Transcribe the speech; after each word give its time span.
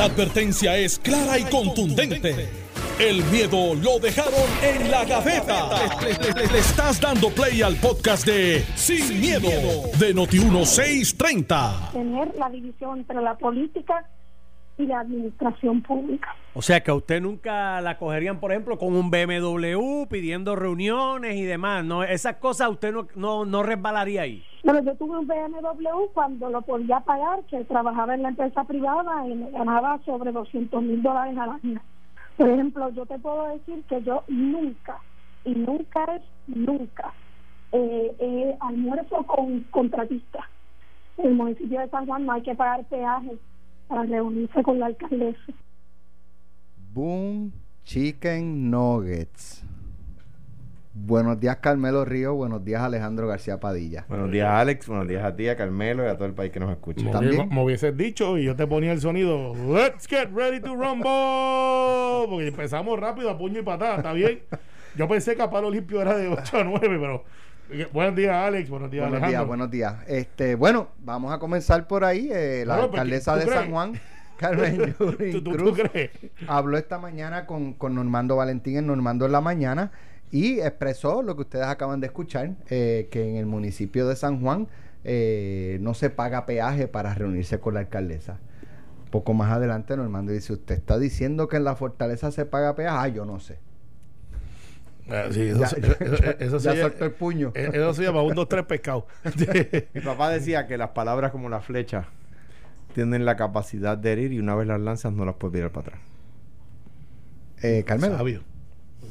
La 0.00 0.06
advertencia 0.06 0.78
es 0.78 0.98
clara 0.98 1.38
y 1.38 1.44
contundente. 1.44 2.48
El 2.98 3.22
miedo 3.24 3.74
lo 3.74 3.98
dejaron 3.98 4.48
en 4.62 4.90
la 4.90 5.04
gaveta. 5.04 5.68
Le, 6.00 6.58
estás 6.58 6.98
dando 6.98 7.28
play 7.28 7.60
al 7.60 7.76
podcast 7.76 8.24
de 8.24 8.64
Sin, 8.76 9.20
miedo, 9.20 9.50
de 9.98 10.14
Noti1630. 10.14 11.92
Tener 11.92 12.34
la 12.34 12.48
división 12.48 13.00
entre 13.00 13.20
la 13.20 13.36
política 13.36 14.08
y 14.80 14.86
la 14.86 15.00
administración 15.00 15.82
pública. 15.82 16.34
O 16.54 16.62
sea 16.62 16.80
que 16.82 16.90
a 16.90 16.94
usted 16.94 17.20
nunca 17.20 17.80
la 17.80 17.98
cogerían, 17.98 18.40
por 18.40 18.50
ejemplo, 18.50 18.78
con 18.78 18.94
un 18.94 19.10
BMW 19.10 20.06
pidiendo 20.08 20.56
reuniones 20.56 21.36
y 21.36 21.44
demás. 21.44 21.84
No, 21.84 22.02
esas 22.02 22.36
cosas 22.36 22.70
usted 22.70 22.92
no, 22.92 23.06
no, 23.14 23.44
no 23.44 23.62
resbalaría 23.62 24.22
ahí. 24.22 24.44
Bueno, 24.64 24.82
yo 24.82 24.94
tuve 24.96 25.18
un 25.18 25.26
BMW 25.26 26.06
cuando 26.12 26.50
lo 26.50 26.62
podía 26.62 27.00
pagar, 27.00 27.44
que 27.44 27.64
trabajaba 27.64 28.14
en 28.14 28.22
la 28.22 28.30
empresa 28.30 28.64
privada 28.64 29.26
y 29.28 29.34
me 29.34 29.50
ganaba 29.50 30.00
sobre 30.04 30.32
200 30.32 30.82
mil 30.82 31.02
dólares 31.02 31.36
al 31.38 31.50
año. 31.50 31.80
Por 32.36 32.48
ejemplo, 32.48 32.88
yo 32.90 33.06
te 33.06 33.18
puedo 33.18 33.48
decir 33.48 33.84
que 33.88 34.02
yo 34.02 34.24
nunca, 34.28 34.98
y 35.44 35.54
nunca 35.54 36.04
es 36.16 36.22
nunca, 36.46 37.12
eh, 37.72 38.14
eh, 38.18 38.56
almuerzo 38.60 39.22
con 39.24 39.60
contratistas. 39.70 40.44
En 41.16 41.26
el 41.26 41.34
municipio 41.34 41.80
de 41.80 41.88
San 41.90 42.06
Juan 42.06 42.26
no 42.26 42.32
hay 42.32 42.42
que 42.42 42.54
pagar 42.54 42.84
peajes 42.84 43.38
para 43.90 44.04
reunirse 44.04 44.62
con 44.62 44.78
la 44.78 44.86
alcaldesa. 44.86 45.52
Boom 46.92 47.52
Chicken 47.82 48.70
Nuggets. 48.70 49.64
Buenos 50.94 51.40
días, 51.40 51.56
Carmelo 51.56 52.04
Río. 52.04 52.34
Buenos 52.34 52.64
días, 52.64 52.82
Alejandro 52.82 53.26
García 53.26 53.58
Padilla. 53.58 54.04
Buenos 54.08 54.30
días, 54.30 54.48
Alex. 54.48 54.86
Buenos 54.86 55.08
días 55.08 55.24
a 55.24 55.34
ti, 55.34 55.48
a 55.48 55.56
Carmelo 55.56 56.04
y 56.04 56.08
a 56.08 56.14
todo 56.14 56.26
el 56.26 56.34
país 56.34 56.52
que 56.52 56.60
nos 56.60 56.70
escucha. 56.70 57.04
Me, 57.04 57.10
¿También? 57.10 57.48
me 57.48 57.62
hubieses 57.62 57.96
dicho 57.96 58.38
y 58.38 58.44
yo 58.44 58.54
te 58.54 58.66
ponía 58.66 58.92
el 58.92 59.00
sonido 59.00 59.54
Let's 59.54 60.06
get 60.06 60.30
ready 60.32 60.60
to 60.60 60.74
rumble 60.74 62.28
porque 62.28 62.48
empezamos 62.48 62.98
rápido 62.98 63.30
a 63.30 63.38
puño 63.38 63.58
y 63.58 63.62
patada, 63.62 63.96
¿está 63.96 64.12
bien? 64.12 64.40
Yo 64.96 65.08
pensé 65.08 65.34
que 65.34 65.42
a 65.42 65.50
palo 65.50 65.70
limpio 65.70 66.00
era 66.00 66.16
de 66.16 66.28
8 66.28 66.58
a 66.58 66.64
9 66.64 66.80
pero 66.80 67.24
buenos 67.92 68.16
días 68.16 68.34
Alex, 68.34 68.68
buenos 68.70 68.90
días 68.90 69.02
Buenos 69.08 69.20
días, 69.20 69.28
Alejandro 69.28 69.46
buenos 69.48 69.70
días. 69.70 69.94
Este, 70.06 70.54
bueno, 70.54 70.88
vamos 71.00 71.32
a 71.32 71.38
comenzar 71.38 71.86
por 71.86 72.04
ahí. 72.04 72.28
Eh, 72.32 72.64
la 72.66 72.76
alcaldesa 72.76 73.34
¿tú 73.34 73.38
de 73.40 73.44
crees? 73.46 73.60
San 73.60 73.70
Juan, 73.70 73.92
Carmen 74.38 74.94
¿Tú, 74.96 75.12
tú, 75.12 75.42
tú 75.44 75.50
Cruz, 75.52 75.78
crees? 75.78 76.10
habló 76.46 76.78
esta 76.78 76.98
mañana 76.98 77.46
con, 77.46 77.74
con 77.74 77.94
Normando 77.94 78.36
Valentín 78.36 78.76
en 78.78 78.86
Normando 78.86 79.26
en 79.26 79.32
la 79.32 79.40
mañana 79.40 79.92
y 80.30 80.60
expresó 80.60 81.22
lo 81.22 81.34
que 81.34 81.42
ustedes 81.42 81.66
acaban 81.66 82.00
de 82.00 82.06
escuchar, 82.06 82.52
eh, 82.68 83.08
que 83.10 83.28
en 83.28 83.36
el 83.36 83.46
municipio 83.46 84.06
de 84.06 84.14
San 84.16 84.40
Juan 84.40 84.68
eh, 85.02 85.78
no 85.80 85.92
se 85.94 86.08
paga 86.10 86.46
peaje 86.46 86.86
para 86.88 87.14
reunirse 87.14 87.58
con 87.58 87.74
la 87.74 87.80
alcaldesa. 87.80 88.38
Poco 89.10 89.34
más 89.34 89.50
adelante 89.50 89.96
Normando 89.96 90.30
dice, 90.32 90.52
usted 90.52 90.76
está 90.76 90.98
diciendo 90.98 91.48
que 91.48 91.56
en 91.56 91.64
la 91.64 91.74
fortaleza 91.74 92.30
se 92.30 92.46
paga 92.46 92.76
peaje. 92.76 92.96
Ah, 92.96 93.08
yo 93.08 93.24
no 93.24 93.40
sé. 93.40 93.58
Ah, 95.10 95.24
sí, 95.30 95.42
eso, 95.42 95.60
Ya, 95.60 95.66
eso- 95.66 96.24
eso 96.38 96.58
ya 96.58 96.72
se- 96.74 96.80
soltó 96.82 97.04
el 97.04 97.12
puño. 97.12 97.52
eh, 97.54 97.70
Eso 97.72 97.94
se 97.94 98.02
llama 98.04 98.22
un, 98.22 98.34
dos, 98.34 98.48
tres 98.48 98.64
pescado. 98.64 99.06
Mi 99.94 100.00
papá 100.00 100.30
decía 100.30 100.66
que 100.66 100.76
las 100.78 100.90
palabras 100.90 101.30
como 101.32 101.48
la 101.48 101.60
flecha 101.60 102.06
tienen 102.94 103.24
la 103.24 103.36
capacidad 103.36 103.96
de 103.98 104.12
herir 104.12 104.32
y 104.32 104.38
una 104.40 104.54
vez 104.54 104.66
las 104.66 104.80
lanzas 104.80 105.12
no 105.12 105.24
las 105.24 105.34
puedes 105.36 105.54
virar 105.54 105.70
para 105.70 105.88
atrás. 105.88 106.00
Eh, 107.62 107.84
Carmelo. 107.86 108.16
Sabio. 108.16 108.42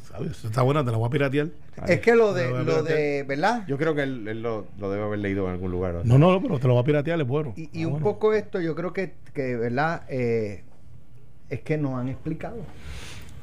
Sabio. 0.08 0.32
Eso 0.32 0.48
está 0.48 0.62
buena, 0.64 0.84
te 0.84 0.92
la 0.92 0.98
voy 0.98 1.08
a 1.08 1.12
piratear. 1.12 1.48
Es 1.88 2.00
que 2.02 2.16
lo 2.16 2.34
de, 2.34 2.64
lo 2.64 2.84
de, 2.84 3.24
¿verdad? 3.28 3.64
Yo 3.68 3.78
creo 3.78 3.96
que 3.96 4.04
él, 4.04 4.28
él 4.28 4.42
lo, 4.42 4.66
lo 4.80 4.92
debe 4.92 5.04
haber 5.04 5.20
leído 5.20 5.46
en 5.46 5.52
algún 5.54 5.72
lugar. 5.72 5.94
¿no? 5.94 6.04
No, 6.04 6.18
no, 6.18 6.32
no, 6.34 6.42
pero 6.42 6.60
te 6.60 6.68
lo 6.68 6.74
voy 6.74 6.82
a 6.82 6.86
piratear, 6.86 7.22
es 7.22 7.28
bueno. 7.28 7.54
Y, 7.56 7.70
y 7.72 7.84
Ah, 7.84 7.88
un 7.88 7.92
bueno. 7.94 8.04
poco 8.04 8.34
esto, 8.34 8.60
yo 8.60 8.76
creo 8.76 8.92
que, 8.92 9.14
que 9.34 9.56
¿verdad? 9.56 10.04
Eh, 10.10 10.64
es 11.50 11.62
que 11.62 11.78
no 11.78 11.98
han 11.98 12.10
explicado. 12.10 12.58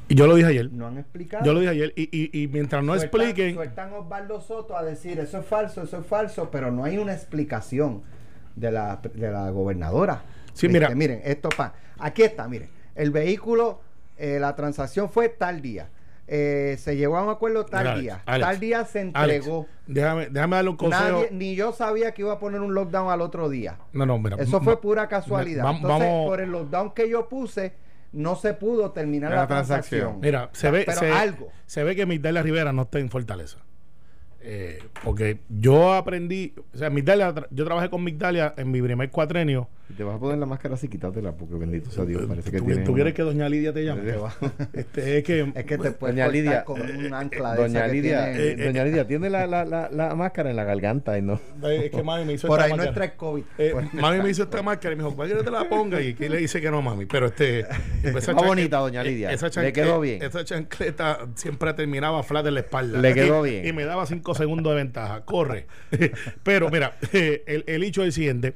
Y 0.09 0.15
yo 0.15 0.25
lo 0.27 0.35
dije 0.35 0.47
ayer. 0.49 0.71
No 0.71 0.87
han 0.87 0.97
explicado. 0.97 1.43
Yo 1.45 1.53
lo 1.53 1.59
dije 1.59 1.71
ayer. 1.71 1.93
Y, 1.95 2.09
y, 2.11 2.43
y 2.43 2.47
mientras 2.47 2.83
no 2.83 2.93
Sueltan- 2.95 3.03
expliquen. 3.21 3.55
Sueltan 3.55 3.93
Osvaldo 3.93 4.39
Soto 4.41 4.77
a 4.77 4.83
decir 4.83 5.19
eso 5.19 5.39
es 5.39 5.45
falso, 5.45 5.83
eso 5.83 5.97
es 5.99 6.05
falso, 6.05 6.49
pero 6.49 6.71
no 6.71 6.83
hay 6.85 6.97
una 6.97 7.13
explicación 7.13 8.03
de 8.55 8.71
la, 8.71 8.99
de 9.13 9.31
la 9.31 9.49
gobernadora. 9.49 10.21
Sí, 10.53 10.67
Este, 10.67 10.69
mira. 10.69 10.89
Miren, 10.95 11.21
esto 11.23 11.49
pa. 11.49 11.73
Aquí 11.99 12.23
está, 12.23 12.47
miren. 12.47 12.69
El 12.95 13.11
vehículo, 13.11 13.81
eh, 14.17 14.37
la 14.39 14.55
transacción 14.55 15.09
fue 15.09 15.29
tal 15.29 15.61
día. 15.61 15.89
Eh, 16.29 16.75
se 16.79 16.97
llegó 16.97 17.15
a 17.17 17.23
un 17.23 17.29
acuerdo 17.29 17.65
tal 17.65 17.87
Alex, 17.87 18.01
día. 18.01 18.21
Alex, 18.25 18.49
tal 18.49 18.59
día 18.59 18.85
se 18.85 19.11
Alex, 19.13 19.35
entregó. 19.45 19.65
déjame, 19.87 20.27
déjame 20.29 20.55
darle 20.57 20.71
un 20.71 20.77
consejo. 20.77 21.03
Nadie, 21.21 21.29
ni 21.31 21.55
yo 21.55 21.71
sabía 21.71 22.13
que 22.13 22.21
iba 22.23 22.33
a 22.33 22.39
poner 22.39 22.59
un 22.59 22.73
lockdown 22.73 23.09
al 23.11 23.21
otro 23.21 23.47
día. 23.49 23.77
No, 23.93 24.05
no, 24.05 24.17
mira. 24.19 24.35
Eso 24.37 24.59
fue 24.61 24.81
pura 24.81 25.07
casualidad. 25.07 25.63
va- 25.63 25.71
Entonces, 25.75 25.99
vamos- 26.07 26.27
por 26.27 26.41
el 26.41 26.49
lockdown 26.51 26.91
que 26.93 27.09
yo 27.09 27.29
puse, 27.29 27.73
no 28.17 28.35
se 28.35 28.53
pudo 28.53 28.91
terminar 28.91 29.29
La 29.31 29.37
la, 29.41 29.47
transacción. 29.47 29.99
transacción. 30.01 30.21
Mira, 30.21 30.49
se 30.53 30.71
ve, 30.71 30.83
Pero 30.85 30.99
se, 30.99 31.11
algo. 31.11 31.49
se 31.65 31.83
ve 31.83 31.95
que 31.95 32.05
Migdalia 32.05 32.41
Rivera 32.41 32.73
no 32.73 32.83
está 32.83 32.99
en 32.99 33.09
Fortaleza. 33.09 33.59
Eh, 34.41 34.79
porque 35.03 35.39
yo 35.49 35.93
aprendí, 35.93 36.53
o 36.73 36.77
sea, 36.77 36.89
Migdalia, 36.89 37.33
yo 37.51 37.65
trabajé 37.65 37.89
con 37.89 38.03
Migdalia 38.03 38.53
en 38.57 38.71
mi 38.71 38.81
primer 38.81 39.09
cuatrenio. 39.11 39.69
Te 39.95 40.03
vas 40.03 40.17
a 40.17 40.19
poner 40.19 40.37
la 40.37 40.45
máscara 40.45 40.75
así, 40.75 40.89
quítatela, 40.89 41.31
porque 41.31 41.55
bendito 41.55 41.89
sea 41.89 42.03
Dios. 42.05 42.23
Parece 42.27 42.51
que 42.51 42.57
¿Tú, 42.59 42.65
tiene 42.65 42.83
tú 42.83 42.93
quieres 42.93 43.11
una- 43.11 43.15
que 43.15 43.21
Doña 43.23 43.47
Lidia 43.49 43.73
te 43.73 43.85
llame? 43.85 44.01
Este, 44.73 45.17
es 45.19 45.23
que, 45.23 45.51
Es 45.55 45.65
que 45.65 45.77
te 45.77 45.91
puedes 45.91 46.15
Doña 46.15 46.27
Lidia, 46.27 46.63
con 46.65 46.81
eh, 46.81 47.07
un 47.07 47.13
ancla 47.13 47.53
de 47.55 47.61
Doña 47.63 47.79
esa 47.79 47.87
que 47.87 47.93
Lidia, 47.93 48.25
tiene- 48.33 48.47
eh, 48.63 48.65
Doña 48.65 48.83
Lidia, 48.83 49.07
tiene 49.07 49.29
la, 49.29 49.47
la, 49.47 49.65
la, 49.65 49.89
la 49.89 50.13
máscara 50.13 50.49
en 50.51 50.55
la 50.57 50.65
garganta 50.65 51.17
y 51.17 51.21
no. 51.21 51.39
es 51.63 51.89
que 51.89 52.03
mami 52.03 52.25
me 52.25 52.33
hizo 52.33 52.47
por 52.47 52.59
esta 52.59 52.65
ahí 52.65 52.71
no 52.71 52.77
máscara. 52.77 52.89
entra 52.89 53.05
el 53.05 53.11
COVID. 53.13 53.43
Eh, 53.57 53.69
Pues- 53.73 53.93
mami 53.93 54.21
me 54.21 54.29
hizo 54.29 54.43
esta 54.43 54.61
máscara 54.61 54.93
y 54.93 54.97
me 54.97 55.03
dijo, 55.03 55.15
¿cuál 55.15 55.29
quieres 55.29 55.43
que 55.43 55.49
te 55.51 55.55
la 55.57 55.69
ponga? 55.69 56.01
Y 56.01 56.09
aquí 56.11 56.27
le 56.29 56.37
dice 56.37 56.61
que 56.61 56.69
no, 56.69 56.81
mami. 56.81 57.05
Pero 57.05 57.27
este. 57.27 57.65
Está 58.03 58.33
bonita, 58.33 58.77
doña 58.79 59.01
Lidia. 59.03 59.31
Esa 59.31 59.49
Le 59.61 59.71
quedó 59.73 59.99
bien. 60.01 60.21
Esa 60.21 60.43
chancleta 60.43 61.19
siempre 61.35 61.73
terminaba 61.73 62.21
flat 62.23 62.45
en 62.45 62.53
la 62.55 62.59
espalda. 62.59 62.99
Le 62.99 63.13
quedó 63.13 63.47
Y- 63.47 63.51
bien. 63.51 63.67
Y 63.67 63.73
me 63.73 63.85
daba 63.85 64.05
cinco 64.05 64.35
segundos 64.35 64.71
de 64.73 64.77
ventaja. 64.77 65.23
Corre. 65.25 65.65
Pero 66.43 66.69
mira, 66.69 66.97
el, 67.13 67.63
el 67.65 67.83
hecho 67.83 68.01
es 68.01 68.07
el 68.07 68.11
siguiente. 68.13 68.55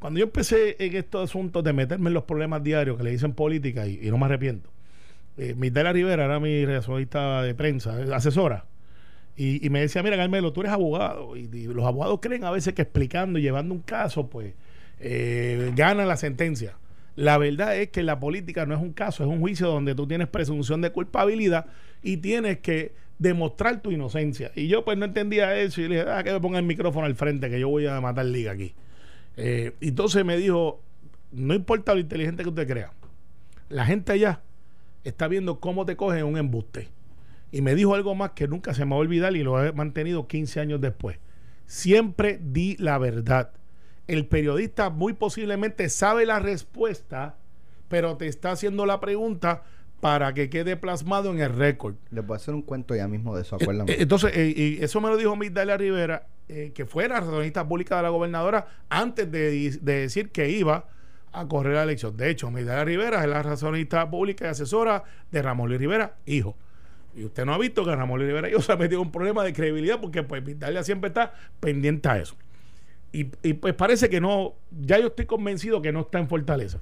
Cuando 0.00 0.18
yo 0.18 0.26
empecé 0.26 0.76
en 0.78 0.94
estos 0.94 1.30
asuntos 1.30 1.64
de 1.64 1.72
meterme 1.72 2.08
en 2.08 2.14
los 2.14 2.24
problemas 2.24 2.62
diarios 2.62 2.96
que 2.96 3.04
le 3.04 3.10
dicen 3.10 3.32
política, 3.32 3.86
y, 3.86 3.98
no 4.10 4.18
me 4.18 4.26
arrepiento, 4.26 4.70
eh, 5.36 5.54
Migdalia 5.56 5.92
Rivera 5.92 6.24
era 6.24 6.40
mi 6.40 6.64
relacionista 6.64 7.42
de 7.42 7.54
prensa, 7.54 8.00
eh, 8.00 8.12
asesora. 8.12 8.66
Y, 9.36 9.70
me 9.70 9.80
decía, 9.80 10.02
mira, 10.02 10.16
Carmelo, 10.16 10.52
tú 10.52 10.62
eres 10.62 10.72
abogado. 10.72 11.36
Y, 11.36 11.48
y 11.52 11.66
los 11.68 11.84
abogados 11.84 12.18
creen 12.20 12.42
a 12.42 12.50
veces 12.50 12.74
que 12.74 12.82
explicando 12.82 13.38
y 13.38 13.42
llevando 13.42 13.72
un 13.72 13.82
caso, 13.82 14.28
pues, 14.28 14.54
eh, 15.00 15.72
ganan 15.76 16.08
la 16.08 16.16
sentencia. 16.16 16.76
La 17.14 17.38
verdad 17.38 17.76
es 17.76 17.90
que 17.90 18.02
la 18.02 18.18
política 18.20 18.66
no 18.66 18.74
es 18.74 18.80
un 18.80 18.92
caso, 18.92 19.24
es 19.24 19.28
un 19.28 19.40
juicio 19.40 19.68
donde 19.68 19.94
tú 19.94 20.06
tienes 20.06 20.28
presunción 20.28 20.80
de 20.80 20.90
culpabilidad 20.90 21.66
y 22.02 22.18
tienes 22.18 22.58
que 22.58 22.92
demostrar 23.18 23.80
tu 23.80 23.90
inocencia. 23.90 24.52
Y 24.54 24.68
yo 24.68 24.84
pues 24.84 24.98
no 24.98 25.04
entendía 25.04 25.56
eso 25.56 25.80
y 25.80 25.88
le 25.88 25.96
dije, 25.96 26.10
ah, 26.10 26.22
que 26.22 26.32
me 26.32 26.40
ponga 26.40 26.58
el 26.58 26.64
micrófono 26.64 27.06
al 27.06 27.16
frente, 27.16 27.50
que 27.50 27.58
yo 27.58 27.68
voy 27.68 27.86
a 27.86 28.00
matar 28.00 28.26
liga 28.26 28.52
aquí. 28.52 28.74
Eh, 29.38 29.72
entonces 29.80 30.24
me 30.24 30.36
dijo, 30.36 30.82
no 31.32 31.54
importa 31.54 31.94
lo 31.94 32.00
inteligente 32.00 32.42
que 32.42 32.48
usted 32.48 32.66
crea, 32.66 32.92
la 33.68 33.86
gente 33.86 34.12
allá 34.12 34.40
está 35.04 35.28
viendo 35.28 35.60
cómo 35.60 35.86
te 35.86 35.96
cogen 35.96 36.24
un 36.24 36.36
embuste. 36.36 36.88
Y 37.52 37.62
me 37.62 37.74
dijo 37.74 37.94
algo 37.94 38.14
más 38.14 38.32
que 38.32 38.46
nunca 38.48 38.74
se 38.74 38.84
me 38.84 38.90
va 38.90 38.96
a 38.96 39.00
olvidar 39.00 39.34
y 39.36 39.42
lo 39.42 39.64
he 39.64 39.72
mantenido 39.72 40.26
15 40.26 40.60
años 40.60 40.80
después. 40.80 41.18
Siempre 41.66 42.38
di 42.42 42.76
la 42.78 42.98
verdad. 42.98 43.52
El 44.06 44.26
periodista 44.26 44.90
muy 44.90 45.12
posiblemente 45.12 45.88
sabe 45.88 46.26
la 46.26 46.38
respuesta, 46.40 47.36
pero 47.88 48.16
te 48.16 48.26
está 48.26 48.52
haciendo 48.52 48.86
la 48.86 49.00
pregunta 49.00 49.62
para 50.00 50.32
que 50.34 50.48
quede 50.50 50.76
plasmado 50.76 51.30
en 51.30 51.40
el 51.40 51.54
récord. 51.54 51.94
Les 52.10 52.26
voy 52.26 52.34
a 52.34 52.36
hacer 52.36 52.54
un 52.54 52.62
cuento 52.62 52.94
ya 52.94 53.08
mismo 53.08 53.34
de 53.36 53.42
eso, 53.42 53.56
Eh, 53.56 53.58
acuérdame. 53.62 53.92
eh, 53.92 53.96
Entonces, 54.00 54.32
eh, 54.34 54.52
y 54.56 54.82
eso 54.84 55.00
me 55.00 55.08
lo 55.08 55.16
dijo 55.16 55.34
Migdalia 55.36 55.76
Rivera, 55.76 56.26
eh, 56.48 56.72
que 56.74 56.86
fue 56.86 57.08
la 57.08 57.20
razonista 57.20 57.68
pública 57.68 57.96
de 57.98 58.04
la 58.04 58.08
gobernadora 58.08 58.66
antes 58.88 59.30
de, 59.30 59.70
decir 59.82 60.30
que 60.30 60.48
iba 60.48 60.88
a 61.32 61.46
correr 61.46 61.74
la 61.74 61.82
elección. 61.82 62.16
De 62.16 62.30
hecho, 62.30 62.50
Migdalia 62.50 62.84
Rivera 62.84 63.22
es 63.22 63.28
la 63.28 63.42
razonista 63.42 64.08
pública 64.10 64.46
y 64.46 64.48
asesora 64.48 65.04
de 65.30 65.42
Ramón 65.42 65.68
Luis 65.68 65.78
Rivera, 65.78 66.16
hijo. 66.24 66.56
Y 67.14 67.24
usted 67.24 67.44
no 67.44 67.52
ha 67.52 67.58
visto 67.58 67.84
que 67.84 67.94
Ramón 67.94 68.18
Luis 68.18 68.28
Rivera 68.28 68.48
yo 68.48 68.60
se 68.62 68.72
ha 68.72 68.76
metido 68.76 69.02
un 69.02 69.12
problema 69.12 69.44
de 69.44 69.52
credibilidad 69.52 70.00
porque 70.00 70.22
pues 70.22 70.42
Migdalia 70.42 70.82
siempre 70.82 71.08
está 71.08 71.34
pendiente 71.60 72.08
a 72.08 72.18
eso. 72.18 72.34
Y, 73.12 73.30
y, 73.42 73.54
pues 73.54 73.74
parece 73.74 74.08
que 74.08 74.20
no, 74.20 74.54
ya 74.70 74.98
yo 74.98 75.08
estoy 75.08 75.26
convencido 75.26 75.82
que 75.82 75.92
no 75.92 76.00
está 76.00 76.18
en 76.18 76.28
Fortaleza. 76.28 76.80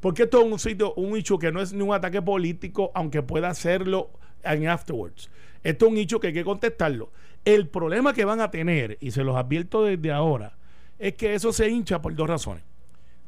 Porque 0.00 0.22
esto 0.22 0.40
es 0.40 0.52
un 0.52 0.58
sitio, 0.58 0.94
un 0.94 1.16
hecho 1.16 1.38
que 1.38 1.52
no 1.52 1.60
es 1.60 1.72
ni 1.72 1.82
un 1.82 1.92
ataque 1.92 2.22
político, 2.22 2.90
aunque 2.94 3.22
pueda 3.22 3.48
hacerlo 3.48 4.10
en 4.42 4.68
afterwards. 4.68 5.30
Esto 5.62 5.86
es 5.86 5.92
un 5.92 5.98
hecho 5.98 6.20
que 6.20 6.28
hay 6.28 6.32
que 6.32 6.44
contestarlo. 6.44 7.10
El 7.44 7.68
problema 7.68 8.12
que 8.12 8.24
van 8.24 8.40
a 8.40 8.50
tener, 8.50 8.98
y 9.00 9.12
se 9.12 9.24
los 9.24 9.36
advierto 9.36 9.84
desde 9.84 10.12
ahora, 10.12 10.56
es 10.98 11.14
que 11.14 11.34
eso 11.34 11.52
se 11.52 11.68
hincha 11.68 12.02
por 12.02 12.14
dos 12.14 12.28
razones. 12.28 12.62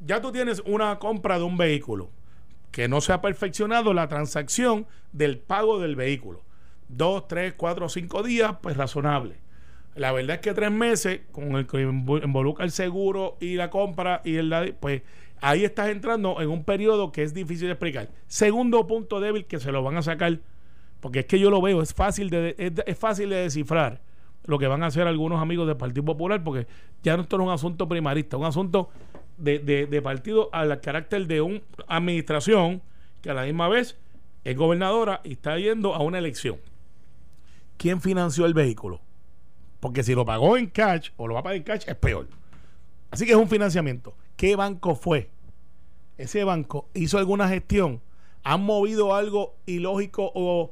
Ya 0.05 0.21
tú 0.21 0.33
tienes 0.33 0.63
una 0.67 0.99
compra 0.99 1.39
de 1.39 1.45
un 1.45 1.57
vehículo 1.57 2.11
que 2.71 2.89
no 2.89 3.01
se 3.01 3.13
ha 3.13 3.21
perfeccionado 3.21 3.95
la 3.95 4.09
transacción 4.09 4.87
del 5.13 5.39
pago 5.39 5.79
del 5.79 5.97
vehículo. 5.97 6.43
Dos, 6.89 7.29
tres, 7.29 7.55
cuatro, 7.57 7.89
cinco 7.89 8.23
días, 8.23 8.57
pues 8.63 8.77
razonable. 8.77 9.37
La 9.95 10.13
verdad 10.13 10.37
es 10.37 10.41
que 10.41 10.55
tres 10.55 10.71
meses, 10.71 11.21
con 11.33 11.57
el 11.57 11.67
que 11.67 11.87
invo- 11.87 12.23
involucra 12.23 12.65
el 12.65 12.71
seguro 12.71 13.37
y 13.41 13.55
la 13.57 13.71
compra 13.71 14.23
y 14.25 14.37
el 14.37 14.75
pues 14.81 15.03
ahí 15.41 15.65
estás 15.65 15.89
entrando 15.89 16.41
en 16.41 16.49
un 16.49 16.65
periodo 16.65 17.13
que 17.13 17.23
es 17.23 17.35
difícil 17.35 17.67
de 17.67 17.73
explicar. 17.73 18.09
Segundo 18.27 18.87
punto 18.87 19.21
débil 19.21 19.45
que 19.45 19.61
se 19.61 19.71
lo 19.73 19.83
van 19.83 19.97
a 19.97 20.03
sacar, 20.03 20.39
porque 21.03 21.19
es 21.19 21.27
que 21.27 21.41
yo 21.41 21.51
lo 21.51 21.61
veo, 21.61 21.83
es 21.83 21.93
fácil 21.93 22.31
de, 22.31 22.55
es, 22.57 22.73
es 22.87 22.97
fácil 22.97 23.29
de 23.29 23.37
descifrar 23.37 24.01
lo 24.45 24.57
que 24.57 24.69
van 24.69 24.85
a 24.85 24.87
hacer 24.87 25.09
algunos 25.09 25.43
amigos 25.43 25.67
del 25.67 25.77
Partido 25.77 26.05
Popular, 26.05 26.45
porque 26.45 26.69
ya 27.03 27.17
no 27.17 27.25
esto 27.25 27.37
no 27.39 27.43
es 27.43 27.49
un 27.49 27.55
asunto 27.55 27.89
primarista, 27.89 28.37
un 28.37 28.45
asunto 28.45 28.89
de, 29.37 29.59
de, 29.59 29.87
de 29.87 30.01
partido 30.01 30.49
al 30.53 30.81
carácter 30.81 31.27
de 31.27 31.41
una 31.41 31.61
administración 31.89 32.83
que 33.21 33.31
a 33.31 33.35
la 33.35 33.43
misma 33.43 33.69
vez 33.69 33.99
es 34.45 34.57
gobernadora 34.57 35.21
y 35.25 35.33
está 35.33 35.59
yendo 35.59 35.93
a 35.93 35.99
una 35.99 36.19
elección. 36.19 36.59
¿Quién 37.79 38.01
financió 38.01 38.47
el 38.47 38.55
vehículo? 38.55 39.01
Porque 39.81 40.05
si 40.05 40.15
lo 40.15 40.25
pagó 40.25 40.57
en 40.57 40.69
cash 40.69 41.11
o 41.17 41.27
lo 41.27 41.35
va 41.35 41.41
a 41.41 41.43
pagar 41.43 41.57
en 41.57 41.65
cash 41.65 41.83
es 41.89 41.97
peor. 41.97 42.29
Así 43.11 43.27
que 43.27 43.33
es 43.33 43.37
un 43.37 43.49
financiamiento. 43.49 44.15
¿Qué 44.37 44.55
banco 44.55 44.95
fue? 44.95 45.31
Ese 46.17 46.45
banco 46.45 46.89
hizo 46.95 47.19
alguna 47.19 47.49
gestión. 47.49 48.01
¿Han 48.45 48.63
movido 48.63 49.17
algo 49.17 49.57
ilógico 49.67 50.31
o 50.33 50.71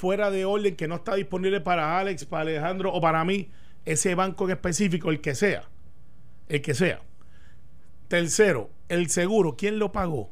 fuera 0.00 0.30
de 0.30 0.46
orden 0.46 0.76
que 0.76 0.88
no 0.88 0.94
está 0.94 1.14
disponible 1.14 1.60
para 1.60 1.98
Alex, 1.98 2.24
para 2.24 2.40
Alejandro 2.40 2.90
o 2.90 3.02
para 3.02 3.22
mí? 3.22 3.50
Ese 3.84 4.14
banco 4.14 4.46
en 4.46 4.52
específico, 4.52 5.10
el 5.10 5.20
que 5.20 5.34
sea. 5.34 5.68
El 6.48 6.62
que 6.62 6.72
sea. 6.72 7.02
Tercero, 8.08 8.70
el 8.88 9.10
seguro. 9.10 9.56
¿Quién 9.58 9.78
lo 9.78 9.92
pagó? 9.92 10.30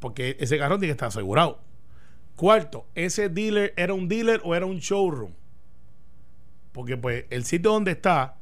Porque 0.00 0.36
ese 0.40 0.58
carro 0.58 0.80
tiene 0.80 0.88
que 0.88 0.96
estar 0.96 1.08
asegurado. 1.08 1.60
Cuarto, 2.34 2.88
ese 2.96 3.28
dealer 3.28 3.72
era 3.76 3.94
un 3.94 4.08
dealer 4.08 4.40
o 4.42 4.52
era 4.56 4.66
un 4.66 4.78
showroom. 4.78 5.32
Porque 6.72 6.96
pues 6.96 7.24
el 7.30 7.44
sitio 7.44 7.70
donde 7.70 7.92
está 7.92 8.36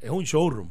es 0.00 0.10
un 0.10 0.22
showroom. 0.22 0.70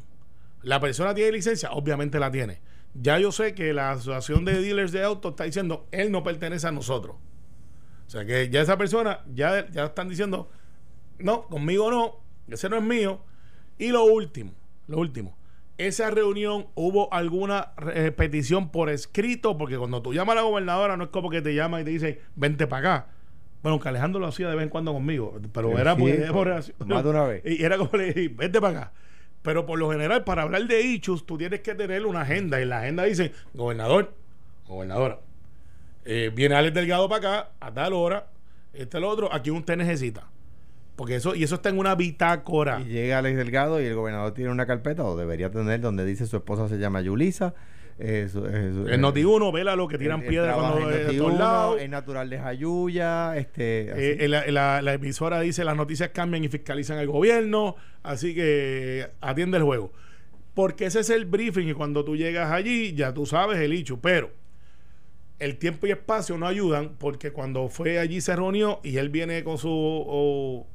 La 0.61 0.79
persona 0.79 1.13
tiene 1.13 1.33
licencia, 1.33 1.73
obviamente 1.73 2.19
la 2.19 2.31
tiene. 2.31 2.61
Ya 2.93 3.19
yo 3.19 3.33
sé 3.33 3.53
que 3.53 3.73
la 3.73 3.91
asociación 3.91 4.45
de 4.45 4.61
dealers 4.61 4.93
de 4.93 5.03
autos 5.03 5.31
está 5.33 5.43
diciendo, 5.43 5.87
él 5.91 6.09
no 6.09 6.23
pertenece 6.23 6.67
a 6.67 6.71
nosotros. 6.71 7.17
O 8.13 8.15
sea 8.15 8.25
que 8.25 8.47
ya 8.51 8.61
esa 8.61 8.77
persona, 8.77 9.21
ya, 9.33 9.67
ya 9.71 9.85
están 9.85 10.07
diciendo, 10.07 10.47
no, 11.17 11.47
conmigo 11.47 11.89
no, 11.89 12.19
ese 12.47 12.69
no 12.69 12.77
es 12.77 12.83
mío. 12.83 13.21
Y 13.79 13.87
lo 13.87 14.03
último, 14.03 14.51
lo 14.85 14.99
último, 14.99 15.35
esa 15.79 16.11
reunión 16.11 16.67
hubo 16.75 17.11
alguna 17.11 17.71
eh, 17.95 18.11
petición 18.11 18.69
por 18.69 18.91
escrito, 18.91 19.57
porque 19.57 19.79
cuando 19.79 20.03
tú 20.03 20.13
llamas 20.13 20.33
a 20.33 20.35
la 20.35 20.41
gobernadora 20.43 20.95
no 20.95 21.05
es 21.05 21.09
como 21.09 21.31
que 21.31 21.41
te 21.41 21.55
llama 21.55 21.81
y 21.81 21.85
te 21.85 21.89
dice, 21.89 22.21
vente 22.35 22.67
para 22.67 22.97
acá. 22.97 23.07
Bueno, 23.63 23.79
que 23.79 23.89
Alejandro 23.89 24.21
lo 24.21 24.27
hacía 24.27 24.47
de 24.47 24.57
vez 24.57 24.63
en 24.65 24.69
cuando 24.69 24.93
conmigo, 24.93 25.39
pero 25.51 25.75
era, 25.79 25.95
sí, 25.95 26.07
era 26.07 26.31
por 26.31 26.45
relación. 26.45 26.77
más 26.85 27.03
de 27.03 27.09
una 27.09 27.23
vez. 27.23 27.41
Y 27.43 27.63
era 27.63 27.79
como 27.79 27.97
le 27.97 28.13
dije, 28.13 28.27
vente 28.29 28.61
para 28.61 28.79
acá. 28.79 28.91
Pero 29.41 29.65
por 29.65 29.79
lo 29.79 29.89
general, 29.89 30.23
para 30.23 30.43
hablar 30.43 30.67
de 30.67 30.83
issues, 30.83 31.25
tú 31.25 31.35
tienes 31.39 31.61
que 31.61 31.73
tener 31.73 32.05
una 32.05 32.21
agenda. 32.21 32.61
Y 32.61 32.65
la 32.65 32.81
agenda 32.81 33.05
dice, 33.05 33.31
gobernador, 33.55 34.13
gobernadora, 34.67 35.19
eh, 36.05 36.31
viene 36.33 36.55
Alex 36.55 36.73
Delgado 36.73 37.07
para 37.09 37.17
acá, 37.41 37.49
a 37.59 37.73
tal 37.73 37.93
hora, 37.93 38.27
este 38.73 38.97
el 38.97 39.03
otro, 39.03 39.33
aquí 39.33 39.51
usted 39.51 39.77
necesita. 39.77 40.27
Porque 40.95 41.15
eso, 41.15 41.33
y 41.33 41.43
eso 41.43 41.55
está 41.55 41.69
en 41.69 41.79
una 41.79 41.95
bitácora. 41.95 42.79
Y 42.81 42.85
llega 42.85 43.17
Alex 43.17 43.35
Delgado 43.37 43.81
y 43.81 43.85
el 43.85 43.95
gobernador 43.95 44.33
tiene 44.33 44.51
una 44.51 44.65
carpeta, 44.67 45.03
o 45.03 45.17
debería 45.17 45.49
tener, 45.49 45.81
donde 45.81 46.05
dice 46.05 46.25
su 46.27 46.37
esposa 46.37 46.67
se 46.67 46.77
llama 46.77 47.01
Yulisa. 47.01 47.53
eh, 47.99 48.27
su- 48.31 48.45
eh, 48.47 48.93
En 48.93 49.01
Noti 49.01 49.23
1, 49.23 49.51
vela 49.51 49.75
lo 49.75 49.87
que 49.87 49.97
tiran 49.99 50.21
él 50.21 50.27
piedra 50.27 50.53
trabaja 50.53 50.71
cuando 50.73 50.89
de 50.89 51.05
todos 51.15 51.29
Uno, 51.31 51.37
lados. 51.39 51.81
Es 51.81 51.89
natural 51.89 52.27
de 52.29 52.39
Jayuya. 52.39 53.37
Este, 53.37 53.91
así. 53.91 54.01
Eh, 54.01 54.27
la, 54.27 54.45
la- 54.47 54.81
la 54.81 54.93
emisora 54.93 55.39
dice 55.41 55.63
las 55.63 55.75
noticias 55.75 56.09
cambian 56.09 56.43
y 56.43 56.47
fiscalizan 56.49 56.97
el 56.97 57.07
gobierno, 57.07 57.75
así 58.01 58.33
que 58.33 59.09
atiende 59.21 59.57
el 59.57 59.63
juego. 59.63 59.91
Porque 60.55 60.85
ese 60.85 60.99
es 61.01 61.09
el 61.11 61.25
briefing 61.25 61.67
y 61.69 61.73
cuando 61.73 62.03
tú 62.03 62.15
llegas 62.15 62.51
allí 62.51 62.93
ya 62.93 63.13
tú 63.13 63.25
sabes 63.27 63.59
el 63.59 63.73
hecho, 63.73 63.99
pero 63.99 64.31
el 65.43 65.57
tiempo 65.57 65.87
y 65.87 65.91
espacio 65.91 66.37
no 66.37 66.47
ayudan 66.47 66.95
porque 66.97 67.31
cuando 67.31 67.67
fue 67.67 67.99
allí 67.99 68.21
se 68.21 68.35
reunió 68.35 68.79
y 68.83 68.97
él 68.97 69.09
viene 69.09 69.43
con 69.43 69.57
su... 69.57 70.65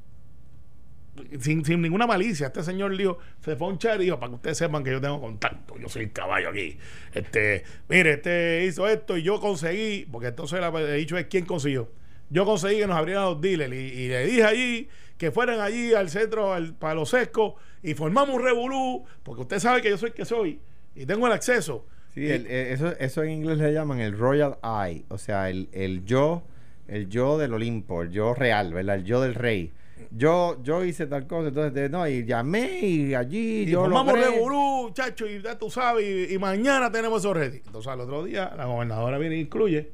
sin, 1.40 1.64
sin 1.64 1.80
ninguna 1.80 2.06
malicia, 2.06 2.48
este 2.48 2.62
señor 2.62 2.96
dijo, 2.96 3.18
se 3.40 3.56
fue 3.56 3.66
a 3.66 3.70
un 3.70 3.78
chat 3.78 4.00
y 4.00 4.04
dijo, 4.04 4.18
para 4.18 4.30
que 4.30 4.36
ustedes 4.36 4.58
sepan 4.58 4.84
que 4.84 4.90
yo 4.90 5.00
tengo 5.00 5.20
contacto, 5.20 5.78
yo 5.78 5.88
soy 5.88 6.04
el 6.04 6.12
caballo 6.12 6.50
aquí. 6.50 6.78
Este, 7.14 7.64
mire, 7.88 8.14
este 8.14 8.66
hizo 8.66 8.86
esto 8.86 9.16
y 9.16 9.22
yo 9.22 9.40
conseguí, 9.40 10.06
porque 10.10 10.28
entonces 10.28 10.60
el 10.60 10.96
dicho 10.96 11.16
es 11.16 11.26
quién 11.26 11.46
consiguió. 11.46 11.90
Yo 12.30 12.44
conseguí 12.44 12.78
que 12.78 12.86
nos 12.86 12.96
abrieran 12.96 13.24
los 13.24 13.40
dealers 13.40 13.72
y, 13.72 13.76
y 13.76 14.08
le 14.08 14.26
dije 14.26 14.44
allí 14.44 14.88
que 15.16 15.30
fueran 15.30 15.60
allí 15.60 15.94
al 15.94 16.10
centro, 16.10 16.52
al, 16.52 16.74
para 16.74 16.94
los 16.94 17.08
sescos 17.10 17.54
y 17.82 17.94
formamos 17.94 18.36
un 18.36 18.42
revolú, 18.42 19.04
porque 19.22 19.42
usted 19.42 19.58
sabe 19.58 19.80
que 19.82 19.90
yo 19.90 19.98
soy 19.98 20.10
el 20.10 20.14
que 20.14 20.24
soy 20.24 20.60
y 20.94 21.06
tengo 21.06 21.26
el 21.26 21.32
acceso. 21.32 21.86
Sí, 22.18 22.30
el- 22.30 22.46
eh, 22.46 22.72
eso, 22.72 22.92
eso 22.98 23.22
en 23.22 23.30
inglés 23.30 23.58
le 23.58 23.72
llaman 23.72 24.00
el 24.00 24.16
Royal 24.18 24.56
Eye, 24.62 25.04
o 25.08 25.18
sea, 25.18 25.50
el, 25.50 25.68
el 25.72 26.04
yo, 26.04 26.42
el 26.86 27.08
yo 27.08 27.38
del 27.38 27.52
Olimpo, 27.54 28.02
el 28.02 28.10
yo 28.10 28.34
real, 28.34 28.72
¿verdad? 28.72 28.96
El 28.96 29.04
yo 29.04 29.20
del 29.20 29.34
rey. 29.34 29.72
Yo, 30.10 30.58
yo 30.62 30.84
hice 30.84 31.06
tal 31.06 31.26
cosa, 31.26 31.48
entonces, 31.48 31.74
de- 31.74 31.88
no, 31.88 32.06
y 32.08 32.24
llamé 32.24 32.80
y 32.80 33.14
allí 33.14 33.62
Y 33.62 33.66
yo 33.66 33.80
formamos 33.82 34.14
logré. 34.14 34.30
revolú, 34.30 34.90
chacho, 34.94 35.26
y 35.26 35.42
ya 35.42 35.58
tú 35.58 35.70
sabes, 35.70 36.30
y, 36.30 36.34
y 36.34 36.38
mañana 36.38 36.90
tenemos 36.90 37.20
eso 37.20 37.34
ready. 37.34 37.58
Entonces 37.66 37.90
al 37.92 38.00
otro 38.00 38.24
día 38.24 38.52
la 38.56 38.64
gobernadora 38.66 39.18
viene 39.18 39.34
e 39.34 39.40
incluye 39.40 39.90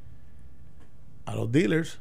a 1.26 1.34
los 1.34 1.50
dealers 1.50 1.98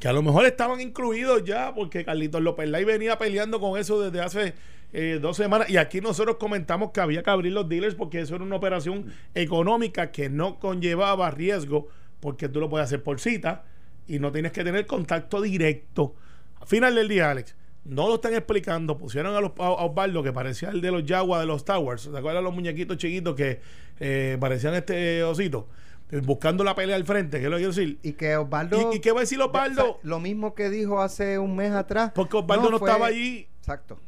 que 0.00 0.08
a 0.08 0.12
lo 0.12 0.22
mejor 0.22 0.44
estaban 0.46 0.80
incluidos 0.80 1.44
ya 1.44 1.72
porque 1.74 2.04
Carlitos 2.04 2.42
López 2.42 2.68
Lai 2.68 2.84
venía 2.84 3.16
peleando 3.18 3.60
con 3.60 3.78
eso 3.78 4.00
desde 4.00 4.20
hace 4.20 4.54
eh, 4.96 5.18
dos 5.20 5.36
semanas 5.36 5.68
y 5.68 5.76
aquí 5.76 6.00
nosotros 6.00 6.36
comentamos 6.36 6.92
que 6.92 7.00
había 7.00 7.22
que 7.22 7.28
abrir 7.30 7.52
los 7.52 7.68
dealers 7.68 7.94
porque 7.96 8.20
eso 8.20 8.36
era 8.36 8.44
una 8.44 8.56
operación 8.56 9.12
económica 9.34 10.10
que 10.12 10.30
no 10.30 10.58
conllevaba 10.58 11.30
riesgo 11.30 11.88
porque 12.20 12.48
tú 12.48 12.60
lo 12.60 12.70
puedes 12.70 12.86
hacer 12.86 13.02
por 13.02 13.20
cita 13.20 13.64
y 14.06 14.18
no 14.18 14.32
tienes 14.32 14.52
que 14.52 14.64
tener 14.64 14.86
contacto 14.86 15.40
directo. 15.42 16.14
Al 16.60 16.66
final 16.68 16.94
del 16.94 17.08
día, 17.08 17.30
Alex, 17.30 17.56
no 17.84 18.08
lo 18.08 18.14
están 18.14 18.32
explicando. 18.34 18.96
Pusieron 18.96 19.34
a, 19.34 19.40
los, 19.40 19.52
a 19.58 19.70
Osvaldo, 19.70 20.22
que 20.22 20.32
parecía 20.32 20.70
el 20.70 20.80
de 20.80 20.90
los 20.90 21.04
Jaguars 21.06 21.40
de 21.42 21.46
los 21.46 21.64
Towers. 21.64 22.02
¿Se 22.02 22.16
acuerdan 22.16 22.44
los 22.44 22.54
muñequitos 22.54 22.96
chiquitos 22.96 23.34
que 23.34 23.60
eh, 24.00 24.36
parecían 24.40 24.74
este 24.74 25.22
osito? 25.24 25.68
Eh, 26.10 26.20
Buscando 26.24 26.64
la 26.64 26.74
pelea 26.74 26.96
al 26.96 27.04
frente, 27.04 27.38
¿qué 27.40 27.44
es 27.44 27.50
lo 27.50 27.56
que 27.56 27.62
quiero 27.64 27.74
decir? 27.74 27.98
Y 28.02 28.12
que 28.12 28.36
Osvaldo. 28.36 28.90
¿Y, 28.92 28.96
y 28.96 29.00
qué 29.00 29.12
va 29.12 29.18
a 29.18 29.22
decir 29.22 29.40
Osvaldo? 29.40 29.98
lo 30.02 30.20
mismo 30.20 30.54
que 30.54 30.70
dijo 30.70 31.02
hace 31.02 31.38
un 31.38 31.56
mes 31.56 31.72
atrás. 31.72 32.12
Porque 32.14 32.36
Osvaldo 32.38 32.70
no, 32.70 32.78
fue- 32.78 32.88
estaba 32.88 33.06
allí. 33.08 33.48
Exacto. 33.64 33.98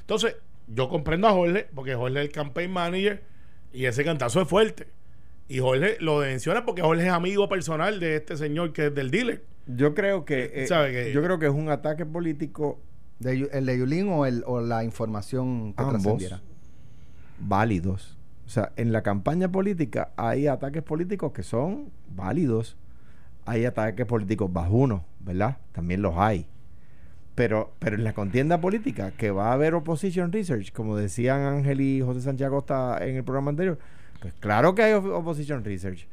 Entonces, 0.00 0.36
yo 0.68 0.88
comprendo 0.88 1.28
a 1.28 1.32
Jorge, 1.32 1.68
porque 1.74 1.94
Jorge 1.94 2.18
es 2.20 2.24
el 2.26 2.32
campaign 2.32 2.70
manager 2.70 3.22
y 3.72 3.84
ese 3.84 4.04
cantazo 4.04 4.40
es 4.40 4.48
fuerte. 4.48 4.86
Y 5.48 5.58
Jorge 5.60 5.98
lo 6.00 6.20
menciona 6.20 6.64
porque 6.64 6.80
Jorge 6.82 7.04
es 7.06 7.12
amigo 7.12 7.48
personal 7.48 8.00
de 8.00 8.16
este 8.16 8.36
señor 8.38 8.72
que 8.72 8.86
es 8.86 8.94
del 8.94 9.10
dealer. 9.10 9.44
Yo 9.66 9.94
creo 9.94 10.24
que, 10.24 10.50
eh, 10.54 10.66
¿Sabe 10.66 10.92
que- 10.92 11.12
yo 11.12 11.22
creo 11.22 11.38
que 11.38 11.46
es 11.46 11.52
un 11.52 11.68
ataque 11.68 12.06
político 12.06 12.80
De 13.18 13.48
¿El 13.52 13.66
de 13.66 13.78
Yulín 13.78 14.08
o, 14.10 14.26
el, 14.26 14.42
o 14.46 14.60
la 14.60 14.82
información 14.84 15.72
que 15.74 15.82
ambos 15.82 16.02
trascendiera? 16.02 16.40
válidos. 17.38 18.16
O 18.46 18.48
sea, 18.48 18.72
en 18.76 18.92
la 18.92 19.02
campaña 19.02 19.50
política 19.50 20.10
hay 20.16 20.46
ataques 20.46 20.82
políticos 20.82 21.32
que 21.32 21.42
son 21.42 21.90
válidos. 22.14 22.76
Hay 23.44 23.64
ataques 23.64 24.06
políticos 24.06 24.52
bajunos, 24.52 25.02
¿verdad? 25.20 25.58
También 25.72 26.02
los 26.02 26.14
hay. 26.16 26.46
Pero, 27.36 27.72
pero 27.78 27.94
en 27.96 28.02
la 28.02 28.12
contienda 28.14 28.60
política, 28.60 29.12
que 29.12 29.30
va 29.30 29.50
a 29.50 29.52
haber 29.52 29.74
opposition 29.74 30.32
research, 30.32 30.72
como 30.72 30.96
decían 30.96 31.42
Ángel 31.42 31.80
y 31.80 32.00
José 32.00 32.22
Sánchez 32.22 32.46
Acosta 32.48 32.98
en 33.06 33.16
el 33.16 33.24
programa 33.24 33.50
anterior, 33.50 33.78
pues 34.20 34.32
claro 34.40 34.74
que 34.74 34.82
hay 34.82 34.94
op- 34.94 35.04
opposition 35.06 35.62
research. 35.62 36.08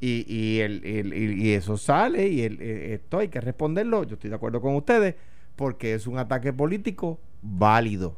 Y, 0.00 0.24
y, 0.32 0.60
el, 0.60 0.84
el- 0.84 1.12
y- 1.14 1.52
eso 1.54 1.76
sale 1.76 2.28
y 2.28 2.42
eh, 2.42 2.94
esto 2.94 3.18
hay 3.18 3.28
que 3.28 3.40
responderlo. 3.40 4.04
Yo 4.04 4.14
estoy 4.14 4.30
de 4.30 4.36
acuerdo 4.36 4.60
con 4.60 4.74
ustedes 4.76 5.14
porque 5.56 5.94
es 5.94 6.06
un 6.06 6.18
ataque 6.18 6.52
político 6.52 7.18
válido. 7.42 8.16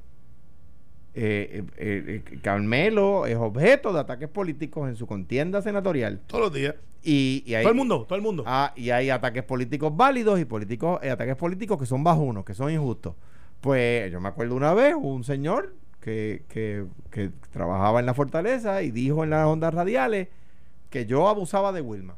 Eh, 1.13 1.65
eh, 1.77 2.23
eh, 2.29 2.39
Carmelo 2.41 3.27
es 3.27 3.37
objeto 3.37 3.93
de 3.93 4.01
ataques 4.01 4.29
políticos 4.29 4.89
en 4.89 4.97
su 4.97 5.07
contienda 5.07 5.61
senatorial. 5.61 6.21
Todos 6.27 6.45
los 6.45 6.53
días. 6.53 6.75
Y, 7.03 7.43
y 7.47 7.55
hay, 7.55 7.63
todo 7.63 7.73
el 7.73 7.77
mundo, 7.77 8.05
todo 8.07 8.17
el 8.17 8.23
mundo. 8.23 8.45
Ah, 8.47 8.73
y 8.77 8.91
hay 8.91 9.11
ataques 9.11 9.43
políticos 9.43 9.97
válidos 9.97 10.39
y 10.39 10.45
políticos, 10.45 11.01
eh, 11.03 11.11
ataques 11.11 11.37
políticos 11.37 11.79
que 11.79 11.87
son 11.87 12.05
bajunos, 12.05 12.45
que 12.45 12.55
son 12.55 12.71
injustos. 12.71 13.15
Pues 13.61 14.11
yo 14.13 14.21
me 14.21 14.29
acuerdo 14.29 14.55
una 14.55 14.75
vez, 14.75 14.95
un 14.95 15.25
señor 15.25 15.75
que, 16.01 16.45
que, 16.49 16.87
que 17.11 17.31
trabajaba 17.51 18.01
en 18.01 18.07
la 18.07 18.15
fortaleza 18.15 18.83
y 18.83 18.91
dijo 18.91 19.25
en 19.25 19.31
las 19.31 19.47
ondas 19.47 19.75
radiales 19.75 20.29
que 20.91 21.07
yo 21.07 21.29
abusaba 21.29 21.73
de 21.73 21.81
Wilma. 21.81 22.17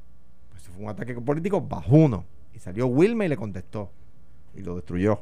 Pues 0.50 0.62
fue 0.64 0.84
un 0.84 0.90
ataque 0.90 1.14
político 1.14 1.60
bajuno. 1.60 2.24
Y 2.54 2.58
salió 2.58 2.86
Wilma 2.86 3.24
y 3.24 3.28
le 3.28 3.36
contestó. 3.36 3.90
Y 4.54 4.62
lo 4.62 4.76
destruyó. 4.76 5.20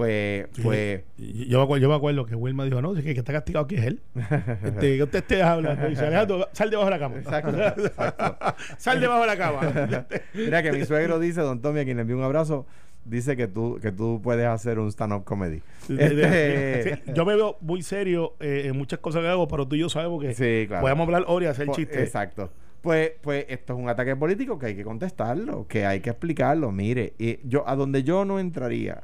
Pues, 0.00 0.46
pues, 0.62 1.02
Yo 1.18 1.58
me, 1.58 1.64
acuerdo, 1.64 1.82
yo 1.82 1.88
me 1.90 1.94
acuerdo 1.94 2.24
que 2.24 2.34
Wilma 2.34 2.64
dijo, 2.64 2.80
no, 2.80 2.96
es 2.96 3.04
que 3.04 3.12
que 3.12 3.20
está 3.20 3.34
castigado 3.34 3.66
aquí 3.66 3.74
es 3.74 3.84
él. 3.84 4.00
Este, 4.64 4.96
que 4.96 5.02
usted 5.02 5.18
esté 5.18 5.42
hablando. 5.42 5.86
Dice, 5.90 6.06
Alejandro, 6.06 6.48
sal 6.52 6.70
debajo 6.70 6.86
de 6.86 6.90
la 6.92 6.98
cama. 6.98 7.16
Exacto, 7.18 7.84
exacto. 7.84 8.54
sal 8.78 8.98
debajo 8.98 9.20
de 9.20 9.26
la 9.26 9.36
cama. 9.36 10.06
Mira 10.34 10.62
que 10.62 10.72
mi 10.72 10.86
suegro 10.86 11.18
dice, 11.18 11.42
don 11.42 11.60
Tommy, 11.60 11.80
a 11.80 11.84
quien 11.84 11.98
le 11.98 12.00
envío 12.00 12.16
un 12.16 12.22
abrazo, 12.22 12.64
dice 13.04 13.36
que 13.36 13.46
tú, 13.46 13.78
que 13.82 13.92
tú 13.92 14.22
puedes 14.24 14.46
hacer 14.46 14.78
un 14.78 14.90
stand-up 14.90 15.24
comedy. 15.24 15.60
Este- 15.90 16.94
sí, 16.96 17.12
yo 17.14 17.26
me 17.26 17.36
veo 17.36 17.58
muy 17.60 17.82
serio 17.82 18.36
eh, 18.40 18.62
en 18.68 18.78
muchas 18.78 19.00
cosas 19.00 19.20
que 19.20 19.28
hago, 19.28 19.48
pero 19.48 19.68
tú 19.68 19.76
y 19.76 19.80
yo 19.80 19.90
sabemos 19.90 20.22
que 20.22 20.32
Sí, 20.32 20.64
claro. 20.66 20.80
podemos 20.80 21.04
hablar 21.04 21.24
hoy 21.26 21.44
y 21.44 21.46
hacer 21.46 21.66
Pues, 21.66 21.76
chistes. 21.76 21.98
Exacto. 21.98 22.50
Pues, 22.80 23.12
pues 23.20 23.44
esto 23.50 23.74
es 23.74 23.78
un 23.78 23.90
ataque 23.90 24.16
político 24.16 24.58
que 24.58 24.64
hay 24.64 24.76
que 24.76 24.84
contestarlo, 24.84 25.66
que 25.68 25.84
hay 25.84 26.00
que 26.00 26.08
explicarlo. 26.08 26.72
Mire, 26.72 27.12
y 27.18 27.38
yo 27.46 27.68
a 27.68 27.76
donde 27.76 28.02
yo 28.02 28.24
no 28.24 28.38
entraría 28.38 29.02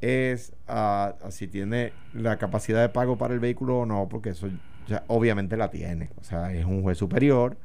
es 0.00 0.52
a, 0.66 1.14
a 1.22 1.30
si 1.30 1.46
tiene 1.46 1.92
la 2.12 2.38
capacidad 2.38 2.80
de 2.82 2.88
pago 2.88 3.16
para 3.16 3.34
el 3.34 3.40
vehículo 3.40 3.80
o 3.80 3.86
no, 3.86 4.08
porque 4.08 4.30
eso 4.30 4.48
ya 4.86 5.04
obviamente 5.08 5.56
la 5.56 5.70
tiene. 5.70 6.10
O 6.20 6.24
sea, 6.24 6.52
es 6.52 6.64
un 6.64 6.82
juez 6.82 6.98
superior 6.98 7.56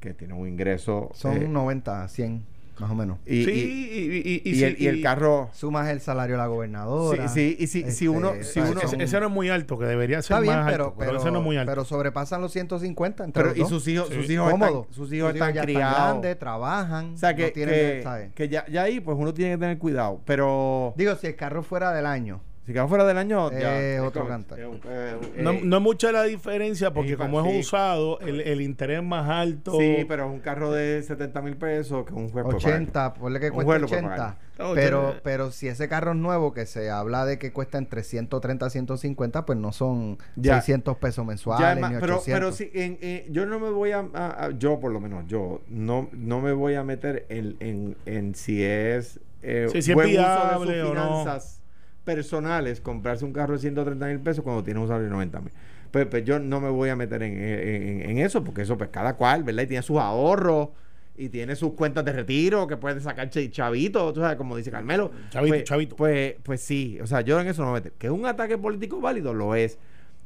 que 0.00 0.14
tiene 0.14 0.34
un 0.34 0.48
ingreso. 0.48 1.10
Son 1.14 1.36
eh, 1.36 1.48
90, 1.48 2.08
100, 2.08 2.44
más 2.78 2.90
o 2.90 2.94
menos. 2.94 3.18
y, 3.26 3.44
sí, 3.44 3.50
y- 3.50 3.98
y, 3.98 4.16
y- 4.16 4.42
y 4.44 4.50
y 4.50 4.54
sí, 4.56 4.64
el, 4.64 4.76
y 4.80 4.86
el 4.88 5.02
carro. 5.02 5.50
Sumas 5.52 5.88
el 5.88 6.00
salario 6.00 6.34
de 6.36 6.38
la 6.42 6.46
gobernadora. 6.46 7.28
Sí, 7.28 7.56
sí, 7.56 7.56
y 7.62 7.66
si- 7.66 7.90
si 7.90 8.08
uno- 8.08 8.32
si 8.42 8.60
uno- 8.60 8.80
ese, 8.80 8.88
Son- 8.88 9.00
ese 9.00 9.20
no 9.20 9.26
es 9.26 9.32
muy 9.32 9.50
alto, 9.50 9.78
que 9.78 9.84
debería 9.84 10.22
ser 10.22 10.36
Está 10.36 10.40
bien, 10.40 10.54
más 10.56 10.70
pero, 10.72 10.84
alto, 10.86 10.96
pero, 10.98 11.16
ese 11.18 11.30
no 11.30 11.38
es 11.38 11.44
muy 11.44 11.56
alto. 11.56 11.70
pero 11.70 11.84
sobrepasan 11.84 12.40
los 12.40 12.52
150 12.52 13.24
entre 13.24 13.42
Pero, 13.42 13.54
los 13.54 13.66
y 13.66 13.70
sus 13.70 13.86
hijos, 13.88 14.08
Sí. 14.08 14.14
sus 14.14 14.30
hijos 14.30 14.50
Cómodo. 14.50 14.80
están, 14.82 14.94
sus 14.94 15.12
hijos 15.12 15.32
están 15.32 15.54
ya 15.54 15.62
criados. 15.62 15.94
grandes, 15.96 16.38
trabajan. 16.38 17.14
o 17.14 17.18
sea, 17.18 17.36
que, 17.36 17.46
no 17.46 17.52
tienen, 17.52 17.74
que, 18.02 18.30
que 18.34 18.48
ya, 18.48 18.66
ya 18.68 18.82
ahí, 18.82 19.00
pues 19.00 19.16
uno 19.18 19.32
tiene 19.34 19.52
que 19.52 19.58
tener 19.58 19.78
cuidado. 19.78 20.20
Pero. 20.24 20.94
Digo, 20.96 21.14
si 21.16 21.26
el 21.28 21.36
carro 21.36 21.62
fuera 21.62 21.92
del 21.92 22.06
año, 22.06 22.40
Si 22.64 22.72
quedamos 22.72 22.90
fuera 22.90 23.04
del 23.04 23.18
año, 23.18 23.50
Eh, 23.50 23.58
ya. 23.60 23.80
es 23.80 24.00
otro 24.00 24.28
cantar. 24.28 24.60
es 24.60 24.66
eh, 24.84 25.16
no, 25.38 25.50
eh, 25.50 25.60
no 25.64 25.76
es 25.78 25.82
mucha 25.82 26.12
la 26.12 26.22
diferencia 26.22 26.92
porque 26.92 27.16
como 27.16 27.44
es 27.44 27.52
sí. 27.52 27.58
usado, 27.60 28.20
el, 28.20 28.40
el 28.40 28.60
interés 28.60 28.98
es 28.98 29.04
más 29.04 29.28
alto. 29.28 29.72
Sí, 29.80 30.04
pero 30.06 30.26
es 30.26 30.30
un 30.32 30.38
carro 30.38 30.70
de 30.70 31.02
70 31.02 31.42
mil 31.42 31.56
pesos 31.56 32.06
que 32.06 32.14
un 32.14 32.28
juez 32.28 32.44
puede 32.44 32.56
80, 32.58 33.14
ponle 33.14 33.40
que 33.40 33.46
Un 33.50 33.54
cuesta 33.54 33.66
juez 33.66 33.80
lo 33.80 33.86
puede 33.88 34.00
80. 34.02 34.16
pagar. 34.16 34.38
No, 34.58 34.74
Pero, 34.74 35.00
80. 35.08 35.20
pero 35.24 35.50
si 35.50 35.66
ese 35.66 35.88
carro 35.88 36.12
es 36.12 36.18
nuevo, 36.18 36.52
que 36.54 36.66
se 36.66 36.88
habla 36.88 37.24
de 37.24 37.38
que 37.40 37.52
cuesta 37.52 37.78
entre 37.78 38.04
130 38.04 38.66
a 38.66 38.70
150, 38.70 39.44
pues 39.44 39.58
no 39.58 39.72
son 39.72 40.18
Ya. 40.36 40.54
600 40.60 40.96
pesos 40.98 41.26
mensuales 41.26 41.66
Ya, 41.74 41.80
ma- 41.80 41.88
ni 41.88 41.98
pero, 41.98 42.18
800. 42.18 42.32
pero 42.38 42.52
sí, 42.52 42.70
en- 42.74 42.98
eh, 43.02 43.26
yo 43.30 43.44
no 43.44 43.58
me 43.58 43.70
voy 43.70 43.90
a, 43.90 44.04
a- 44.14 44.44
a- 44.44 44.50
yo 44.50 44.78
por 44.78 44.92
lo 44.92 45.00
menos, 45.00 45.24
yo 45.26 45.62
no, 45.68 46.08
no 46.12 46.40
me 46.40 46.52
voy 46.52 46.74
a 46.74 46.84
meter 46.84 47.26
en, 47.28 47.56
en, 47.58 47.96
en 48.06 48.34
si 48.36 48.62
es 48.62 49.18
eh, 49.42 49.66
Sí, 49.72 49.82
si 49.82 49.90
es 49.90 49.94
buen 49.96 50.10
uso 50.10 50.16
de 50.20 50.22
viable 50.28 50.80
sus 50.80 50.90
o 50.90 50.94
no. 50.94 51.00
finanzas 51.24 51.61
personales 52.04 52.80
comprarse 52.80 53.24
un 53.24 53.32
carro 53.32 53.54
de 53.54 53.58
130 53.60 54.06
mil 54.06 54.20
pesos 54.20 54.42
cuando 54.44 54.62
tiene 54.64 54.80
un 54.80 54.86
salario 54.86 55.06
de 55.06 55.12
90 55.12 55.40
mil. 55.40 55.52
Pues, 55.90 56.06
pues 56.06 56.24
yo 56.24 56.38
no 56.38 56.60
me 56.60 56.70
voy 56.70 56.88
a 56.88 56.96
meter 56.96 57.22
en, 57.22 57.32
en- 57.38 58.10
en 58.10 58.18
eso, 58.18 58.42
porque 58.42 58.62
eso 58.62 58.76
pues 58.78 58.90
cada 58.90 59.14
cual, 59.14 59.44
¿verdad? 59.44 59.64
Y 59.64 59.66
tiene 59.66 59.82
sus 59.82 59.98
ahorros 59.98 60.70
y 61.16 61.28
tiene 61.28 61.54
sus 61.54 61.74
cuentas 61.74 62.04
de 62.06 62.12
retiro 62.12 62.66
que 62.66 62.76
puede 62.78 62.98
sacar 63.00 63.28
ch- 63.30 63.50
chavito, 63.50 64.12
tú 64.14 64.20
sabes, 64.20 64.36
como 64.36 64.56
dice 64.56 64.70
Carmelo. 64.70 65.10
Chavito, 65.30 65.54
pues, 65.54 65.64
chavito. 65.64 65.96
Pues, 65.96 66.34
pues 66.42 66.60
sí, 66.62 66.98
o 67.02 67.06
sea, 67.06 67.20
yo 67.20 67.38
en 67.38 67.48
eso 67.48 67.62
no 67.62 67.72
me 67.72 67.80
meto. 67.82 67.94
Que 67.98 68.06
es 68.06 68.12
un 68.12 68.24
ataque 68.26 68.56
político 68.56 69.00
válido, 69.00 69.34
lo 69.34 69.54
es. 69.54 69.78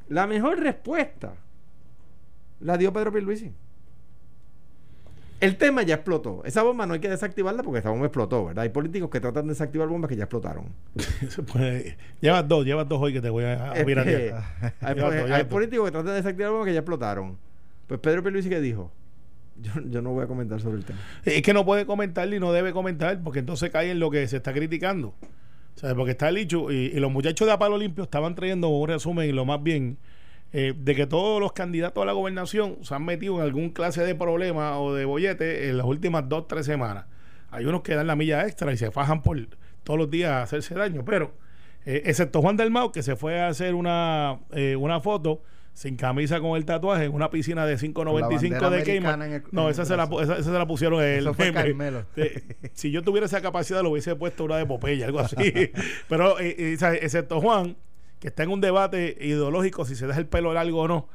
La 0.09 0.26
mejor 0.28 0.61
respuesta 0.61 1.35
la 2.61 2.78
dio 2.78 2.92
Pedro 2.92 3.12
Pierluisi. 3.12 3.52
El 5.40 5.57
tema 5.57 5.83
ya 5.83 5.97
explotó. 5.97 6.43
Esa 6.45 6.62
bomba 6.62 6.87
no 6.87 6.95
hay 6.95 7.00
que 7.00 7.09
desactivarla 7.09 7.62
porque 7.62 7.81
esa 7.81 7.90
bomba 7.90 8.07
explotó, 8.07 8.47
¿verdad? 8.47 8.62
Hay 8.62 8.71
políticos 8.71 9.11
que 9.11 9.21
tratan 9.21 9.47
de 9.47 9.50
desactivar 9.50 9.88
bombas 9.88 10.09
que 10.09 10.16
ya 10.16 10.25
explotaron. 10.25 10.66
Pues, 11.52 11.97
llevas 12.21 12.49
dos, 12.49 12.64
llevas 12.64 12.88
dos 12.88 13.00
hoy 13.00 13.12
que 13.12 13.21
te 13.21 13.31
voy 13.31 13.45
a, 13.45 13.71
a 13.71 13.73
Este, 13.73 13.85
piratear. 13.85 14.45
hay, 14.81 14.95
pues, 14.95 15.45
políticos 15.45 15.87
que 15.87 15.93
tratan 15.93 16.07
de 16.09 16.14
desactivar 16.14 16.50
bombas 16.50 16.66
que 16.66 16.73
ya 16.73 16.81
explotaron. 16.81 17.37
Pues 17.87 18.00
Pedro 18.00 18.23
Pierluisi 18.23 18.49
que 18.49 18.61
dijo, 18.61 18.90
yo, 19.61 19.73
yo 19.88 20.02
no 20.02 20.12
voy 20.12 20.25
a 20.25 20.26
comentar 20.26 20.61
sobre 20.61 20.78
el 20.78 20.85
tema. 20.85 20.99
Es 21.25 21.43
que 21.43 21.52
no 21.52 21.64
puede 21.64 21.87
comentar 21.87 22.26
ni 22.28 22.38
no 22.38 22.52
debe 22.52 22.73
comentar 22.73 23.23
porque 23.23 23.40
entonces 23.40 23.71
cae 23.71 23.90
en 23.90 24.00
lo 24.00 24.11
que 24.11 24.26
se 24.26 24.38
está 24.38 24.52
criticando. 24.52 25.09
O 25.09 25.78
sea, 25.78 25.95
porque 25.95 26.12
está 26.12 26.31
el 26.31 26.37
dicho 26.37 26.73
y, 26.73 26.87
y 26.87 27.00
los 27.00 27.12
muchachos 27.12 27.47
de 27.47 27.52
A 27.52 27.59
Palo 27.59 27.76
Limpio 27.76 28.05
estaban 28.05 28.35
trayendo 28.35 28.69
un 28.69 28.88
resumen 28.88 29.28
y 29.28 29.33
lo 29.33 29.45
más 29.45 29.62
bien 29.62 29.99
eh, 30.59 30.73
de 30.75 30.95
que 30.95 31.07
todos 31.07 31.39
los 31.39 31.53
candidatos 31.53 32.03
a 32.03 32.07
la 32.07 32.15
gobernación 32.15 32.79
se 32.81 32.95
han 32.95 33.05
metido 33.05 33.37
en 33.37 33.43
algún 33.43 33.69
clase 33.69 34.03
de 34.03 34.15
problema 34.15 34.81
o 34.81 34.95
de 34.95 35.05
bollete 35.05 35.69
en 35.69 35.77
las 35.77 35.85
últimas 35.85 36.31
dos, 36.31 36.49
tres 36.49 36.65
semanas. 36.65 37.05
Hay 37.51 37.67
unos 37.67 37.83
que 37.83 37.95
dan 37.95 38.07
la 38.07 38.17
milla 38.17 38.47
extra 38.47 38.73
y 38.73 38.79
se 38.79 38.91
fajan 38.91 39.21
por 39.21 39.39
todos 39.85 39.99
los 39.99 40.11
días 40.11 40.31
a 40.31 40.43
hacerse 40.45 40.75
daño, 40.75 41.05
pero 41.05 41.35
eh, 41.85 42.05
excepto 42.07 42.41
Juan 42.41 42.57
Dalmau 42.57 42.91
que 42.91 43.03
se 43.03 43.17
fue 43.17 43.39
a 43.39 43.49
hacer 43.49 43.75
una, 43.75 44.39
eh, 44.53 44.77
una 44.77 44.99
foto 45.01 45.43
sin 45.77 45.97
camisa 45.97 46.41
con 46.41 46.57
el 46.57 46.65
tatuaje 46.65 47.05
en 47.05 47.13
una 47.13 47.29
piscina 47.29 47.67
de 47.67 47.77
5.95 47.77 48.23
bandera 48.23 48.71
de 48.71 48.83
Cayman. 48.83 49.45
No, 49.53 49.69
esa 49.69 49.85
se, 49.85 49.95
la, 49.95 50.05
esa, 50.05 50.39
esa 50.39 50.43
se 50.43 50.59
la 50.59 50.67
pusieron. 50.67 51.01
Eh, 51.03 51.21
si 52.73 52.91
yo 52.91 53.03
tuviera 53.03 53.27
esa 53.27 53.43
capacidad, 53.43 53.83
lo 53.83 53.91
hubiese 53.91 54.17
puesto 54.17 54.45
una 54.45 54.57
de 54.57 54.65
Popeye, 54.65 55.05
algo 55.05 55.21
así. 55.21 55.37
Pero, 56.09 56.41
eh, 56.41 56.57
eh, 56.59 56.99
excepto 57.03 57.43
Juan, 57.43 57.77
que 58.20 58.28
está 58.28 58.42
en 58.42 58.50
un 58.50 58.61
debate 58.61 59.16
ideológico 59.20 59.85
si 59.85 59.94
se 59.94 60.06
deja 60.06 60.18
el 60.18 60.26
pelo 60.26 60.52
largo 60.52 60.82
o 60.82 60.88
no, 60.88 61.08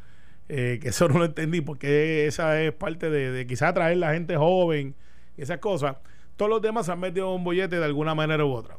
eh, 0.49 0.79
que 0.81 0.89
eso 0.89 1.07
no 1.07 1.19
lo 1.19 1.25
entendí, 1.25 1.61
porque 1.61 2.27
esa 2.27 2.61
es 2.61 2.73
parte 2.73 3.09
de, 3.09 3.31
de 3.31 3.47
quizás 3.47 3.69
atraer 3.69 3.97
la 3.97 4.13
gente 4.13 4.35
joven 4.37 4.95
y 5.37 5.41
esas 5.41 5.59
cosas. 5.59 5.97
Todos 6.35 6.49
los 6.49 6.61
demás 6.61 6.85
se 6.85 6.91
han 6.91 6.99
metido 6.99 7.33
un 7.33 7.43
bollete 7.43 7.77
de 7.79 7.85
alguna 7.85 8.15
manera 8.15 8.45
u 8.45 8.51
otra. 8.51 8.77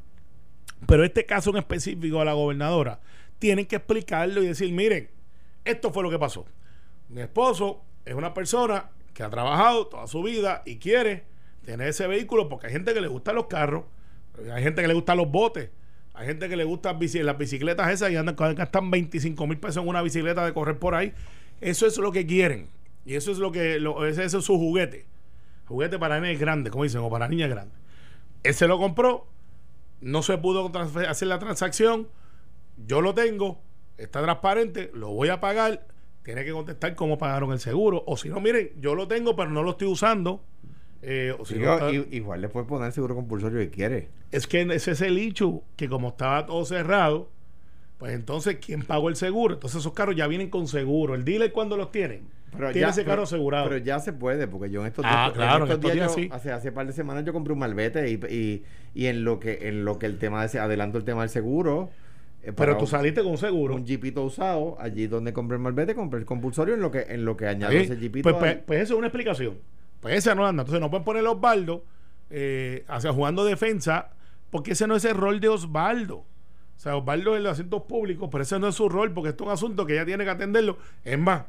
Pero 0.86 1.04
este 1.04 1.26
caso 1.26 1.50
en 1.50 1.56
específico 1.56 2.20
a 2.20 2.24
la 2.24 2.32
gobernadora, 2.32 3.00
tienen 3.38 3.66
que 3.66 3.76
explicarlo 3.76 4.42
y 4.42 4.46
decir, 4.46 4.72
miren, 4.72 5.10
esto 5.64 5.92
fue 5.92 6.02
lo 6.02 6.10
que 6.10 6.18
pasó. 6.18 6.46
Mi 7.08 7.20
esposo 7.20 7.82
es 8.04 8.14
una 8.14 8.34
persona 8.34 8.90
que 9.14 9.22
ha 9.22 9.30
trabajado 9.30 9.86
toda 9.86 10.06
su 10.06 10.22
vida 10.22 10.62
y 10.64 10.78
quiere 10.78 11.24
tener 11.64 11.88
ese 11.88 12.06
vehículo 12.06 12.48
porque 12.48 12.66
hay 12.66 12.72
gente 12.72 12.94
que 12.94 13.00
le 13.00 13.08
gustan 13.08 13.36
los 13.36 13.46
carros, 13.46 13.84
hay 14.52 14.62
gente 14.62 14.82
que 14.82 14.88
le 14.88 14.94
gustan 14.94 15.18
los 15.18 15.30
botes, 15.30 15.70
hay 16.14 16.26
gente 16.26 16.49
que 16.49 16.57
le 16.57 16.64
gustan 16.64 16.99
bici- 16.99 17.23
las 17.23 17.38
bicicletas 17.38 17.90
esas 17.90 18.11
y 18.11 18.16
andan, 18.16 18.37
gastan 18.37 18.90
25 18.90 19.47
mil 19.47 19.59
pesos 19.59 19.83
en 19.83 19.88
una 19.88 20.02
bicicleta 20.02 20.45
de 20.45 20.52
correr 20.52 20.78
por 20.78 20.95
ahí. 20.95 21.12
Eso 21.61 21.87
es 21.87 21.97
lo 21.99 22.12
que 22.12 22.26
quieren. 22.26 22.69
Y 23.04 23.14
eso 23.14 23.33
es 23.33 23.38
lo 23.38 23.50
que, 23.52 23.78
lo- 23.81 24.07
ese, 24.07 24.25
es 24.25 24.33
su 24.33 24.57
juguete. 24.59 25.07
Juguete 25.66 25.99
para 25.99 26.21
nenes 26.21 26.38
grandes, 26.38 26.71
como 26.71 26.85
dicen, 26.85 27.00
o 27.00 27.09
para 27.11 27.28
niñas 27.28 27.49
grandes. 27.50 27.78
Él 28.42 28.54
se 28.54 28.66
lo 28.69 28.78
compró, 28.78 29.26
no 30.00 30.23
se 30.23 30.37
pudo 30.38 30.71
hacer 31.09 31.28
la 31.28 31.38
transacción, 31.38 32.09
yo 32.87 33.00
lo 33.00 33.14
tengo, 33.14 33.61
está 33.99 34.21
transparente, 34.23 34.90
lo 34.95 35.11
voy 35.11 35.28
a 35.28 35.40
pagar, 35.40 35.87
tiene 36.25 36.45
que 36.45 36.52
contestar 36.52 36.95
cómo 36.95 37.19
pagaron 37.19 37.52
el 37.52 37.61
seguro, 37.61 38.02
o 38.07 38.16
si 38.16 38.28
no, 38.28 38.40
miren, 38.40 38.71
yo 38.81 38.95
lo 38.95 39.07
tengo, 39.09 39.37
pero 39.37 39.50
no 39.50 39.62
lo 39.62 39.71
estoy 39.71 39.88
usando. 39.88 40.45
Eh, 41.02 41.35
o 41.38 41.44
si 41.44 41.54
Digo, 41.54 41.76
igual 42.11 42.40
le 42.40 42.49
puede 42.49 42.66
poner 42.66 42.92
seguro 42.92 43.14
compulsorio 43.14 43.59
que 43.59 43.71
quiere. 43.71 44.09
es 44.30 44.47
que 44.47 44.62
ese 44.62 44.92
es 44.92 45.00
el 45.00 45.18
hecho, 45.18 45.62
que 45.76 45.88
como 45.88 46.09
estaba 46.11 46.47
todo 46.47 46.64
cerrado, 46.64 47.28
pues 47.99 48.14
entonces, 48.14 48.59
¿quién 48.64 48.82
pagó 48.82 49.09
el 49.09 49.16
seguro? 49.16 49.54
Entonces 49.54 49.80
esos 49.80 49.92
carros 49.92 50.16
ya 50.16 50.26
vienen 50.26 50.50
con 50.50 50.66
seguro. 50.66 51.14
¿El 51.14 51.25
dealer 51.25 51.52
cuando 51.52 51.76
los 51.76 51.90
tiene? 51.92 52.23
tiene 52.52 52.75
ya- 52.80 52.88
ese 52.90 53.02
carro 53.04 53.14
pero- 53.16 53.23
asegurado. 53.23 53.68
Pero 53.68 53.78
ya 53.85 53.99
se 54.00 54.12
puede, 54.12 54.47
porque 54.47 54.71
yo 54.71 54.80
en 54.82 54.88
estos 54.88 55.04
Ah, 55.09 55.26
días, 55.26 55.32
claro, 55.37 55.64
en 55.64 55.71
estos 55.73 55.80
días 55.80 55.94
días 55.94 56.09
yo- 56.09 56.14
sí. 56.23 56.28
hace, 56.32 56.52
hace 56.52 56.71
par 56.73 56.87
de 56.87 56.92
semanas 56.92 57.25
yo 57.25 57.32
compré 57.32 57.52
un 57.52 57.59
malvete 57.61 58.11
y, 58.11 58.14
y, 58.28 58.64
y 58.94 59.06
en 59.06 59.25
lo 59.25 59.40
que 59.40 59.68
en 59.68 59.85
lo 59.85 59.99
que 59.99 60.06
el 60.06 60.18
tema 60.18 60.47
de 60.47 60.59
adelanto 60.59 60.99
el 60.99 61.04
tema 61.04 61.21
del 61.23 61.30
seguro. 61.30 61.90
eh, 62.42 62.52
pero 62.52 62.75
tú 62.76 62.82
un- 62.82 62.87
saliste 62.88 63.23
con 63.23 63.38
seguro. 63.38 63.75
un 63.76 63.87
jeepito 63.87 64.23
usado, 64.25 64.76
allí 64.80 65.06
donde 65.06 65.32
compré 65.32 65.56
el 65.56 65.62
malvete, 65.62 65.94
compré 65.94 66.18
el 66.18 66.26
compulsorio 66.26 66.75
en 66.75 66.80
lo 66.82 66.90
que 66.90 67.06
en 67.09 67.25
lo 67.25 67.37
que 67.37 67.47
añado 67.47 67.73
Ahí, 67.73 67.78
ese 67.85 67.97
jeepito. 67.97 68.23
pues, 68.28 68.35
pues, 68.37 68.56
pues 68.66 68.80
eso 68.82 68.94
es 68.94 68.99
una 68.99 69.06
explicación. 69.06 69.59
Pues 70.02 70.16
esa 70.16 70.35
no 70.35 70.47
anda. 70.47 70.62
Entonces 70.62 70.80
no 70.80 70.90
pueden 70.90 71.04
poner 71.04 71.25
a 71.25 71.30
Osvaldo 71.30 71.85
eh, 72.28 72.85
hacia 72.88 73.12
jugando 73.12 73.44
defensa, 73.44 74.11
porque 74.50 74.73
ese 74.73 74.87
no 74.87 74.97
es 74.97 75.04
el 75.06 75.14
rol 75.14 75.40
de 75.40 75.49
Osvaldo. 75.49 76.16
O 76.16 76.78
sea, 76.82 76.97
Osvaldo 76.97 77.32
es 77.32 77.38
el 77.38 77.44
de 77.44 77.50
asuntos 77.50 77.82
públicos, 77.85 78.28
pero 78.30 78.42
ese 78.42 78.59
no 78.59 78.68
es 78.68 78.75
su 78.75 78.88
rol, 78.88 79.12
porque 79.12 79.30
esto 79.30 79.44
es 79.44 79.47
un 79.47 79.52
asunto 79.54 79.87
que 79.87 79.94
ella 79.94 80.04
tiene 80.04 80.25
que 80.25 80.30
atenderlo. 80.30 80.76
Es 81.04 81.18
más, 81.18 81.44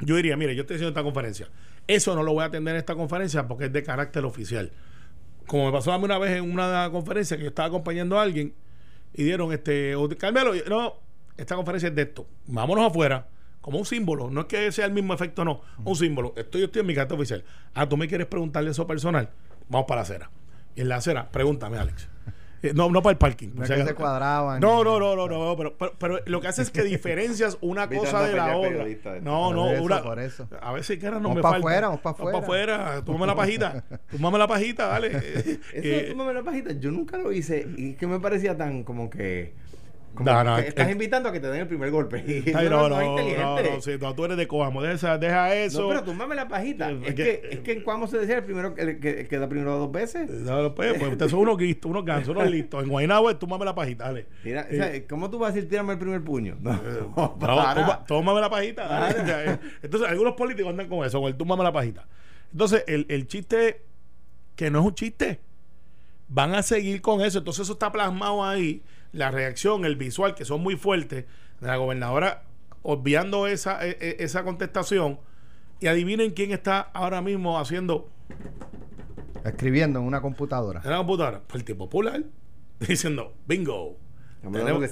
yo 0.00 0.16
diría, 0.16 0.36
mire, 0.36 0.54
yo 0.54 0.60
estoy 0.60 0.76
haciendo 0.76 0.90
esta 0.90 1.02
conferencia. 1.02 1.48
Eso 1.86 2.14
no 2.14 2.22
lo 2.22 2.34
voy 2.34 2.42
a 2.42 2.46
atender 2.46 2.74
en 2.74 2.80
esta 2.80 2.94
conferencia 2.94 3.48
porque 3.48 3.64
es 3.64 3.72
de 3.72 3.82
carácter 3.82 4.24
oficial. 4.26 4.70
Como 5.46 5.66
me 5.66 5.72
pasó 5.72 5.92
a 5.92 5.98
mí 5.98 6.04
una 6.04 6.18
vez 6.18 6.32
en 6.32 6.50
una 6.50 6.90
conferencia 6.90 7.36
que 7.36 7.44
yo 7.44 7.48
estaba 7.48 7.68
acompañando 7.68 8.18
a 8.18 8.22
alguien 8.22 8.54
y 9.14 9.24
dieron 9.24 9.52
este, 9.52 9.94
Carmelo, 10.18 10.52
no, 10.68 10.94
esta 11.36 11.56
conferencia 11.56 11.88
es 11.88 11.94
de 11.94 12.02
esto. 12.02 12.26
Vámonos 12.46 12.86
afuera, 12.86 13.28
como 13.64 13.78
un 13.78 13.86
símbolo. 13.86 14.28
No 14.28 14.42
es 14.42 14.46
que 14.46 14.70
sea 14.72 14.84
el 14.84 14.92
mismo 14.92 15.14
efecto, 15.14 15.42
no. 15.42 15.62
Un 15.86 15.96
símbolo. 15.96 16.34
Estoy, 16.36 16.60
yo 16.60 16.66
estoy 16.66 16.80
en 16.80 16.86
mi 16.86 16.94
carácter 16.94 17.16
oficial. 17.16 17.44
Ah, 17.72 17.88
tú 17.88 17.96
me 17.96 18.06
quieres 18.06 18.26
preguntarle 18.26 18.70
eso 18.70 18.86
personal. 18.86 19.30
Vamos 19.70 19.86
para 19.88 20.00
la 20.00 20.02
acera. 20.02 20.30
Y 20.76 20.82
en 20.82 20.90
la 20.90 20.96
acera, 20.96 21.30
pregúntame, 21.30 21.78
Alex. 21.78 22.06
Eh, 22.62 22.72
no, 22.74 22.90
no 22.90 23.00
para 23.00 23.12
el 23.12 23.16
parking. 23.16 23.52
No 23.54 23.64
si 23.64 23.72
que 23.72 23.86
se 23.86 23.94
cuadraban. 23.94 24.60
No, 24.60 24.84
no, 24.84 25.00
no, 25.00 25.16
no, 25.16 25.28
no, 25.28 25.56
pero, 25.56 25.78
pero, 25.78 25.94
pero 25.98 26.20
lo 26.26 26.42
que 26.42 26.48
hace 26.48 26.60
es 26.60 26.70
que 26.70 26.82
diferencias 26.82 27.56
una 27.62 27.88
cosa 27.88 28.22
de 28.22 28.36
la 28.36 28.54
otra. 28.54 28.84
No, 29.22 29.54
no, 29.54 29.70
eso, 29.70 29.82
una, 29.82 30.02
por 30.02 30.18
eso. 30.18 30.46
a 30.60 30.72
veces 30.74 30.98
que 30.98 31.06
ahora 31.06 31.20
no 31.20 31.28
Vamos 31.30 31.36
me 31.36 31.42
pa' 31.42 31.50
falta. 31.52 31.66
afuera, 31.66 31.86
vamos 31.88 32.00
pa' 32.02 32.12
Vamos 32.12 32.42
afuera, 32.42 33.02
tómame 33.02 33.26
la 33.26 33.34
pajita, 33.34 33.84
tómame 34.10 34.36
la 34.38 34.46
pajita, 34.46 34.88
dale. 34.88 35.08
Eso 35.16 35.58
Eh, 35.72 36.08
tú 36.10 36.16
me 36.22 36.34
la 36.34 36.42
pajita, 36.42 36.72
yo 36.72 36.90
nunca 36.90 37.16
lo 37.16 37.32
hice 37.32 37.66
y 37.78 37.92
es 37.92 37.96
que 37.96 38.06
me 38.06 38.20
parecía 38.20 38.58
tan 38.58 38.84
como 38.84 39.08
que 39.08 39.54
Como 40.14 40.30
No, 40.30 40.44
no, 40.44 40.56
que 40.56 40.68
estás 40.68 40.88
eh, 40.88 40.92
invitando 40.92 41.28
a 41.28 41.32
que 41.32 41.40
te 41.40 41.48
den 41.48 41.62
el 41.62 41.66
primer 41.66 41.90
golpe. 41.90 42.24
Ay, 42.26 42.68
no, 42.70 42.88
no, 42.88 43.00
no, 43.00 43.16
no, 43.16 43.18
es 43.58 43.70
no, 43.70 43.80
sí, 43.80 43.92
no, 44.00 44.14
tú 44.14 44.24
eres 44.24 44.36
de 44.36 44.46
Coamo, 44.46 44.80
deja, 44.80 45.18
deja 45.18 45.54
eso. 45.56 45.82
No, 45.82 45.88
pero 45.88 46.04
túmbame 46.04 46.34
la 46.36 46.46
pajita. 46.46 46.90
Eh, 46.90 47.00
Es 47.06 47.14
que- 47.14 47.14
que, 47.14 47.48
es 47.50 47.58
que 47.60 47.72
en 47.72 47.82
Cuamo 47.82 48.06
se 48.06 48.18
decía 48.18 48.36
el 48.36 48.44
primero 48.44 48.74
que, 48.74 49.00
que, 49.00 49.26
que 49.26 49.38
da 49.38 49.48
primero 49.48 49.76
dos 49.76 49.90
veces. 49.90 50.30
No, 50.30 50.74
pues, 50.74 50.94
pues 50.98 51.12
ustedes 51.12 51.30
son 51.32 51.40
unos 51.40 51.60
listos, 51.60 51.90
unos 51.90 52.04
gansos, 52.04 52.28
unos 52.36 52.48
listos. 52.48 52.84
En 52.84 52.90
Guaynabo, 52.90 53.34
tú 53.36 53.46
mame 53.48 53.64
la 53.64 53.74
pajita, 53.74 54.04
dale. 54.04 54.26
Eh, 54.44 54.56
o 54.70 54.74
sea, 54.74 55.06
¿cómo 55.08 55.28
tú 55.30 55.38
vas 55.38 55.50
a 55.50 55.54
decir 55.54 55.68
tírame 55.68 55.94
el 55.94 55.98
primer 55.98 56.22
puño? 56.22 56.56
No, 56.62 57.36
No, 57.40 58.04
tómame 58.06 58.40
la 58.40 58.50
pajita. 58.50 58.86
dale. 58.86 59.58
Entonces, 59.82 60.08
algunos 60.08 60.34
políticos 60.34 60.70
andan 60.70 60.88
con 60.88 61.04
eso, 61.04 61.20
con 61.20 61.28
el 61.28 61.36
túmame 61.36 61.62
la 61.64 61.72
pajita. 61.72 62.06
Entonces, 62.52 62.84
el, 62.86 63.06
el 63.08 63.26
chiste, 63.26 63.82
que 64.54 64.70
no 64.70 64.80
es 64.80 64.86
un 64.86 64.94
chiste, 64.94 65.40
van 66.28 66.54
a 66.54 66.62
seguir 66.62 67.00
con 67.00 67.20
eso. 67.20 67.38
Entonces, 67.38 67.62
eso 67.64 67.72
está 67.72 67.90
plasmado 67.90 68.44
ahí. 68.44 68.82
La 69.14 69.30
reacción, 69.30 69.84
el 69.84 69.96
visual, 69.96 70.34
que 70.34 70.44
son 70.44 70.60
muy 70.62 70.76
fuertes, 70.76 71.24
de 71.60 71.66
la 71.66 71.76
gobernadora 71.76 72.42
obviando 72.82 73.46
esa, 73.46 73.86
e- 73.86 73.96
e- 74.00 74.16
esa 74.18 74.44
contestación. 74.44 75.18
Y 75.80 75.86
adivinen 75.86 76.32
quién 76.32 76.52
está 76.52 76.80
ahora 76.80 77.20
mismo 77.22 77.58
haciendo 77.58 78.10
Escribiendo 79.44 79.98
en 80.00 80.06
una 80.06 80.20
computadora. 80.20 80.80
en 80.84 80.90
la 80.90 80.96
computadora. 80.98 81.42
Pues 81.46 81.60
el 81.60 81.64
tipo 81.64 81.84
popular, 81.84 82.22
diciendo, 82.80 83.34
bingo. 83.46 83.98
Hablando 84.42 84.78
de 84.80 84.88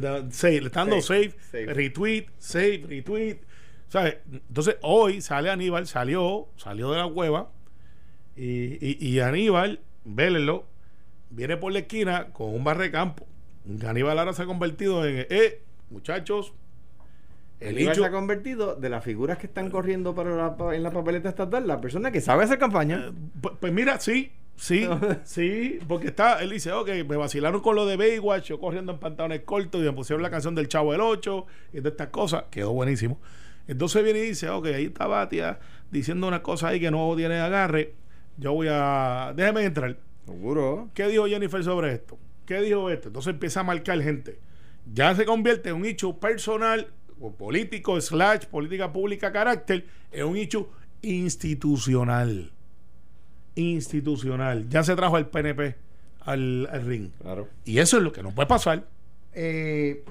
da- 0.00 0.30
save, 0.32 0.60
le 0.60 0.66
están 0.66 0.88
dando 0.90 1.00
save, 1.02 1.30
Save, 1.30 1.64
save. 1.66 1.74
retweet, 1.74 2.26
save, 2.38 2.84
retweet. 2.88 3.36
¿Sabes? 3.88 4.16
Entonces, 4.32 4.76
hoy 4.82 5.20
sale 5.20 5.50
Aníbal, 5.50 5.86
salió, 5.86 6.48
salió 6.56 6.90
de 6.90 6.98
la 6.98 7.08
cueva. 7.08 7.50
Y, 8.36 8.74
y, 8.84 8.98
y 9.00 9.20
Aníbal, 9.20 9.80
vélenlo, 10.04 10.64
viene 11.30 11.56
por 11.56 11.72
la 11.72 11.80
esquina 11.80 12.32
con 12.32 12.54
un 12.54 12.64
barre 12.64 12.90
campo. 12.90 13.26
Aníbal 13.86 14.18
ahora 14.18 14.32
se 14.32 14.42
ha 14.42 14.46
convertido 14.46 15.04
en, 15.04 15.26
eh, 15.28 15.60
muchachos, 15.90 16.54
el 17.60 17.78
hecho. 17.78 17.94
se 17.94 18.04
ha 18.04 18.10
convertido 18.10 18.76
de 18.76 18.88
las 18.88 19.04
figuras 19.04 19.38
que 19.38 19.46
están 19.46 19.68
corriendo 19.70 20.14
para 20.14 20.30
la 20.30 20.74
en 20.74 20.82
la 20.82 20.90
papeleta 20.90 21.28
estatal, 21.28 21.66
la 21.66 21.80
persona 21.80 22.10
que 22.10 22.20
sabe 22.20 22.44
hacer 22.44 22.58
campaña. 22.58 23.12
Pues, 23.40 23.56
pues 23.60 23.72
mira, 23.72 23.98
sí, 24.00 24.32
sí, 24.56 24.88
sí, 25.24 25.78
porque 25.86 26.08
está, 26.08 26.40
él 26.42 26.50
dice, 26.50 26.72
ok, 26.72 26.88
me 27.08 27.16
vacilaron 27.16 27.60
con 27.60 27.74
lo 27.74 27.84
de 27.84 27.96
Baywatch, 27.96 28.48
yo 28.48 28.60
corriendo 28.60 28.92
en 28.92 28.98
pantalones 28.98 29.42
cortos 29.42 29.80
y 29.80 29.84
me 29.84 29.92
pusieron 29.92 30.22
la 30.22 30.30
canción 30.30 30.54
del 30.54 30.68
Chavo 30.68 30.92
del 30.92 31.00
8 31.00 31.46
y 31.74 31.80
de 31.80 31.88
estas 31.88 32.08
cosas, 32.08 32.44
quedó 32.50 32.72
buenísimo. 32.72 33.20
Entonces 33.66 34.02
viene 34.02 34.20
y 34.20 34.28
dice, 34.28 34.48
ok, 34.48 34.66
ahí 34.66 34.86
está 34.86 35.06
Batia 35.06 35.58
diciendo 35.90 36.26
una 36.26 36.42
cosa 36.42 36.68
ahí 36.68 36.80
que 36.80 36.90
no 36.90 37.14
tiene 37.16 37.40
agarre, 37.40 37.94
yo 38.38 38.52
voy 38.52 38.68
a, 38.70 39.32
déjeme 39.36 39.64
entrar. 39.64 39.96
Seguro. 40.24 40.90
¿Qué 40.94 41.08
dijo 41.08 41.26
Jennifer 41.26 41.64
sobre 41.64 41.92
esto? 41.92 42.18
¿Qué 42.48 42.62
dijo 42.62 42.88
esto? 42.88 43.08
Entonces 43.08 43.34
empieza 43.34 43.60
a 43.60 43.62
marcar 43.62 44.00
gente. 44.00 44.38
Ya 44.94 45.14
se 45.14 45.26
convierte 45.26 45.68
en 45.68 45.74
un 45.74 45.84
hecho 45.84 46.18
personal 46.18 46.88
o 47.20 47.30
político, 47.30 48.00
slash, 48.00 48.46
política 48.46 48.90
pública, 48.90 49.30
carácter, 49.30 49.84
en 50.10 50.24
un 50.24 50.38
hecho 50.38 50.70
institucional. 51.02 52.50
Institucional. 53.54 54.66
Ya 54.70 54.82
se 54.82 54.96
trajo 54.96 55.16
al 55.16 55.28
PNP 55.28 55.76
al, 56.20 56.66
al 56.72 56.86
ring. 56.86 57.10
Claro. 57.20 57.48
Y 57.66 57.80
eso 57.80 57.98
es 57.98 58.02
lo 58.02 58.12
que 58.12 58.22
no 58.22 58.34
puede 58.34 58.48
pasar. 58.48 58.88
Eh, 59.34 60.02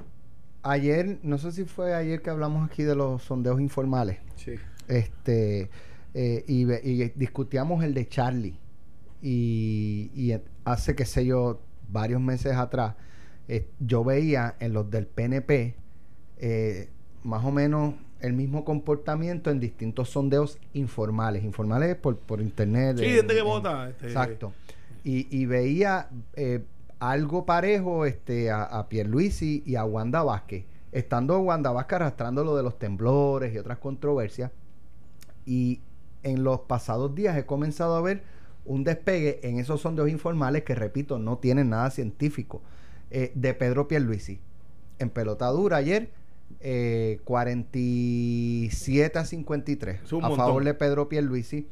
ayer, 0.61 1.17
no 1.23 1.39
sé 1.39 1.51
si 1.51 1.65
fue 1.65 1.95
ayer 1.95 2.21
que 2.21 2.29
hablamos 2.29 2.69
aquí 2.69 2.83
de 2.83 2.93
los 2.93 3.23
sondeos 3.23 3.59
informales. 3.59 4.19
Sí. 4.35 4.53
Este 4.87 5.71
eh, 6.13 6.45
y 6.47 6.65
discutíamos 7.15 7.83
el 7.83 7.95
de 7.95 8.07
Charlie. 8.07 8.59
Y, 9.23 10.11
y 10.13 10.39
hace, 10.65 10.95
qué 10.95 11.05
sé 11.05 11.25
yo, 11.25 11.61
varios 11.89 12.21
meses 12.21 12.55
atrás, 12.55 12.95
eh, 13.47 13.67
yo 13.79 14.03
veía 14.03 14.55
en 14.59 14.73
los 14.73 14.89
del 14.89 15.07
PNP 15.07 15.75
eh, 16.39 16.89
más 17.23 17.43
o 17.45 17.51
menos 17.51 17.95
el 18.19 18.33
mismo 18.33 18.65
comportamiento 18.65 19.49
en 19.51 19.59
distintos 19.59 20.09
sondeos 20.09 20.57
informales. 20.73 21.43
Informales 21.43 21.95
por, 21.95 22.17
por 22.17 22.41
internet. 22.41 22.97
Sí, 22.97 23.05
en- 23.05 23.15
gente 23.15 23.33
que 23.33 23.39
en- 23.39 23.45
vota, 23.45 23.89
este- 23.89 24.07
Exacto. 24.07 24.53
Y, 25.03 25.27
y 25.35 25.45
veía 25.45 26.09
eh, 26.35 26.63
algo 26.99 27.45
parejo 27.45 28.05
este, 28.05 28.49
a, 28.51 28.63
a 28.63 28.89
Pierluisi 28.89 29.63
y 29.65 29.75
a 29.75 29.85
Wanda 29.85 30.23
Vázquez. 30.23 30.65
Estando 30.91 31.39
Wanda 31.39 31.71
Vázquez 31.71 31.97
arrastrando 31.97 32.43
lo 32.43 32.55
de 32.57 32.63
los 32.63 32.77
temblores 32.79 33.53
y 33.53 33.57
otras 33.57 33.77
controversias. 33.77 34.51
Y 35.45 35.81
en 36.23 36.43
los 36.43 36.61
pasados 36.61 37.13
días 37.15 37.37
he 37.37 37.45
comenzado 37.45 37.95
a 37.95 38.01
ver 38.01 38.23
un 38.67 38.83
despegue 38.83 39.39
en 39.43 39.59
esos 39.59 39.81
sondeos 39.81 40.09
informales 40.09 40.63
que, 40.63 40.75
repito, 40.75 41.17
no 41.19 41.37
tienen 41.39 41.69
nada 41.69 41.89
científico. 41.91 42.61
eh, 43.09 43.31
de 43.35 43.53
Pedro 43.53 43.87
Pierluisi. 43.87 44.39
En 44.99 45.09
pelota 45.09 45.47
dura 45.47 45.77
ayer, 45.77 46.09
eh, 46.59 47.19
47 47.23 49.19
a 49.19 49.25
53 49.25 50.01
Es 50.03 50.11
un 50.13 50.23
a 50.25 50.29
montón. 50.29 50.45
favor 50.45 50.63
de 50.63 50.73
Pedro 50.73 51.09
Pierluisi. 51.09 51.67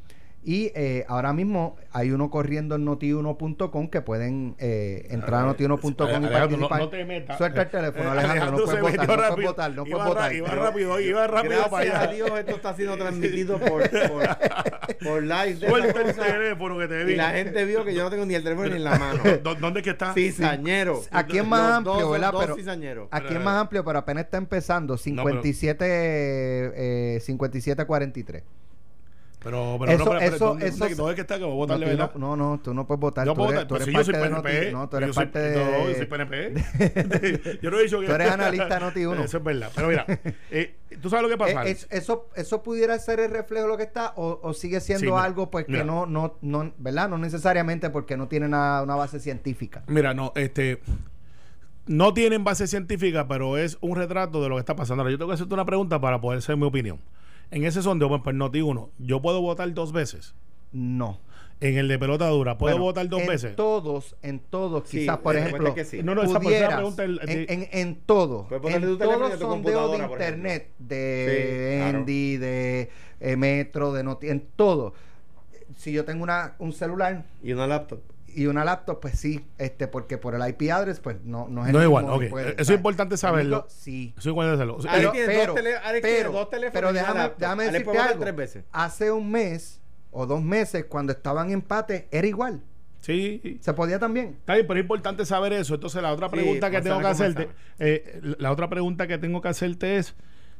Y 0.48 0.70
eh, 0.76 1.04
ahora 1.08 1.32
mismo 1.32 1.74
hay 1.90 2.12
uno 2.12 2.30
corriendo 2.30 2.76
en 2.76 2.86
noti1.com 2.86 3.88
que 3.88 4.00
pueden 4.00 4.54
eh, 4.60 5.04
entrar 5.10 5.44
a 5.44 5.48
noti1.com 5.52 5.90
y 6.22 6.26
Alejandro, 6.26 6.56
no, 6.58 6.68
participar. 6.68 6.80
no 6.82 6.88
te 6.88 7.04
metas. 7.04 7.36
Suelta 7.36 7.62
el 7.62 7.68
teléfono, 7.68 8.04
Eh, 8.04 8.12
Alejandro, 8.12 8.50
no 8.52 8.64
puedes 8.64 8.80
votar, 8.80 9.08
no 9.08 9.16
puedes 9.16 9.46
votar, 9.48 9.70
no 9.72 9.82
puedes 9.82 9.96
Iba 9.96 10.06
votar. 10.06 10.32
Iba 10.32 10.48
rápido, 10.50 11.00
iba 11.00 11.26
rápido 11.26 11.68
para 11.68 11.84
Gracias 11.84 11.94
a 11.96 12.00
allá. 12.02 12.12
Dios 12.12 12.30
esto 12.38 12.50
está 12.54 12.74
siendo 12.74 12.96
transmitido 12.96 13.58
por, 13.58 13.90
por, 13.90 14.28
por 15.02 15.22
live. 15.24 15.68
Suelta 15.68 16.00
el 16.02 16.14
teléfono 16.14 16.78
que 16.78 16.86
te 16.86 17.02
Y 17.02 17.04
digo. 17.06 17.16
la 17.16 17.30
gente 17.30 17.64
vio 17.64 17.84
que 17.84 17.92
yo 17.92 18.04
no 18.04 18.10
tengo 18.10 18.24
ni 18.24 18.34
el 18.36 18.44
teléfono 18.44 18.68
ni 18.68 18.76
en 18.76 18.84
la 18.84 18.96
mano. 19.00 19.20
¿Dó- 19.42 19.56
¿Dónde 19.56 19.80
es 19.80 19.84
que 19.84 19.90
está? 19.90 20.14
Cizañero. 20.14 21.02
Aquí 21.10 21.38
es 21.38 21.44
más 21.44 21.72
amplio, 21.72 22.08
¿verdad? 22.08 22.32
Pero-. 22.38 23.08
Aquí 23.10 23.34
es 23.34 23.40
más 23.42 23.60
amplio, 23.62 23.84
pero 23.84 23.98
apenas 23.98 24.26
está 24.26 24.36
empezando. 24.36 24.96
57, 24.96 25.84
eh, 27.16 27.20
57 27.20 27.84
43. 27.84 28.44
Pero, 29.46 29.76
pero 29.78 29.92
Eso- 29.92 30.04
no, 30.04 30.10
pero, 30.10 30.18
pero, 30.18 30.34
eso- 30.36 30.44
¿dónde, 30.46 30.66
eso- 30.66 30.88
dónde 30.96 31.10
es 31.12 31.14
que 31.14 31.20
está? 31.20 31.38
Que 31.38 31.44
voy 31.44 31.50
a 31.52 31.54
No, 31.54 31.56
votarle, 31.58 31.86
tú 31.86 31.90
¿verdad? 31.92 32.10
no, 32.16 32.36
no, 32.36 32.50
no, 32.50 32.60
tú 32.60 32.74
no 32.74 32.84
puedes 32.84 33.00
votar. 33.00 33.24
Yo 33.26 33.34
puedo 33.36 33.52
votar. 33.52 33.68
yo 33.68 34.04
soy 34.04 34.12
PNP. 34.14 34.30
Noti- 34.30 34.72
no, 34.72 34.88
tú 34.88 34.96
eres 34.96 35.06
yo 35.06 35.12
soy, 35.12 35.24
parte 35.26 35.38
de... 35.38 35.64
no, 35.64 35.88
yo 35.88 35.94
soy 35.94 36.06
PNP. 36.06 37.58
yo 37.62 37.70
no 37.70 37.78
he 37.78 37.82
dicho 37.84 38.00
que... 38.00 38.06
Tú 38.06 38.12
eres 38.12 38.30
analista 38.32 38.80
Noti1. 38.80 39.24
Eso 39.24 39.36
es 39.38 39.44
verdad. 39.44 39.70
Pero 39.72 39.86
mira, 39.88 40.04
eh, 40.50 40.74
tú 41.00 41.08
sabes 41.10 41.22
lo 41.22 41.28
que 41.28 41.36
pasa. 41.38 41.64
Eh, 41.64 41.70
es- 41.70 41.86
eso, 41.90 42.28
eso 42.34 42.64
pudiera 42.64 42.98
ser 42.98 43.20
el 43.20 43.30
reflejo 43.30 43.66
de 43.66 43.68
lo 43.70 43.76
que 43.76 43.84
está 43.84 44.14
o, 44.16 44.40
o 44.42 44.52
sigue 44.52 44.80
siendo 44.80 45.16
Sí, 45.16 45.24
algo 45.24 45.48
pues 45.48 45.68
mira. 45.68 45.80
que 45.82 45.86
no, 45.86 46.06
no, 46.06 46.38
no, 46.42 46.72
¿verdad? 46.78 47.08
No 47.08 47.16
necesariamente 47.16 47.88
porque 47.90 48.16
no 48.16 48.26
tiene 48.26 48.48
nada, 48.48 48.82
una 48.82 48.96
base 48.96 49.20
científica. 49.20 49.84
Mira, 49.86 50.12
no, 50.12 50.32
este... 50.34 50.80
No 51.86 52.12
tienen 52.12 52.42
base 52.42 52.66
científica, 52.66 53.28
pero 53.28 53.56
es 53.56 53.78
un 53.80 53.94
retrato 53.94 54.42
de 54.42 54.48
lo 54.48 54.56
que 54.56 54.58
está 54.60 54.74
pasando. 54.74 55.02
Ahora, 55.02 55.12
yo 55.12 55.18
tengo 55.18 55.28
que 55.30 55.34
hacerte 55.34 55.54
una 55.54 55.64
pregunta 55.64 56.00
para 56.00 56.20
poder 56.20 56.42
ser 56.42 56.56
mi 56.56 56.64
opinión. 56.66 56.98
En 57.50 57.64
ese 57.64 57.82
sondeo, 57.82 58.08
bueno, 58.08 58.24
pues 58.24 58.34
Noti 58.36 58.60
uno, 58.60 58.90
¿yo 58.98 59.20
puedo 59.22 59.40
votar 59.40 59.72
dos 59.72 59.92
veces? 59.92 60.34
No. 60.72 61.20
En 61.60 61.78
el 61.78 61.88
de 61.88 61.98
pelota 61.98 62.28
dura, 62.28 62.58
¿puedo 62.58 62.74
Bueno, 62.74 62.84
votar 62.84 63.08
dos 63.08 63.22
en 63.22 63.26
veces? 63.28 63.56
todos, 63.56 64.14
en 64.22 64.40
todos, 64.40 64.86
Sí, 64.88 64.98
quizás, 65.00 65.18
por 65.18 65.34
la 65.34 65.40
ejemplo, 65.40 65.64
respuesta 65.64 65.80
es 65.80 65.88
que 65.90 65.96
sí. 65.98 66.02
No, 66.02 66.14
no, 66.14 66.22
esa- 66.22 66.32
esa 66.32 66.40
pudieras, 66.40 66.74
pregunta 66.74 67.04
el- 67.04 67.20
en, 67.26 67.46
en, 67.48 67.68
en 67.72 67.94
todo, 68.04 68.46
en 68.50 68.98
todo 68.98 69.38
sondeo 69.38 69.88
de 69.92 69.98
internet, 70.04 70.70
de 70.78 71.70
Sí, 71.72 71.78
claro. 71.78 71.98
Andy, 71.98 72.36
de 72.36 72.90
eh, 73.20 73.36
Metro, 73.36 73.92
de 73.94 74.04
Noti, 74.04 74.28
en 74.28 74.46
todo. 74.54 74.92
Si 75.76 75.92
yo 75.92 76.04
tengo 76.04 76.22
una, 76.24 76.56
un 76.58 76.72
celular 76.74 77.24
Y 77.42 77.52
una 77.52 77.66
laptop. 77.66 78.00
Y 78.36 78.46
una 78.46 78.64
laptop, 78.64 79.00
pues 79.00 79.18
sí, 79.18 79.44
este, 79.58 79.88
porque 79.88 80.18
por 80.18 80.34
el 80.34 80.48
IP 80.48 80.70
address, 80.70 81.00
pues 81.00 81.16
no, 81.24 81.48
no 81.48 81.62
es 81.62 81.68
el 81.68 81.72
No 81.72 81.80
es 81.80 81.86
mismo, 81.88 82.00
igual, 82.00 82.04
ok. 82.10 82.28
puede- 82.30 82.48
Eso 82.50 82.60
es 82.60 82.66
¿sabes? 82.66 82.78
importante 82.78 83.16
saberlo. 83.16 83.66
Sí. 83.68 84.14
Eso 84.18 84.28
igual 84.28 84.48
de 84.48 84.54
hacerlo. 84.54 84.76
O 84.76 84.82
sea, 84.82 84.92
Alex 84.92 85.10
Pero, 85.10 85.12
tiene 85.12 85.34
dos 85.34 85.42
pero, 85.42 85.54
tele- 85.54 86.00
pero, 86.02 86.32
dos 86.32 86.50
teléfonos 86.50 86.72
pero 86.72 86.86
y 86.88 86.90
una 86.90 87.00
déjame, 87.00 87.34
déjame 87.38 87.64
decirte 87.64 87.98
algo. 87.98 88.20
tres 88.20 88.36
veces. 88.36 88.64
Hace 88.72 89.10
un 89.10 89.30
mes 89.30 89.80
o 90.10 90.26
dos 90.26 90.42
meses, 90.42 90.84
cuando 90.88 91.12
estaban 91.12 91.50
empate, 91.50 92.08
era 92.10 92.26
igual. 92.26 92.62
sí, 93.00 93.58
Se 93.60 93.72
podía 93.72 93.98
también. 93.98 94.36
Está 94.40 94.54
bien, 94.54 94.66
pero 94.66 94.80
es 94.80 94.84
importante 94.84 95.24
saber 95.24 95.52
eso. 95.52 95.74
Entonces, 95.74 96.02
la 96.02 96.12
otra 96.12 96.28
Sí, 96.28 96.32
pregunta 96.36 96.70
que 96.70 96.80
tengo 96.82 96.98
que 97.00 97.06
hacerte, 97.06 97.48
eh, 97.78 98.20
la 98.38 98.50
otra 98.52 98.68
pregunta 98.68 99.06
que 99.06 99.16
tengo 99.18 99.40
que 99.40 99.48
hacerte 99.48 99.96
es 99.98 100.14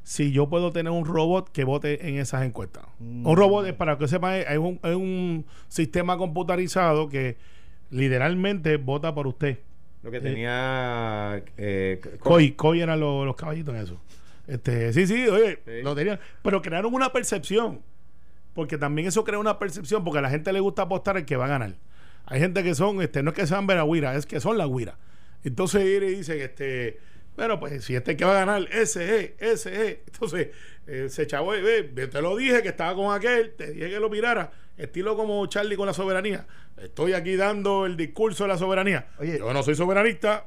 si 0.04 0.30
yo 0.30 0.48
puedo 0.48 0.70
tener 0.70 0.92
un 0.92 1.04
robot 1.04 1.50
que 1.50 1.64
vote 1.64 2.08
en 2.08 2.18
esas 2.18 2.44
encuestas. 2.44 2.84
Mm. 3.00 3.26
Un 3.26 3.36
robot, 3.36 3.66
es 3.66 3.72
para 3.72 3.98
que 3.98 4.06
sepan, 4.06 4.34
es 4.34 4.58
un, 4.58 4.78
es 4.84 4.94
un 4.94 5.44
sistema 5.66 6.16
computarizado 6.16 7.08
que 7.08 7.36
literalmente 7.90 8.76
vota 8.76 9.14
por 9.14 9.26
usted. 9.26 9.58
Lo 10.02 10.10
que 10.10 10.20
tenía. 10.20 11.42
Eh, 11.56 12.00
Coy, 12.20 12.52
Coy 12.52 12.80
eran 12.80 13.00
los, 13.00 13.26
los 13.26 13.36
caballitos 13.36 13.74
en 13.74 13.80
eso. 13.82 14.00
Este, 14.46 14.92
sí, 14.92 15.06
sí, 15.06 15.26
oye, 15.28 15.58
Sí. 15.64 15.82
lo 15.82 15.94
tenían. 15.94 16.20
Pero 16.42 16.62
crearon 16.62 16.94
una 16.94 17.12
percepción. 17.12 17.80
Porque 18.54 18.78
también 18.78 19.08
eso 19.08 19.22
crea 19.24 19.38
una 19.38 19.58
percepción, 19.58 20.02
porque 20.02 20.18
a 20.18 20.22
la 20.22 20.30
gente 20.30 20.50
le 20.52 20.60
gusta 20.60 20.82
apostar 20.82 21.16
el 21.16 21.26
que 21.26 21.36
va 21.36 21.44
a 21.44 21.48
ganar. 21.48 21.74
Hay 22.24 22.40
gente 22.40 22.62
que 22.62 22.74
son, 22.74 23.02
este, 23.02 23.22
no 23.22 23.30
es 23.30 23.36
que 23.36 23.46
sean 23.46 23.66
veragüira, 23.66 24.14
es 24.16 24.24
que 24.26 24.40
son 24.40 24.56
la 24.56 24.66
guira. 24.66 24.96
Entonces 25.44 25.84
viene 25.84 26.06
y 26.06 26.14
dicen, 26.16 26.40
este, 26.40 26.98
bueno, 27.36 27.60
pues 27.60 27.84
si 27.84 27.94
este 27.94 28.16
que 28.16 28.24
va 28.24 28.32
a 28.32 28.44
ganar, 28.46 28.66
ese 28.72 29.20
es, 29.20 29.30
ese 29.40 29.88
es. 29.88 29.98
Entonces, 30.06 30.48
eh, 30.86 31.08
se 31.10 31.26
chavo, 31.26 31.50
ve, 31.50 31.82
te 32.10 32.22
lo 32.22 32.34
dije 32.36 32.62
que 32.62 32.68
estaba 32.68 32.94
con 32.94 33.14
aquel, 33.14 33.52
te 33.56 33.72
dije 33.72 33.90
que 33.90 34.00
lo 34.00 34.08
mirara, 34.08 34.50
estilo 34.76 35.16
como 35.16 35.46
Charlie 35.46 35.76
con 35.76 35.86
la 35.86 35.92
soberanía. 35.94 36.46
Estoy 36.76 37.12
aquí 37.14 37.36
dando 37.36 37.86
el 37.86 37.96
discurso 37.96 38.44
de 38.44 38.48
la 38.48 38.58
soberanía. 38.58 39.08
Oye. 39.18 39.38
Yo 39.38 39.52
no 39.52 39.62
soy 39.62 39.74
soberanista, 39.74 40.46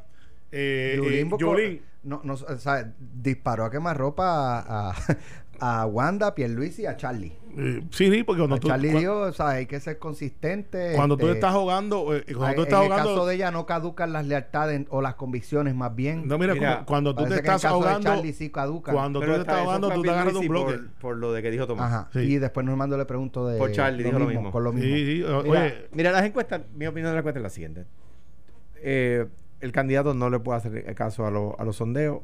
Eh, 0.51 0.93
Yulín 0.97 1.27
eh, 1.31 1.37
Yulín. 1.37 1.81
no, 2.03 2.21
no, 2.23 2.33
o 2.33 2.57
sea, 2.57 2.91
disparó 2.99 3.65
a 3.65 3.71
quemarropa 3.71 4.59
a, 4.59 4.89
a, 4.91 4.95
a 5.60 5.86
Wanda, 5.86 6.28
a 6.28 6.36
Pierluisi 6.36 6.84
y 6.84 6.86
a 6.86 6.95
Charlie. 6.98 7.34
Eh, 7.58 7.82
sí, 7.91 8.12
sí, 8.12 8.24
porque 8.24 8.39
cuando 8.41 8.58
A 8.58 8.60
tú, 8.60 8.67
Charlie 8.67 8.91
cua- 8.91 9.00
dijo, 9.00 9.17
o 9.22 9.32
sea, 9.34 9.50
hay 9.50 9.65
que 9.65 9.80
ser 9.80 9.98
consistente. 9.98 10.93
cuando 10.95 11.17
tú 11.17 11.26
este, 11.26 11.39
estás 11.39 11.54
jugando, 11.54 12.15
eh, 12.15 12.24
cuando 12.36 12.56
tú 12.56 12.62
en 12.62 12.67
estás 12.67 12.82
el 12.82 12.88
jugando, 12.89 13.10
caso 13.15 13.26
de 13.26 13.36
ella 13.36 13.52
no 13.52 13.65
caducan 13.65 14.13
las 14.13 14.28
lealtades 14.28 14.86
o 14.89 15.02
las 15.02 15.15
convicciones 15.15 15.74
más 15.76 15.95
bien. 15.95 16.28
no, 16.28 16.38
mira, 16.38 16.54
Mira, 16.54 16.74
como- 16.76 16.86
cuando 16.86 17.15
tú 17.15 17.24
te 17.24 17.28
en 17.28 17.34
el 17.34 17.39
estás 17.39 17.62
caso 17.62 17.67
de 17.67 17.74
ahogando, 17.74 18.10
Charlie 18.10 18.34
sí 18.34 18.50
caducan. 18.52 18.93
cuando 18.95 19.19
tú 19.19 19.26
te 19.26 19.32
está- 19.32 19.41
estás 19.41 19.58
ahogando, 19.58 19.89
tú 19.91 20.02
te 20.04 20.10
agarras 20.12 20.34
de 20.34 20.39
un 20.39 20.48
bloque. 20.48 20.74
Por, 20.74 20.89
por 21.00 21.17
lo 21.17 21.34
de 21.34 21.41
que 21.41 21.52
dijo 21.52 21.65
Tomás. 21.67 21.91
Ajá. 21.91 22.10
Sí. 22.13 22.19
Y 22.19 22.38
después 22.38 22.65
Normando 22.65 22.98
le 22.98 23.06
pregunto 23.06 23.48
de. 23.48 23.58
Por 23.58 23.72
Charlie, 23.72 24.04
dijo 24.04 24.19
lo 24.19 24.28
mismo. 24.28 24.52
Por 24.52 24.62
lo 24.62 24.72
mismo. 24.72 24.88
Sí, 24.95 25.06
sí, 25.17 25.24
o- 25.24 25.41
Mira, 25.43 25.62
oye, 25.63 25.88
mira, 25.93 26.12
las 26.12 26.24
encuestas, 26.26 26.62
mi 26.76 26.86
opinión 26.86 27.10
de 27.10 27.13
la 27.13 27.19
encuesta 27.19 27.39
es 27.39 27.43
la 27.43 27.50
siguiente. 27.50 27.86
Eh, 28.82 29.26
el 29.60 29.72
candidato 29.72 30.13
no 30.13 30.30
le 30.30 30.39
puede 30.39 30.58
hacer 30.60 30.95
caso 30.95 31.26
a, 31.26 31.32
lo- 31.32 31.60
a 31.60 31.63
los 31.65 31.76
sondeos. 31.78 32.19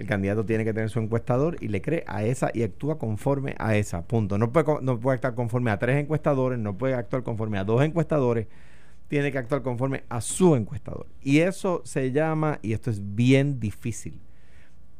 El 0.00 0.06
candidato 0.06 0.46
tiene 0.46 0.64
que 0.64 0.72
tener 0.72 0.88
su 0.88 0.98
encuestador 0.98 1.58
y 1.60 1.68
le 1.68 1.82
cree 1.82 2.04
a 2.06 2.24
esa 2.24 2.50
y 2.54 2.62
actúa 2.62 2.98
conforme 2.98 3.54
a 3.58 3.76
esa. 3.76 4.06
Punto. 4.06 4.38
No 4.38 4.50
puede, 4.50 4.64
no 4.80 4.98
puede 4.98 5.16
actuar 5.16 5.34
conforme 5.34 5.70
a 5.70 5.78
tres 5.78 5.98
encuestadores, 5.98 6.58
no 6.58 6.78
puede 6.78 6.94
actuar 6.94 7.22
conforme 7.22 7.58
a 7.58 7.64
dos 7.64 7.82
encuestadores. 7.84 8.46
Tiene 9.08 9.30
que 9.30 9.36
actuar 9.36 9.60
conforme 9.60 10.04
a 10.08 10.22
su 10.22 10.56
encuestador. 10.56 11.06
Y 11.20 11.40
eso 11.40 11.82
se 11.84 12.12
llama, 12.12 12.60
y 12.62 12.72
esto 12.72 12.88
es 12.88 13.14
bien 13.14 13.60
difícil. 13.60 14.18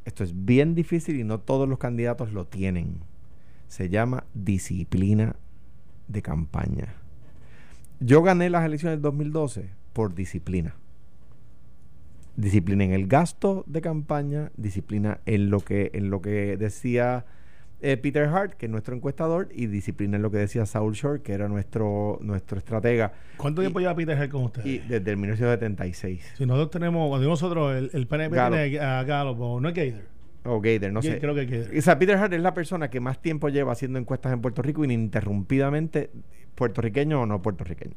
Esto 0.05 0.23
es 0.23 0.45
bien 0.45 0.75
difícil 0.75 1.19
y 1.19 1.25
no 1.25 1.41
todos 1.41 1.67
los 1.67 1.79
candidatos 1.79 2.35
lo 2.35 2.45
tienen. 2.47 3.01
Se 3.69 3.89
llama 3.89 4.25
disciplina 4.35 5.35
de 6.09 6.21
campaña. 6.21 6.93
Yo 8.01 8.21
gané 8.21 8.51
las 8.51 8.67
elecciones 8.67 8.97
del 8.99 9.03
2012 9.03 9.71
por 9.95 10.15
disciplina. 10.15 10.75
Disciplina 12.41 12.85
en 12.85 12.93
el 12.93 13.07
gasto 13.07 13.65
de 13.67 13.81
campaña, 13.81 14.51
disciplina 14.57 15.21
en 15.27 15.51
lo 15.51 15.61
que, 15.61 15.91
en 15.95 16.11
lo 16.11 16.23
que 16.23 16.57
decía 16.57 17.27
eh, 17.83 17.97
Peter 17.97 18.27
Hart, 18.29 18.55
que 18.55 18.67
es 18.67 18.73
nuestro 18.73 18.95
encuestador, 18.95 19.49
y 19.53 19.67
disciplina 19.67 20.17
en 20.17 20.23
lo 20.23 20.31
que 20.31 20.39
decía 20.39 20.67
Saul 20.67 20.95
Shore, 20.95 21.23
que 21.23 21.33
era 21.33 21.49
nuestro, 21.49 22.19
nuestro 22.23 22.59
estratega, 22.59 23.13
¿cuánto 23.37 23.63
y- 23.63 23.65
tiempo 23.65 23.81
lleva 23.81 23.95
Peter 23.95 24.17
Hart 24.17 24.31
con 24.31 24.45
ustedes? 24.45 24.67
y 24.67 24.79
desde 24.79 25.11
el 25.11 25.17
1976. 25.17 26.33
si 26.37 26.47
nosotros 26.47 26.71
tenemos, 26.71 27.09
cuando 27.09 27.29
nosotros, 27.29 27.75
el, 27.77 27.91
el 27.93 28.07
PNP 28.07 28.37
tiene 28.37 28.79
a 28.81 29.03
Gallup, 29.05 29.41
o 29.41 29.61
no 29.61 29.69
es 29.69 29.75
Gator. 29.75 30.03
O 30.45 30.61
Gator, 30.61 30.93
no 30.93 31.03
Yo 31.03 31.13
sé. 31.13 31.19
Creo 31.21 31.35
que 31.35 31.43
es 31.43 31.51
Gator. 31.51 31.77
O 31.79 31.83
sea, 31.83 31.99
Peter 31.99 32.17
Hart 32.17 32.33
es 32.33 32.41
la 32.41 32.55
persona 32.55 32.89
que 32.89 33.01
más 33.01 33.21
tiempo 33.21 33.49
lleva 33.51 33.73
haciendo 33.73 33.99
encuestas 33.99 34.33
en 34.33 34.41
Puerto 34.41 34.63
Rico 34.63 34.83
ininterrumpidamente, 34.85 36.11
puertorriqueño 36.55 37.23
o 37.23 37.27
no 37.27 37.43
puertorriqueño. 37.43 37.97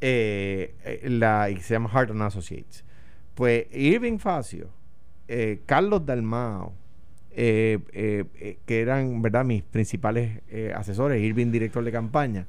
Eh, 0.00 0.74
eh, 0.84 1.08
la, 1.10 1.50
y 1.50 1.56
se 1.56 1.74
llama 1.74 1.90
Hart 1.92 2.10
and 2.10 2.22
Associates. 2.22 2.84
Pues 3.38 3.66
Irving 3.72 4.18
Facio, 4.18 4.68
eh, 5.28 5.60
Carlos 5.64 6.04
Dalmao, 6.04 6.72
eh, 7.30 7.78
eh, 7.92 8.58
que 8.66 8.80
eran 8.80 9.22
verdad 9.22 9.44
mis 9.44 9.62
principales 9.62 10.40
asesores, 10.74 11.22
Irving 11.22 11.52
director 11.52 11.84
de 11.84 11.92
campaña, 11.92 12.48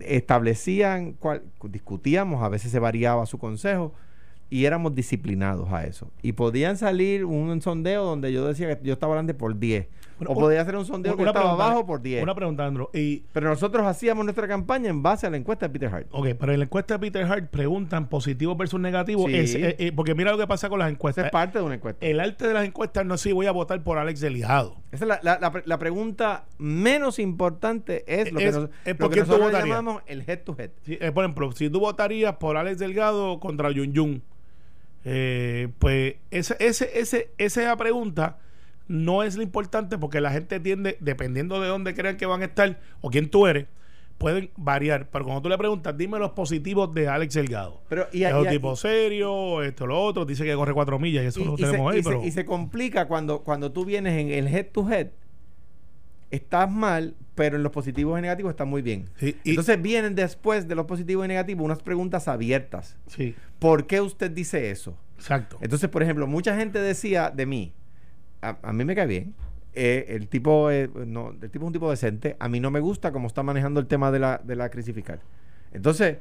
establecían, 0.00 1.14
cuál- 1.14 1.44
discutíamos, 1.64 2.42
a 2.42 2.50
veces 2.50 2.70
se 2.70 2.78
variaba 2.78 3.24
su 3.24 3.38
consejo 3.38 3.94
y 4.50 4.66
éramos 4.66 4.94
disciplinados 4.94 5.72
a 5.72 5.86
eso. 5.86 6.10
Y 6.20 6.32
podían 6.32 6.76
salir 6.76 7.24
un 7.24 7.62
sondeo 7.62 8.04
donde 8.04 8.34
yo 8.34 8.46
decía 8.46 8.78
que 8.78 8.86
yo 8.86 8.92
estaba 8.92 9.14
grande 9.14 9.32
por 9.32 9.58
10. 9.58 9.86
Bueno, 10.20 10.32
o 10.32 10.44
podía 10.44 10.60
hacer 10.60 10.76
un 10.76 10.84
sondeo 10.86 11.16
que 11.16 11.22
estaba 11.22 11.40
pregunta, 11.46 11.64
abajo 11.64 11.86
por 11.86 12.00
10. 12.02 12.22
Una 12.22 12.34
pregunta, 12.34 12.66
Andro. 12.66 12.90
Y, 12.94 13.24
Pero 13.32 13.48
nosotros 13.48 13.86
hacíamos 13.86 14.24
nuestra 14.24 14.46
campaña 14.46 14.88
en 14.90 15.02
base 15.02 15.26
a 15.26 15.30
la 15.30 15.36
encuesta 15.38 15.66
de 15.66 15.72
Peter 15.72 15.92
Hart. 15.92 16.06
ok, 16.10 16.28
pero 16.38 16.52
en 16.52 16.58
la 16.60 16.64
encuesta 16.66 16.94
de 16.94 17.00
Peter 17.00 17.24
Hart 17.24 17.50
preguntan 17.50 18.08
positivo 18.08 18.54
versus 18.54 18.78
negativo. 18.78 19.26
Sí. 19.28 19.34
Es, 19.36 19.54
eh, 19.54 19.76
eh, 19.78 19.92
porque 19.92 20.14
mira 20.14 20.30
lo 20.30 20.38
que 20.38 20.46
pasa 20.46 20.68
con 20.68 20.78
las 20.78 20.86
Esa 20.88 20.92
encuestas. 20.94 21.24
es 21.24 21.30
parte 21.30 21.58
de 21.58 21.64
una 21.64 21.74
encuesta. 21.76 22.06
El 22.06 22.20
arte 22.20 22.46
de 22.46 22.54
las 22.54 22.64
encuestas 22.66 23.04
no 23.06 23.14
es 23.14 23.20
si 23.22 23.32
voy 23.32 23.46
a 23.46 23.52
votar 23.52 23.82
por 23.82 23.98
Alex 23.98 24.20
Delgado. 24.20 24.76
Esa 24.92 25.04
es 25.04 25.08
la, 25.08 25.20
la- 25.22 25.38
la 25.40 25.50
pre- 25.52 25.62
la 25.64 25.78
pregunta 25.78 26.44
menos 26.58 27.18
importante 27.18 28.04
es 28.06 28.30
lo 28.30 28.38
Es- 28.40 28.44
que, 28.46 28.52
nos- 28.60 28.70
es 28.84 28.98
lo 29.00 29.10
que 29.10 29.20
nosotros 29.20 29.52
llamamos 29.52 30.02
el 30.06 30.22
head 30.28 30.40
to 30.44 30.54
head. 30.58 30.70
Sí, 30.84 30.98
eh, 31.00 31.12
por 31.12 31.24
ejemplo, 31.24 31.50
si 31.52 31.70
tú 31.70 31.80
votarías 31.80 32.36
por 32.36 32.56
Alex 32.58 32.78
Delgado 32.78 33.40
contra 33.40 33.70
Yun 33.70 33.92
Yun, 33.94 34.22
pues 35.78 36.16
ese, 36.30 36.56
ese, 36.60 36.90
ese, 36.98 37.30
esa 37.38 37.76
pregunta 37.76 38.38
no 38.90 39.22
es 39.22 39.36
lo 39.36 39.42
importante 39.44 39.96
porque 39.98 40.20
la 40.20 40.32
gente 40.32 40.58
tiende, 40.58 40.96
dependiendo 41.00 41.60
de 41.60 41.68
dónde 41.68 41.94
crean 41.94 42.16
que 42.16 42.26
van 42.26 42.42
a 42.42 42.46
estar 42.46 42.80
o 43.00 43.08
quién 43.08 43.30
tú 43.30 43.46
eres, 43.46 43.66
pueden 44.18 44.50
variar. 44.56 45.08
Pero 45.10 45.24
cuando 45.24 45.42
tú 45.42 45.48
le 45.48 45.56
preguntas, 45.56 45.96
dime 45.96 46.18
los 46.18 46.32
positivos 46.32 46.92
de 46.92 47.06
Alex 47.06 47.34
Delgado. 47.34 47.82
Pero, 47.88 48.08
y, 48.12 48.24
es 48.24 48.34
un 48.34 48.48
tipo 48.48 48.74
serio, 48.74 49.62
esto, 49.62 49.86
lo 49.86 49.96
otro, 50.02 50.24
dice 50.26 50.44
que 50.44 50.54
corre 50.56 50.74
cuatro 50.74 50.98
millas 50.98 51.22
y 51.22 51.26
eso 51.28 51.40
y- 51.40 51.44
lo 51.44 51.54
y 51.54 51.58
se, 51.58 51.62
tenemos 51.66 51.92
ahí, 51.92 52.00
y 52.00 52.02
se- 52.02 52.08
pero 52.08 52.24
y 52.24 52.30
se 52.32 52.44
complica 52.44 53.06
cuando, 53.06 53.42
cuando 53.44 53.70
tú 53.70 53.84
vienes 53.84 54.18
en 54.18 54.30
el 54.30 54.48
head 54.48 54.66
to 54.72 54.90
head. 54.90 55.06
Estás 56.30 56.70
mal, 56.70 57.14
pero 57.34 57.56
en 57.56 57.62
los 57.62 57.72
positivos 57.72 58.18
y 58.18 58.22
negativos 58.22 58.50
estás 58.50 58.66
muy 58.66 58.82
bien. 58.82 59.08
Sí, 59.18 59.36
y- 59.44 59.50
Entonces 59.50 59.80
vienen 59.80 60.14
después 60.14 60.68
de 60.68 60.74
los 60.74 60.86
positivos 60.86 61.24
y 61.24 61.28
negativos 61.28 61.64
unas 61.64 61.82
preguntas 61.82 62.28
abiertas. 62.28 62.96
sí, 63.06 63.34
¿Por 63.60 63.86
qué 63.86 64.00
usted 64.00 64.30
dice 64.32 64.70
eso? 64.70 64.96
exacto. 65.16 65.58
Entonces, 65.60 65.88
por 65.90 66.02
ejemplo, 66.02 66.26
mucha 66.26 66.56
gente 66.56 66.78
decía 66.80 67.30
de 67.30 67.46
mí, 67.46 67.72
a, 68.42 68.56
a 68.62 68.72
mí 68.72 68.84
me 68.84 68.94
cae 68.94 69.06
bien, 69.06 69.34
eh, 69.74 70.06
el 70.08 70.28
tipo 70.28 70.70
eh, 70.70 70.90
no, 71.06 71.30
el 71.30 71.50
tipo 71.50 71.64
es 71.64 71.66
un 71.68 71.72
tipo 71.72 71.90
decente, 71.90 72.36
a 72.38 72.48
mí 72.48 72.60
no 72.60 72.70
me 72.70 72.80
gusta 72.80 73.12
cómo 73.12 73.26
está 73.26 73.42
manejando 73.42 73.80
el 73.80 73.86
tema 73.86 74.10
de 74.10 74.18
la, 74.18 74.40
de 74.42 74.56
la 74.56 74.68
crisis 74.70 74.94
fiscal. 74.94 75.20
Entonces, 75.72 76.18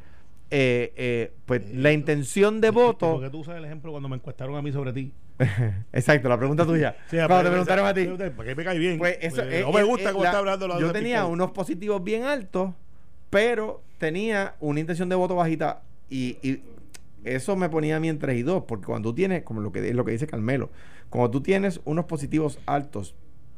eh, 0.52 0.94
eh, 0.96 1.32
pues 1.46 1.62
la 1.74 1.92
intención 1.92 2.62
de 2.62 2.70
voto... 2.72 3.14
Porque 3.14 3.30
tú 3.30 3.40
usas 3.40 3.58
el 3.58 3.66
ejemplo 3.66 3.92
cuando 3.92 4.10
me 4.10 4.16
encuestaron 4.16 4.56
a 4.56 4.62
mí 4.62 4.72
sobre 4.72 4.94
ti. 4.94 5.12
Exacto, 5.94 6.28
la 6.30 6.38
pregunta 6.38 6.66
tuya. 6.66 6.96
Sí, 7.10 7.18
Cuando 7.18 7.44
te 7.44 7.50
preguntaron 7.50 7.86
a 7.86 7.94
ti. 7.94 8.08
Porque 8.36 8.56
me 8.56 8.64
cae 8.64 8.78
bien. 8.78 8.98
Pues 8.98 9.18
eso, 9.22 9.42
eh, 9.44 9.62
no 9.62 9.72
me 9.72 9.84
gusta 9.84 10.12
cómo 10.12 10.24
la- 10.24 10.30
está 10.30 10.40
hablando 10.40 10.68
la 10.68 10.80
Yo 10.80 10.92
tenía 10.92 11.26
unos 11.26 11.52
positivos 11.52 12.04
bien 12.04 12.24
altos, 12.24 12.72
pero 13.30 13.82
tenía 13.98 14.56
una 14.60 14.80
intención 14.80 15.10
de 15.10 15.16
voto 15.16 15.36
bajita 15.36 15.82
y, 16.10 16.38
y 16.42 16.62
eso 17.24 17.56
me 17.56 17.70
ponía 17.70 17.98
a 17.98 18.00
mí 18.00 18.10
en 18.10 18.18
3 18.20 18.38
y 18.38 18.44
2, 18.44 18.64
porque 18.68 18.86
cuando 18.86 19.10
tú 19.10 19.16
tienes, 19.16 19.44
como 19.44 19.62
lo 19.62 19.72
que, 19.72 19.94
lo 19.94 20.06
que 20.06 20.12
dice 20.12 20.26
Carmelo, 20.28 20.70
cuando 21.10 21.32
tú 21.32 21.42
tienes 21.42 21.82
unos 21.86 22.06
positivos 22.06 22.60
altos, 22.66 23.16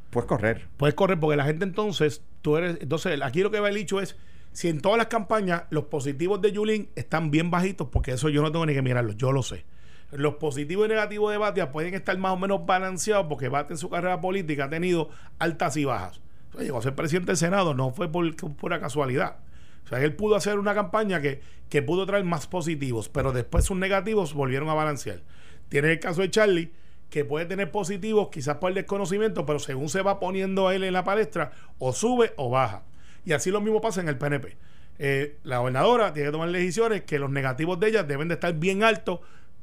puedes 0.10 0.28
correr. 0.28 0.68
Puedes 0.78 0.96
correr 0.96 1.20
porque 1.20 1.38
la 1.38 1.46
gente 1.46 1.66
entonces, 1.66 2.24
tú 2.42 2.58
eres, 2.58 2.78
entonces 2.82 3.20
aquí 3.22 3.42
lo 3.42 3.52
que 3.52 3.60
va 3.60 3.70
el 3.70 3.76
dicho 3.76 4.00
es, 4.00 4.16
si 4.54 4.68
en 4.68 4.82
todas 4.82 4.98
las 4.98 5.08
campañas 5.08 5.64
los 5.70 5.86
positivos 5.86 6.42
de 6.42 6.52
Yulín 6.52 6.90
están 6.96 7.32
bien 7.32 7.52
bajitos, 7.52 7.88
porque 7.90 8.12
eso 8.12 8.30
yo 8.30 8.42
no 8.42 8.52
tengo 8.52 8.66
ni 8.66 8.74
que 8.74 8.82
mirarlos, 8.82 9.18
yo 9.18 9.32
lo 9.32 9.44
sé. 9.44 9.66
Los 10.12 10.36
positivos 10.36 10.86
y 10.86 10.90
negativos 10.90 11.32
de 11.32 11.38
Batia 11.38 11.72
pueden 11.72 11.94
estar 11.94 12.18
más 12.18 12.34
o 12.34 12.38
menos 12.38 12.66
balanceados 12.66 13.28
porque 13.28 13.48
Batia 13.48 13.74
en 13.74 13.78
su 13.78 13.90
carrera 13.90 14.20
política 14.20 14.66
ha 14.66 14.70
tenido 14.70 15.10
altas 15.40 15.78
y 15.78 15.86
bajas. 15.86 16.20
O 16.50 16.54
sea, 16.54 16.64
llegó 16.64 16.80
a 16.80 16.82
ser 16.82 16.96
presidente 16.96 17.28
del 17.28 17.38
Senado, 17.38 17.74
no 17.74 17.92
fue 17.92 18.12
por 18.12 18.36
pura 18.56 18.82
casualidad. 18.82 19.38
O 19.86 19.88
sea, 19.88 20.02
él 20.02 20.14
pudo 20.16 20.36
hacer 20.36 20.60
una 20.60 20.74
campaña 20.74 21.22
que, 21.22 21.42
que 21.70 21.82
pudo 21.82 22.06
traer 22.06 22.26
más 22.26 22.48
positivos, 22.48 23.08
pero 23.08 23.32
después 23.32 23.64
sus 23.64 23.78
negativos 23.78 24.34
volvieron 24.34 24.68
a 24.68 24.74
balancear. 24.74 25.22
Tiene 25.70 25.94
el 25.94 26.00
caso 26.02 26.22
de 26.22 26.30
Charlie, 26.30 26.74
que 27.12 27.26
puede 27.26 27.46
tener 27.46 27.70
positivos 27.70 28.30
quizás 28.32 28.56
por 28.56 28.70
el 28.70 28.76
desconocimiento, 28.76 29.46
pero 29.46 29.60
según 29.60 29.90
se 29.90 30.02
va 30.02 30.18
poniendo 30.20 30.72
él 30.72 30.86
en 30.86 30.94
la 30.94 31.04
palestra, 31.04 31.52
o 31.78 31.92
sube 31.92 32.34
o 32.38 32.50
baja. 32.50 32.84
Y 33.26 33.34
así 33.34 33.52
lo 33.52 33.60
mismo 33.60 33.82
pasa 33.82 34.00
en 34.00 34.08
el 34.08 34.18
PNP. 34.18 34.58
Eh, 34.98 35.38
la 35.44 35.58
gobernadora 35.58 36.14
tiene 36.14 36.30
que 36.30 36.32
tomar 36.32 36.50
decisiones 36.52 37.02
que 37.02 37.20
los 37.20 37.30
negativos 37.30 37.80
de 37.82 37.90
ella 37.90 38.04
deben 38.04 38.30
de 38.30 38.36
estar 38.36 38.54
bien 38.54 38.82
altos, 38.84 39.20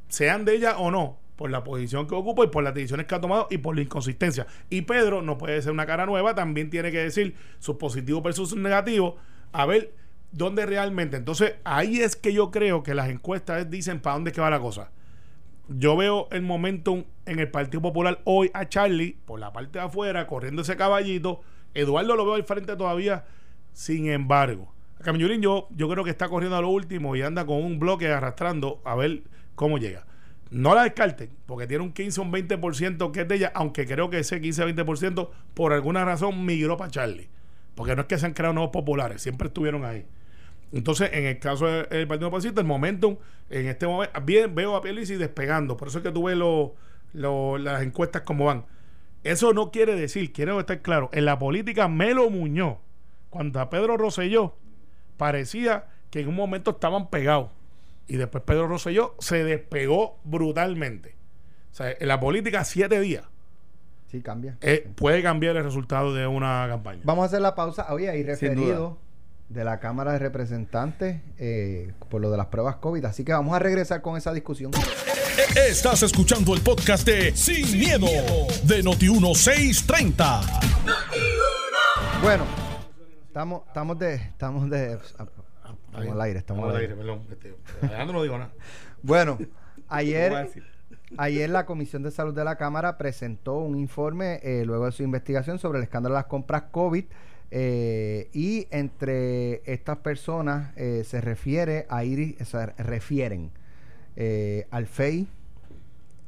sean 0.09 0.45
de 0.45 0.57
ella 0.57 0.77
o 0.77 0.91
no, 0.91 1.19
por 1.37 1.51
la 1.51 1.65
posición 1.65 2.07
que 2.07 2.15
ocupa 2.15 2.45
y 2.45 2.49
por 2.49 2.63
las 2.63 2.75
decisiones 2.75 3.07
que 3.07 3.15
ha 3.15 3.21
tomado 3.21 3.49
y 3.51 3.57
por 3.57 3.75
la 3.75 3.81
inconsistencia. 3.81 4.47
Y 4.69 4.83
Pedro 4.83 5.23
no 5.23 5.39
puede 5.39 5.63
ser 5.63 5.73
una 5.73 5.87
cara 5.87 6.05
nueva, 6.05 6.35
también 6.35 6.69
tiene 6.69 6.93
que 6.93 6.99
decir 6.99 7.35
sus 7.61 7.77
positivos 7.77 8.23
versus 8.23 8.51
sus 8.51 8.59
negativos, 8.59 9.15
a 9.53 9.65
ver 9.65 9.95
dónde 10.33 10.67
realmente. 10.67 11.17
Entonces, 11.17 11.55
ahí 11.65 12.01
es 12.01 12.15
que 12.15 12.35
yo 12.35 12.51
creo 12.51 12.83
que 12.83 12.93
las 12.93 13.09
encuestas 13.09 13.71
dicen 13.71 14.01
para 14.01 14.17
dónde 14.17 14.31
es 14.31 14.35
que 14.35 14.43
va 14.43 14.51
la 14.51 14.61
cosa. 14.61 14.91
Yo 15.69 15.99
veo 15.99 16.29
el 16.31 16.41
momentum 16.41 17.05
en 17.27 17.41
el 17.41 17.51
Partido 17.51 17.83
Popular 17.83 18.21
hoy 18.25 18.51
a 18.55 18.71
Charlie 18.71 19.19
por 19.27 19.39
la 19.39 19.53
parte 19.53 19.79
de 19.79 19.85
afuera 19.85 20.27
corriendo 20.27 20.63
ese 20.63 20.77
caballito. 20.77 21.43
Eduardo 21.75 22.17
lo 22.17 22.25
veo 22.25 22.35
al 22.35 22.45
frente 22.45 22.75
todavía. 22.75 23.27
Sin 23.75 24.09
embargo, 24.09 24.73
Camillulín 25.03 25.43
yo, 25.43 25.69
yo 25.77 25.89
creo 25.91 26.05
que 26.05 26.11
está 26.11 26.31
corriendo 26.31 26.57
a 26.57 26.63
lo 26.63 26.71
último 26.71 27.15
y 27.17 27.23
anda 27.23 27.45
con 27.45 27.63
un 27.63 27.79
bloque 27.79 28.09
arrastrando 28.09 28.81
a 28.87 28.95
ver 28.95 29.25
cómo 29.55 29.77
llega. 29.77 30.07
No 30.51 30.75
la 30.75 30.85
descarten, 30.85 31.29
porque 31.45 31.67
tiene 31.67 31.85
un 31.85 31.93
15 31.93 32.21
o 32.21 32.25
un 32.25 32.33
20% 32.33 33.13
que 33.13 33.21
es 33.21 33.29
de 33.29 33.35
ella, 33.35 33.53
aunque 33.55 33.87
creo 33.87 34.09
que 34.09 34.21
ese 34.21 34.41
15-20% 34.41 35.29
por 35.53 35.75
alguna 35.75 36.03
razón 36.03 36.47
migró 36.47 36.79
para 36.79 36.91
Charlie. 36.91 37.29
Porque 37.75 37.95
no 37.95 38.03
es 38.03 38.09
que 38.09 38.17
se 38.17 38.25
han 38.25 38.33
creado 38.33 38.55
nuevos 38.55 38.73
populares, 38.73 39.21
siempre 39.21 39.49
estuvieron 39.49 39.85
ahí. 39.85 40.07
Entonces, 40.73 41.11
en 41.13 41.25
el 41.27 41.39
caso 41.39 41.67
del 41.67 41.89
del 41.89 42.07
Partido 42.09 42.31
Populista, 42.31 42.61
el 42.61 42.67
momentum, 42.67 43.17
en 43.51 43.67
este 43.67 43.87
momento, 43.87 44.21
bien 44.23 44.55
veo 44.55 44.77
a 44.77 44.83
Pierluisi 44.83 45.15
despegando. 45.17 45.77
Por 45.77 45.89
eso 45.89 45.99
es 45.99 46.05
que 46.05 46.11
tú 46.13 46.25
ves 46.25 46.37
lo- 46.37 46.75
lo- 47.15 47.57
las 47.59 47.83
encuestas 47.83 48.23
como 48.23 48.45
van. 48.47 48.65
Eso 49.25 49.53
no 49.53 49.71
quiere 49.71 49.95
decir, 49.97 50.33
quiero 50.33 50.61
estar 50.61 50.81
claro, 50.83 51.09
en 51.13 51.25
la 51.25 51.39
política 51.39 51.89
Melo 51.89 52.29
Muñoz, 52.31 52.77
cuando 53.31 53.61
a 53.61 53.69
Pedro 53.71 53.97
Rosselló 53.97 54.55
parecía 55.17 55.87
que 56.11 56.21
en 56.21 56.29
un 56.29 56.35
momento 56.37 56.71
estaban 56.73 57.09
pegados. 57.11 57.51
y 58.11 58.17
después 58.17 58.43
Pedro 58.45 58.67
Rosselló 58.69 59.15
se 59.19 59.45
despegó 59.45 60.17
brutalmente. 60.25 61.15
O 61.73 61.75
sea, 61.75 61.91
en 61.99 62.09
la 62.09 62.19
política, 62.19 62.65
siete 62.65 62.99
días 63.01 63.25
Sí, 64.11 64.23
cambia. 64.23 64.57
eh, 64.63 64.89
puede 64.95 65.23
cambiar 65.23 65.57
el 65.57 65.65
resultado 65.65 66.15
de 66.15 66.27
una 66.27 66.65
campaña. 66.71 67.03
Vamos 67.05 67.25
a 67.25 67.27
hacer 67.27 67.43
la 67.43 67.55
pausa. 67.55 67.87
Oye, 67.93 68.11
Sin 68.17 68.27
referido 68.27 68.97
de 69.49 69.65
la 69.65 69.81
Cámara 69.81 70.13
de 70.13 70.19
Representantes 70.19 71.21
eh, 71.39 71.93
por 72.11 72.21
lo 72.21 72.31
de 72.31 72.37
las 72.37 72.47
pruebas 72.47 72.77
COVID. 72.77 73.05
Así 73.05 73.25
que 73.25 73.33
vamos 73.33 73.55
a 73.55 73.59
regresar 73.59 74.03
con 74.03 74.17
esa 74.17 74.33
discusión. 74.33 74.71
Estás 75.57 76.03
escuchando 76.03 76.55
el 76.55 76.61
podcast 76.61 77.07
de 77.07 77.35
Sin, 77.35 77.79
miedo, 77.79 78.07
de 78.65 78.83
Noti1630. 78.85 80.41
Bueno, 82.23 82.45
estamos, 83.27 83.63
estamos 83.69 83.99
de. 83.99 84.15
Estamos 84.15 84.69
de. 84.69 84.93
Estamos 84.95 85.31
al 86.13 86.21
aire, 86.21 86.39
estamos 86.39 86.69
al 86.69 86.77
aire. 86.77 86.95
perdón. 86.95 87.27
Este, 87.31 87.57
Alejandro 87.83 88.19
no 88.19 88.23
digo 88.23 88.39
nada. 88.39 88.53
Bueno, 89.01 89.39
¿Qué 89.39 89.45
voy 89.45 89.55
a 89.87 89.97
ayer, 89.97 90.51
ayer 91.17 91.49
la 91.49 91.65
Comisión 91.67 92.03
de 92.03 92.11
Salud 92.11 92.35
de 92.35 92.43
la 92.43 92.57
Cámara 92.57 92.99
presentó 92.99 93.59
un 93.59 93.79
informe 93.79 94.41
eh, 94.43 94.65
luego 94.67 94.87
de 94.87 94.93
su 94.93 95.05
investigación 95.05 95.61
sobre 95.61 95.79
el 95.79 95.85
escándalo 95.85 96.17
de 96.17 96.19
las 96.19 96.27
compras 96.27 96.65
COVID. 96.73 97.05
Eh, 97.51 98.29
y 98.33 98.67
entre 98.71 99.63
estas 99.71 99.99
personas 99.99 100.73
eh, 100.77 101.03
se 101.05 101.21
refiere 101.21 101.87
a 101.89 102.05
Iris, 102.05 102.37
se 102.47 102.67
refieren 102.67 103.51
eh, 104.17 104.67
al 104.71 104.87
FEI 104.87 105.27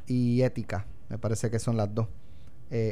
y 0.07 0.43
Ética, 0.43 0.87
me 1.09 1.19
parece 1.19 1.51
que 1.51 1.59
son 1.59 1.77
las 1.77 1.95
dos. 1.95 2.09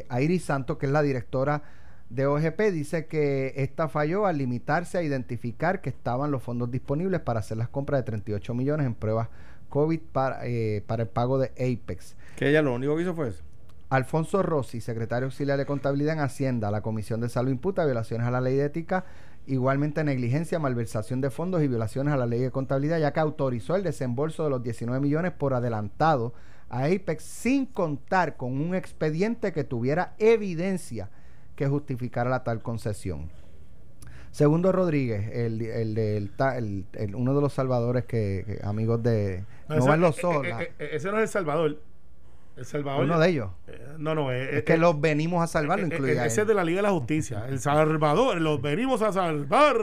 A 0.08 0.20
Iris 0.20 0.44
Santos, 0.44 0.76
que 0.76 0.86
es 0.86 0.92
la 0.92 1.02
directora 1.02 1.62
de 2.10 2.26
OGP, 2.26 2.72
dice 2.72 3.06
que 3.06 3.52
esta 3.56 3.88
falló 3.88 4.26
al 4.26 4.38
limitarse 4.38 4.98
a 4.98 5.02
identificar 5.02 5.80
que 5.80 5.88
estaban 5.88 6.32
los 6.32 6.42
fondos 6.42 6.68
disponibles 6.68 7.20
para 7.20 7.38
hacer 7.38 7.58
las 7.58 7.68
compras 7.68 8.00
de 8.00 8.02
38 8.02 8.54
millones 8.54 8.86
en 8.86 8.94
pruebas 8.94 9.28
COVID 9.68 10.00
para, 10.12 10.40
para 10.88 11.04
el 11.04 11.08
pago 11.08 11.38
de 11.38 11.52
Apex. 11.52 12.16
Que 12.34 12.48
ella 12.48 12.60
lo 12.60 12.74
único 12.74 12.96
que 12.96 13.02
hizo 13.02 13.14
fue 13.14 13.28
eso. 13.28 13.44
Alfonso 13.90 14.42
Rossi, 14.42 14.80
secretario 14.82 15.26
auxiliar 15.26 15.58
de 15.58 15.64
contabilidad 15.66 16.14
en 16.14 16.20
Hacienda, 16.20 16.70
la 16.70 16.82
Comisión 16.82 17.20
de 17.20 17.28
Salud 17.30 17.50
imputa 17.50 17.84
violaciones 17.86 18.26
a 18.26 18.30
la 18.30 18.40
ley 18.42 18.56
de 18.56 18.66
ética, 18.66 19.06
igualmente 19.46 20.04
negligencia, 20.04 20.58
malversación 20.58 21.22
de 21.22 21.30
fondos 21.30 21.62
y 21.62 21.68
violaciones 21.68 22.12
a 22.12 22.18
la 22.18 22.26
ley 22.26 22.40
de 22.40 22.50
contabilidad, 22.50 22.98
ya 22.98 23.12
que 23.14 23.20
autorizó 23.20 23.76
el 23.76 23.82
desembolso 23.82 24.44
de 24.44 24.50
los 24.50 24.62
19 24.62 25.00
millones 25.00 25.32
por 25.32 25.54
adelantado 25.54 26.34
a 26.68 26.84
Apex 26.84 27.22
sin 27.22 27.64
contar 27.64 28.36
con 28.36 28.60
un 28.60 28.74
expediente 28.74 29.52
que 29.54 29.64
tuviera 29.64 30.12
evidencia 30.18 31.08
que 31.56 31.66
justificara 31.66 32.28
la 32.28 32.44
tal 32.44 32.62
concesión. 32.62 33.30
Segundo 34.30 34.70
Rodríguez, 34.70 35.30
el, 35.32 35.62
el, 35.62 35.94
del 35.94 36.30
ta- 36.36 36.58
el- 36.58 36.84
el- 36.92 37.14
uno 37.14 37.34
de 37.34 37.40
los 37.40 37.54
salvadores 37.54 38.04
que, 38.04 38.44
que 38.46 38.60
amigos 38.62 39.02
de 39.02 39.44
no, 39.66 39.76
van 39.86 40.00
los 40.02 40.18
eh, 40.18 40.20
eh, 40.60 40.72
eh, 40.78 40.88
ese 40.92 41.10
no 41.10 41.16
es 41.16 41.22
El 41.22 41.28
Salvador. 41.28 41.80
El 42.58 42.64
Salvador. 42.64 43.04
uno 43.04 43.18
de 43.20 43.28
ellos. 43.28 43.50
Eh, 43.68 43.94
no, 43.98 44.14
no. 44.14 44.32
eh, 44.32 44.58
Es 44.58 44.64
que 44.64 44.74
eh, 44.74 44.78
los 44.78 45.00
venimos 45.00 45.42
a 45.42 45.46
salvar, 45.46 45.78
lo 45.78 45.86
Ese 45.86 45.96
él. 46.12 46.18
es 46.18 46.46
de 46.46 46.54
la 46.54 46.64
Liga 46.64 46.78
de 46.78 46.82
la 46.82 46.90
Justicia. 46.90 47.46
El 47.48 47.60
Salvador. 47.60 48.40
Los 48.40 48.60
venimos 48.60 49.00
a 49.02 49.12
salvar. 49.12 49.76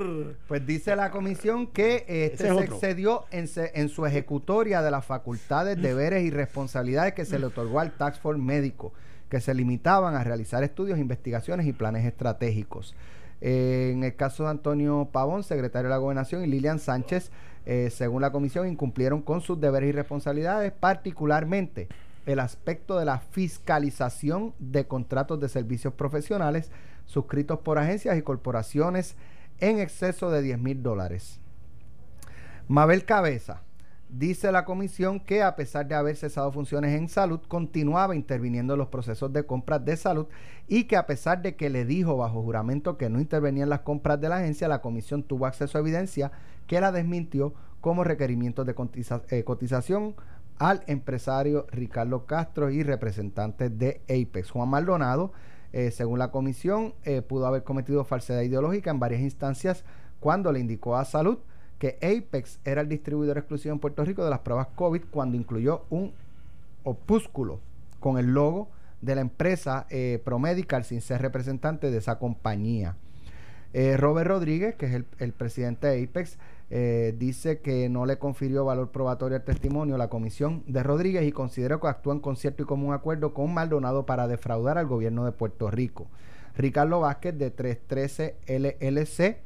Pues 0.47 0.65
dice 0.67 0.95
la 0.95 1.09
comisión 1.11 1.67
que 1.67 2.05
este 2.07 2.47
es 2.49 2.55
se 2.57 2.63
excedió 2.65 3.25
en, 3.31 3.47
se- 3.47 3.71
en 3.79 3.87
su 3.89 4.05
ejecutoria 4.05 4.81
de 4.81 4.91
las 4.91 5.05
facultades, 5.05 5.81
deberes 5.81 6.23
y 6.23 6.31
responsabilidades 6.31 7.13
que 7.13 7.23
se 7.25 7.39
le 7.39 7.45
otorgó 7.45 7.79
al 7.79 7.91
Tax 7.93 8.19
Force 8.19 8.41
médico, 8.41 8.91
que 9.29 9.39
se 9.39 9.53
limitaban 9.53 10.15
a 10.15 10.23
realizar 10.23 10.63
estudios, 10.63 10.99
investigaciones 10.99 11.65
y 11.67 11.73
planes 11.73 12.05
estratégicos. 12.05 12.93
En 13.41 14.03
el 14.03 14.15
caso 14.15 14.43
de 14.43 14.49
Antonio 14.49 15.07
Pavón, 15.11 15.43
secretario 15.43 15.87
de 15.89 15.93
la 15.93 15.97
Gobernación, 15.97 16.43
y 16.43 16.47
Lilian 16.47 16.79
Sánchez, 16.79 17.31
según 17.89 18.21
la 18.21 18.31
comisión, 18.31 18.67
incumplieron 18.67 19.21
con 19.21 19.41
sus 19.41 19.59
deberes 19.59 19.89
y 19.89 19.91
responsabilidades, 19.91 20.71
particularmente 20.71 21.87
el 22.25 22.39
aspecto 22.39 22.97
de 22.97 23.05
la 23.05 23.19
fiscalización 23.19 24.53
de 24.59 24.87
contratos 24.87 25.39
de 25.39 25.49
servicios 25.49 25.93
profesionales 25.93 26.71
suscritos 27.05 27.59
por 27.59 27.77
agencias 27.77 28.17
y 28.17 28.21
corporaciones 28.21 29.15
en 29.59 29.79
exceso 29.79 30.31
de 30.31 30.41
10 30.41 30.59
mil 30.59 30.83
dólares. 30.83 31.39
Mabel 32.67 33.05
Cabeza 33.05 33.61
dice 34.09 34.51
la 34.51 34.65
comisión 34.65 35.19
que 35.19 35.43
a 35.43 35.55
pesar 35.55 35.87
de 35.87 35.95
haber 35.95 36.15
cesado 36.15 36.51
funciones 36.51 36.97
en 36.97 37.09
salud, 37.09 37.41
continuaba 37.47 38.15
interviniendo 38.15 38.73
en 38.73 38.79
los 38.79 38.87
procesos 38.87 39.31
de 39.33 39.45
compras 39.45 39.83
de 39.85 39.97
salud 39.97 40.27
y 40.67 40.85
que 40.85 40.97
a 40.97 41.05
pesar 41.05 41.41
de 41.41 41.55
que 41.55 41.69
le 41.69 41.85
dijo 41.85 42.17
bajo 42.17 42.41
juramento 42.41 42.97
que 42.97 43.09
no 43.09 43.19
intervenía 43.19 43.63
en 43.63 43.69
las 43.69 43.81
compras 43.81 44.19
de 44.19 44.29
la 44.29 44.37
agencia, 44.37 44.67
la 44.67 44.81
comisión 44.81 45.23
tuvo 45.23 45.45
acceso 45.45 45.77
a 45.77 45.81
evidencia 45.81 46.31
que 46.67 46.81
la 46.81 46.91
desmintió 46.91 47.53
como 47.81 48.03
requerimientos 48.03 48.65
de 48.65 48.75
eh, 49.29 49.43
cotización 49.43 50.15
al 50.57 50.83
empresario 50.87 51.67
Ricardo 51.71 52.25
Castro 52.25 52.69
y 52.69 52.83
representantes 52.83 53.77
de 53.77 54.01
Apex. 54.03 54.51
Juan 54.51 54.69
Maldonado, 54.69 55.33
eh, 55.73 55.91
según 55.91 56.19
la 56.19 56.31
comisión, 56.31 56.93
eh, 57.03 57.21
pudo 57.21 57.45
haber 57.45 57.63
cometido 57.63 58.05
falsedad 58.05 58.41
ideológica 58.41 58.91
en 58.91 58.99
varias 58.99 59.21
instancias 59.21 59.83
cuando 60.19 60.51
le 60.51 60.59
indicó 60.59 60.95
a 60.95 61.05
Salud 61.05 61.39
que 61.79 61.97
Apex 62.01 62.59
era 62.63 62.81
el 62.81 62.87
distribuidor 62.87 63.37
exclusivo 63.37 63.73
en 63.73 63.79
Puerto 63.79 64.05
Rico 64.05 64.23
de 64.23 64.29
las 64.29 64.39
pruebas 64.39 64.67
COVID 64.75 65.03
cuando 65.11 65.35
incluyó 65.35 65.83
un 65.89 66.13
opúsculo 66.83 67.59
con 67.99 68.17
el 68.17 68.27
logo 68.27 68.69
de 69.01 69.15
la 69.15 69.21
empresa 69.21 69.85
eh, 69.89 70.21
Promedical 70.23 70.85
sin 70.85 71.01
ser 71.01 71.21
representante 71.21 71.91
de 71.91 71.97
esa 71.97 72.17
compañía. 72.17 72.95
Robert 73.97 74.29
Rodríguez, 74.29 74.75
que 74.75 74.85
es 74.85 75.03
el 75.19 75.33
presidente 75.33 75.87
de 75.87 76.01
Apex, 76.01 76.37
eh, 76.77 77.15
dice 77.17 77.61
que 77.61 77.87
no 77.87 78.05
le 78.05 78.19
confirió 78.19 78.65
valor 78.65 78.91
probatorio 78.91 79.37
al 79.37 79.45
testimonio 79.45 79.97
la 79.97 80.09
comisión 80.09 80.61
de 80.67 80.83
Rodríguez 80.83 81.25
y 81.25 81.31
consideró 81.31 81.79
que 81.79 81.87
actúa 81.87 82.13
en 82.13 82.19
concierto 82.19 82.63
y 82.63 82.65
común 82.65 82.93
acuerdo 82.93 83.33
con 83.33 83.53
Maldonado 83.53 84.05
para 84.05 84.27
defraudar 84.27 84.77
al 84.77 84.85
gobierno 84.85 85.23
de 85.23 85.31
Puerto 85.31 85.71
Rico. 85.71 86.07
Ricardo 86.57 86.99
Vázquez 86.99 87.37
de 87.37 87.49
313 87.49 88.35
LLC 88.81 89.37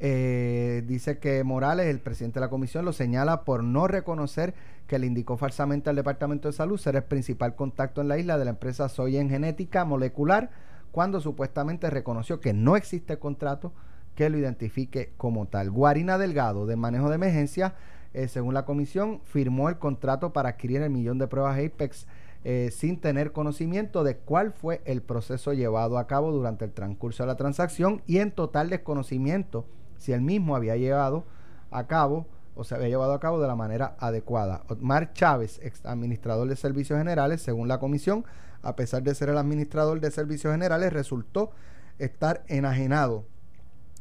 eh, 0.00 0.82
dice 0.88 1.18
que 1.18 1.44
Morales, 1.44 1.86
el 1.86 2.00
presidente 2.00 2.40
de 2.40 2.46
la 2.46 2.50
comisión, 2.50 2.84
lo 2.84 2.92
señala 2.92 3.44
por 3.44 3.62
no 3.62 3.86
reconocer 3.86 4.54
que 4.88 4.98
le 4.98 5.06
indicó 5.06 5.36
falsamente 5.36 5.88
al 5.88 5.94
Departamento 5.94 6.48
de 6.48 6.52
Salud 6.52 6.78
ser 6.78 6.96
el 6.96 7.04
principal 7.04 7.54
contacto 7.54 8.00
en 8.00 8.08
la 8.08 8.18
isla 8.18 8.38
de 8.38 8.44
la 8.44 8.50
empresa 8.50 8.88
Soyen 8.88 9.30
Genética 9.30 9.84
Molecular, 9.84 10.50
cuando 10.90 11.20
supuestamente 11.20 11.90
reconoció 11.90 12.40
que 12.40 12.54
no 12.54 12.74
existe 12.74 13.20
contrato 13.20 13.72
que 14.18 14.30
lo 14.30 14.36
identifique 14.36 15.12
como 15.16 15.46
tal. 15.46 15.70
Guarina 15.70 16.18
Delgado, 16.18 16.66
de 16.66 16.74
manejo 16.74 17.08
de 17.08 17.14
emergencia, 17.14 17.76
eh, 18.12 18.26
según 18.26 18.52
la 18.52 18.64
comisión, 18.64 19.20
firmó 19.22 19.68
el 19.68 19.78
contrato 19.78 20.32
para 20.32 20.48
adquirir 20.48 20.82
el 20.82 20.90
millón 20.90 21.18
de 21.18 21.28
pruebas 21.28 21.56
Apex 21.56 22.08
eh, 22.42 22.70
sin 22.72 23.00
tener 23.00 23.30
conocimiento 23.30 24.02
de 24.02 24.16
cuál 24.16 24.50
fue 24.50 24.82
el 24.86 25.02
proceso 25.02 25.52
llevado 25.52 25.98
a 25.98 26.08
cabo 26.08 26.32
durante 26.32 26.64
el 26.64 26.72
transcurso 26.72 27.22
de 27.22 27.28
la 27.28 27.36
transacción 27.36 28.02
y 28.08 28.18
en 28.18 28.32
total 28.32 28.70
desconocimiento 28.70 29.66
si 29.98 30.12
el 30.12 30.20
mismo 30.20 30.56
había 30.56 30.74
llevado 30.74 31.24
a 31.70 31.86
cabo 31.86 32.26
o 32.56 32.64
se 32.64 32.74
había 32.74 32.88
llevado 32.88 33.12
a 33.12 33.20
cabo 33.20 33.40
de 33.40 33.46
la 33.46 33.54
manera 33.54 33.94
adecuada. 34.00 34.64
Otmar 34.66 35.12
Chávez, 35.12 35.60
ex 35.62 35.86
administrador 35.86 36.48
de 36.48 36.56
servicios 36.56 36.98
generales, 36.98 37.40
según 37.40 37.68
la 37.68 37.78
comisión, 37.78 38.24
a 38.62 38.74
pesar 38.74 39.04
de 39.04 39.14
ser 39.14 39.28
el 39.28 39.38
administrador 39.38 40.00
de 40.00 40.10
servicios 40.10 40.52
generales, 40.52 40.92
resultó 40.92 41.52
estar 42.00 42.42
enajenado 42.48 43.24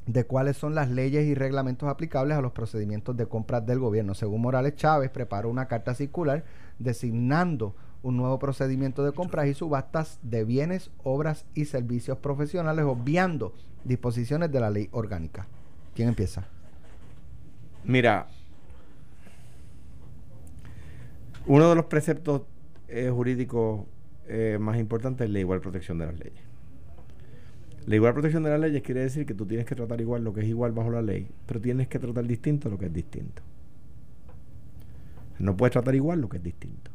de 0.08 0.24
cuáles 0.24 0.58
son 0.58 0.74
las 0.74 0.90
leyes 0.90 1.26
y 1.26 1.36
reglamentos 1.36 1.90
aplicables 1.90 2.38
a 2.38 2.42
los 2.42 2.54
procedimientos 2.54 3.16
de 3.16 3.28
compras 3.28 3.66
del 3.66 3.80
gobierno. 3.80 4.16
Según 4.16 4.42
Morales 4.42 4.76
Chávez, 4.76 5.12
preparó 5.12 5.50
una 5.50 5.68
carta 5.68 5.94
circular 5.94 6.46
designando 6.80 7.76
un 8.04 8.16
nuevo 8.16 8.40
procedimiento 8.40 9.04
de 9.04 9.12
compras 9.12 9.48
y 9.48 9.54
subastas 9.54 10.20
de 10.22 10.46
bienes, 10.46 10.92
obras 11.04 11.46
y 11.54 11.66
servicios 11.66 12.18
profesionales, 12.20 12.86
obviando 12.86 13.54
disposiciones 13.84 14.52
de 14.52 14.60
la 14.62 14.70
ley 14.70 14.88
orgánica. 14.92 15.46
¿Quién 15.94 16.08
empieza? 16.08 16.48
Mira, 17.84 18.28
uno 21.46 21.70
de 21.70 21.76
los 21.76 21.86
preceptos 21.86 22.44
eh, 22.88 23.10
jurídicos 23.14 23.86
eh, 24.28 24.58
más 24.60 24.78
importantes 24.78 25.26
es 25.28 25.34
la 25.34 25.40
igual 25.40 25.60
protección 25.60 25.98
de 25.98 26.06
las 26.06 26.18
leyes. 26.18 26.47
La 27.88 27.96
igual 27.96 28.12
protección 28.12 28.44
de 28.44 28.50
las 28.50 28.60
leyes 28.60 28.84
quiere 28.84 29.00
decir 29.00 29.26
que 29.26 29.34
tú 29.34 29.46
tienes 29.46 29.66
que 29.66 29.74
tratar 29.74 30.02
igual 30.02 30.22
lo 30.22 30.34
que 30.34 30.42
es 30.42 30.48
igual 30.48 30.74
bajo 30.74 30.92
la 30.92 31.02
ley, 31.02 31.30
pero 31.46 31.62
tienes 31.62 31.88
que 31.88 32.00
tratar 32.00 32.28
distinto 32.28 32.70
lo 32.70 32.78
que 32.78 32.88
es 32.88 32.94
distinto. 32.94 33.42
No 35.40 35.56
puedes 35.56 35.72
tratar 35.72 35.96
igual 35.96 36.20
lo 36.20 36.28
que 36.28 36.36
es 36.36 36.44
distinto. 36.44 36.92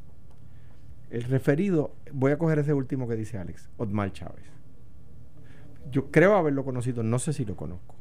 El 1.08 1.22
referido, 1.22 1.94
voy 2.12 2.32
a 2.32 2.36
coger 2.36 2.58
ese 2.58 2.74
último 2.74 3.08
que 3.08 3.16
dice 3.16 3.38
Alex, 3.38 3.70
Otmar 3.78 4.12
Chávez. 4.12 4.44
Yo 5.90 6.10
creo 6.10 6.36
haberlo 6.36 6.62
conocido, 6.62 7.02
no 7.02 7.18
sé 7.18 7.32
si 7.32 7.46
lo 7.46 7.56
conozco, 7.56 7.94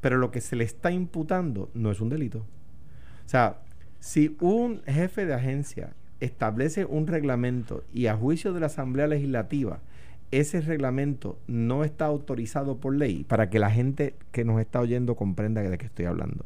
pero 0.00 0.16
lo 0.16 0.30
que 0.30 0.40
se 0.40 0.56
le 0.56 0.64
está 0.64 0.90
imputando 0.90 1.70
no 1.74 1.90
es 1.90 2.00
un 2.00 2.08
delito. 2.08 2.38
O 2.38 3.28
sea, 3.28 3.60
si 3.98 4.38
un 4.40 4.82
jefe 4.86 5.26
de 5.26 5.34
agencia 5.34 5.92
establece 6.20 6.86
un 6.86 7.06
reglamento 7.06 7.84
y 7.92 8.06
a 8.06 8.16
juicio 8.16 8.54
de 8.54 8.60
la 8.60 8.66
Asamblea 8.66 9.06
Legislativa 9.08 9.80
ese 10.30 10.60
reglamento 10.60 11.38
no 11.46 11.84
está 11.84 12.06
autorizado 12.06 12.78
por 12.78 12.94
ley, 12.94 13.24
para 13.24 13.50
que 13.50 13.58
la 13.58 13.70
gente 13.70 14.14
que 14.32 14.44
nos 14.44 14.60
está 14.60 14.80
oyendo 14.80 15.16
comprenda 15.16 15.62
de 15.62 15.78
qué 15.78 15.86
estoy 15.86 16.06
hablando. 16.06 16.44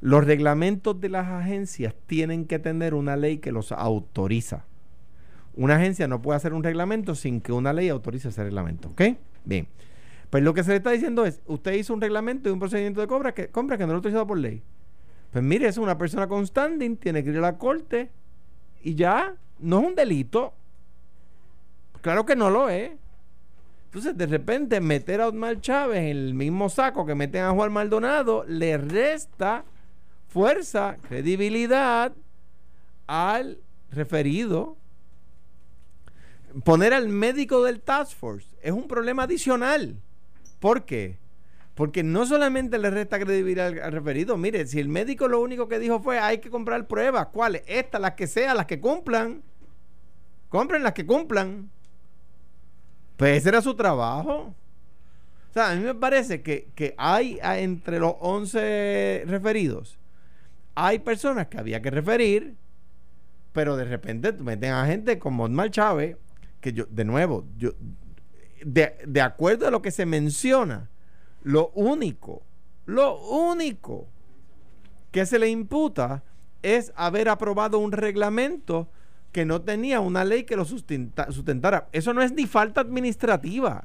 Los 0.00 0.24
reglamentos 0.24 1.00
de 1.00 1.08
las 1.08 1.28
agencias 1.28 1.94
tienen 2.06 2.46
que 2.46 2.58
tener 2.58 2.94
una 2.94 3.16
ley 3.16 3.38
que 3.38 3.52
los 3.52 3.72
autoriza. 3.72 4.64
Una 5.56 5.76
agencia 5.76 6.08
no 6.08 6.20
puede 6.20 6.36
hacer 6.36 6.52
un 6.52 6.64
reglamento 6.64 7.14
sin 7.14 7.40
que 7.40 7.52
una 7.52 7.72
ley 7.72 7.88
autorice 7.88 8.28
ese 8.28 8.42
reglamento. 8.42 8.88
¿Ok? 8.88 9.02
Bien. 9.44 9.68
Pues 10.30 10.42
lo 10.42 10.52
que 10.52 10.64
se 10.64 10.70
le 10.70 10.76
está 10.76 10.90
diciendo 10.90 11.24
es, 11.24 11.40
usted 11.46 11.74
hizo 11.74 11.94
un 11.94 12.00
reglamento 12.00 12.48
y 12.48 12.52
un 12.52 12.58
procedimiento 12.58 13.00
de 13.00 13.06
compra 13.06 13.32
que, 13.32 13.48
compra 13.48 13.78
que 13.78 13.84
no 13.84 13.92
lo 13.92 13.96
autorizado 13.98 14.26
por 14.26 14.36
ley. 14.36 14.62
Pues 15.30 15.44
mire, 15.44 15.68
es 15.68 15.78
una 15.78 15.96
persona 15.96 16.26
con 16.26 16.46
standing, 16.46 16.96
tiene 16.96 17.22
que 17.22 17.30
ir 17.30 17.38
a 17.38 17.42
la 17.42 17.56
corte 17.56 18.10
y 18.82 18.96
ya, 18.96 19.36
no 19.60 19.80
es 19.80 19.86
un 19.86 19.94
delito. 19.94 20.54
Claro 22.02 22.26
que 22.26 22.36
no 22.36 22.50
lo 22.50 22.68
es. 22.68 22.90
Entonces, 23.94 24.18
de 24.18 24.26
repente, 24.26 24.80
meter 24.80 25.20
a 25.20 25.28
Osmar 25.28 25.60
Chávez 25.60 25.98
en 25.98 26.08
el 26.08 26.34
mismo 26.34 26.68
saco 26.68 27.06
que 27.06 27.14
meten 27.14 27.44
a 27.44 27.52
Juan 27.52 27.72
Maldonado 27.72 28.44
le 28.48 28.76
resta 28.76 29.64
fuerza, 30.26 30.96
credibilidad 31.08 32.12
al 33.06 33.60
referido. 33.92 34.76
Poner 36.64 36.92
al 36.92 37.08
médico 37.08 37.62
del 37.62 37.80
Task 37.82 38.16
Force 38.16 38.48
es 38.62 38.72
un 38.72 38.88
problema 38.88 39.22
adicional. 39.22 39.94
¿Por 40.58 40.84
qué? 40.84 41.16
Porque 41.76 42.02
no 42.02 42.26
solamente 42.26 42.78
le 42.78 42.90
resta 42.90 43.20
credibilidad 43.20 43.68
al, 43.68 43.78
al 43.78 43.92
referido. 43.92 44.36
Mire, 44.36 44.66
si 44.66 44.80
el 44.80 44.88
médico 44.88 45.28
lo 45.28 45.40
único 45.40 45.68
que 45.68 45.78
dijo 45.78 46.00
fue 46.00 46.18
hay 46.18 46.38
que 46.38 46.50
comprar 46.50 46.88
pruebas, 46.88 47.28
¿cuáles? 47.28 47.62
Estas, 47.68 48.00
las 48.00 48.14
que 48.14 48.26
sean, 48.26 48.56
las 48.56 48.66
que 48.66 48.80
cumplan. 48.80 49.44
Compren 50.48 50.82
las 50.82 50.94
que 50.94 51.06
cumplan. 51.06 51.70
Pues 53.16 53.38
ese 53.38 53.50
era 53.50 53.62
su 53.62 53.74
trabajo. 53.74 54.54
O 55.50 55.52
sea, 55.52 55.70
a 55.70 55.74
mí 55.76 55.84
me 55.84 55.94
parece 55.94 56.42
que, 56.42 56.68
que 56.74 56.94
hay 56.98 57.38
entre 57.42 58.00
los 58.00 58.14
11 58.18 59.22
referidos, 59.26 59.98
hay 60.74 60.98
personas 60.98 61.46
que 61.46 61.58
había 61.58 61.80
que 61.80 61.90
referir, 61.90 62.56
pero 63.52 63.76
de 63.76 63.84
repente 63.84 64.32
meten 64.32 64.72
a 64.72 64.84
gente 64.86 65.20
como 65.20 65.44
Osmar 65.44 65.70
Chávez, 65.70 66.16
que 66.60 66.72
yo, 66.72 66.86
de 66.86 67.04
nuevo, 67.04 67.44
yo, 67.56 67.70
de, 68.64 68.96
de 69.06 69.20
acuerdo 69.20 69.68
a 69.68 69.70
lo 69.70 69.80
que 69.80 69.92
se 69.92 70.06
menciona, 70.06 70.90
lo 71.44 71.68
único, 71.76 72.42
lo 72.86 73.20
único 73.20 74.08
que 75.12 75.24
se 75.24 75.38
le 75.38 75.48
imputa 75.48 76.24
es 76.62 76.92
haber 76.96 77.28
aprobado 77.28 77.78
un 77.78 77.92
reglamento 77.92 78.88
que 79.34 79.44
no 79.44 79.60
tenía 79.62 79.98
una 79.98 80.24
ley 80.24 80.44
que 80.44 80.54
lo 80.54 80.64
sustenta- 80.64 81.30
sustentara. 81.32 81.88
Eso 81.90 82.14
no 82.14 82.22
es 82.22 82.30
ni 82.32 82.46
falta 82.46 82.80
administrativa. 82.82 83.84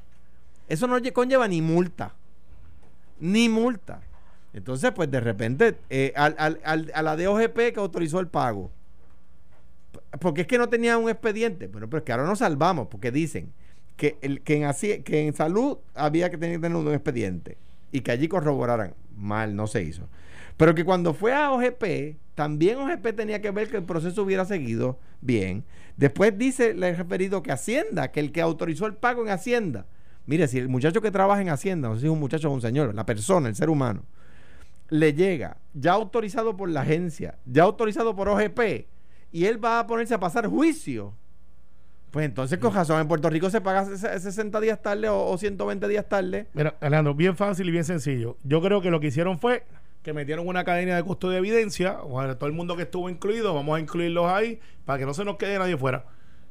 Eso 0.68 0.86
no 0.86 0.96
lle- 0.98 1.12
conlleva 1.12 1.48
ni 1.48 1.60
multa. 1.60 2.14
Ni 3.18 3.48
multa. 3.48 4.00
Entonces, 4.52 4.92
pues 4.92 5.10
de 5.10 5.18
repente, 5.18 5.76
eh, 5.90 6.12
al- 6.14 6.36
al- 6.38 6.60
al- 6.62 6.92
a 6.94 7.02
la 7.02 7.16
DOGP 7.16 7.72
que 7.72 7.80
autorizó 7.80 8.20
el 8.20 8.28
pago. 8.28 8.70
Porque 10.20 10.42
es 10.42 10.46
que 10.46 10.56
no 10.56 10.68
tenía 10.68 10.96
un 10.98 11.10
expediente. 11.10 11.66
Bueno, 11.66 11.90
pero 11.90 11.98
es 11.98 12.04
que 12.04 12.12
ahora 12.12 12.26
nos 12.26 12.38
salvamos, 12.38 12.86
porque 12.86 13.10
dicen 13.10 13.52
que, 13.96 14.18
el, 14.22 14.42
que, 14.42 14.54
en, 14.56 14.64
así, 14.66 15.02
que 15.02 15.26
en 15.26 15.34
salud 15.34 15.78
había 15.96 16.30
que 16.30 16.38
tener, 16.38 16.60
tener 16.60 16.76
un 16.76 16.92
expediente 16.94 17.58
y 17.92 18.00
que 18.00 18.12
allí 18.12 18.28
corroboraran. 18.28 18.94
Mal, 19.16 19.54
no 19.54 19.66
se 19.66 19.82
hizo. 19.82 20.08
Pero 20.56 20.74
que 20.74 20.84
cuando 20.84 21.14
fue 21.14 21.32
a 21.32 21.50
OGP, 21.52 22.16
también 22.34 22.78
OGP 22.78 23.14
tenía 23.16 23.40
que 23.40 23.50
ver 23.50 23.68
que 23.68 23.78
el 23.78 23.84
proceso 23.84 24.22
hubiera 24.22 24.44
seguido 24.44 24.98
bien. 25.20 25.64
Después 25.96 26.36
dice 26.36 26.70
el 26.70 26.96
referido 26.96 27.42
que 27.42 27.52
Hacienda, 27.52 28.10
que 28.10 28.20
el 28.20 28.32
que 28.32 28.40
autorizó 28.40 28.86
el 28.86 28.94
pago 28.94 29.22
en 29.22 29.30
Hacienda. 29.30 29.86
Mire, 30.26 30.48
si 30.48 30.58
el 30.58 30.68
muchacho 30.68 31.00
que 31.00 31.10
trabaja 31.10 31.42
en 31.42 31.48
Hacienda, 31.48 31.88
no 31.88 31.94
sé 31.94 32.02
si 32.02 32.06
es 32.06 32.12
un 32.12 32.20
muchacho 32.20 32.50
o 32.50 32.54
un 32.54 32.60
señor, 32.60 32.94
la 32.94 33.06
persona, 33.06 33.48
el 33.48 33.56
ser 33.56 33.68
humano, 33.68 34.04
le 34.88 35.14
llega 35.14 35.56
ya 35.72 35.92
autorizado 35.92 36.56
por 36.56 36.68
la 36.68 36.82
agencia, 36.82 37.38
ya 37.46 37.62
autorizado 37.62 38.14
por 38.14 38.28
OGP, 38.28 38.86
y 39.32 39.44
él 39.44 39.64
va 39.64 39.80
a 39.80 39.86
ponerse 39.86 40.14
a 40.14 40.20
pasar 40.20 40.46
juicio. 40.46 41.14
Pues 42.10 42.26
entonces, 42.26 42.58
con 42.58 42.74
razón, 42.74 43.00
en 43.00 43.06
Puerto 43.08 43.30
Rico 43.30 43.50
se 43.50 43.60
paga 43.60 43.84
ses- 43.84 44.18
60 44.18 44.60
días 44.60 44.82
tarde 44.82 45.08
o, 45.08 45.26
o 45.28 45.38
120 45.38 45.86
días 45.88 46.08
tarde. 46.08 46.46
Mira, 46.54 46.74
Alejandro, 46.80 47.14
bien 47.14 47.36
fácil 47.36 47.68
y 47.68 47.70
bien 47.70 47.84
sencillo. 47.84 48.36
Yo 48.42 48.60
creo 48.60 48.80
que 48.82 48.90
lo 48.90 48.98
que 48.98 49.08
hicieron 49.08 49.38
fue 49.38 49.64
que 50.02 50.12
metieron 50.12 50.48
una 50.48 50.64
cadena 50.64 50.96
de 50.96 51.02
custodia 51.04 51.34
de 51.34 51.38
evidencia. 51.38 51.98
Bueno, 51.98 52.36
todo 52.36 52.48
el 52.48 52.52
mundo 52.54 52.74
que 52.76 52.82
estuvo 52.82 53.08
incluido, 53.10 53.54
vamos 53.54 53.76
a 53.76 53.80
incluirlos 53.80 54.26
ahí 54.26 54.58
para 54.84 54.98
que 54.98 55.06
no 55.06 55.14
se 55.14 55.24
nos 55.24 55.36
quede 55.36 55.58
nadie 55.58 55.76
fuera. 55.76 56.04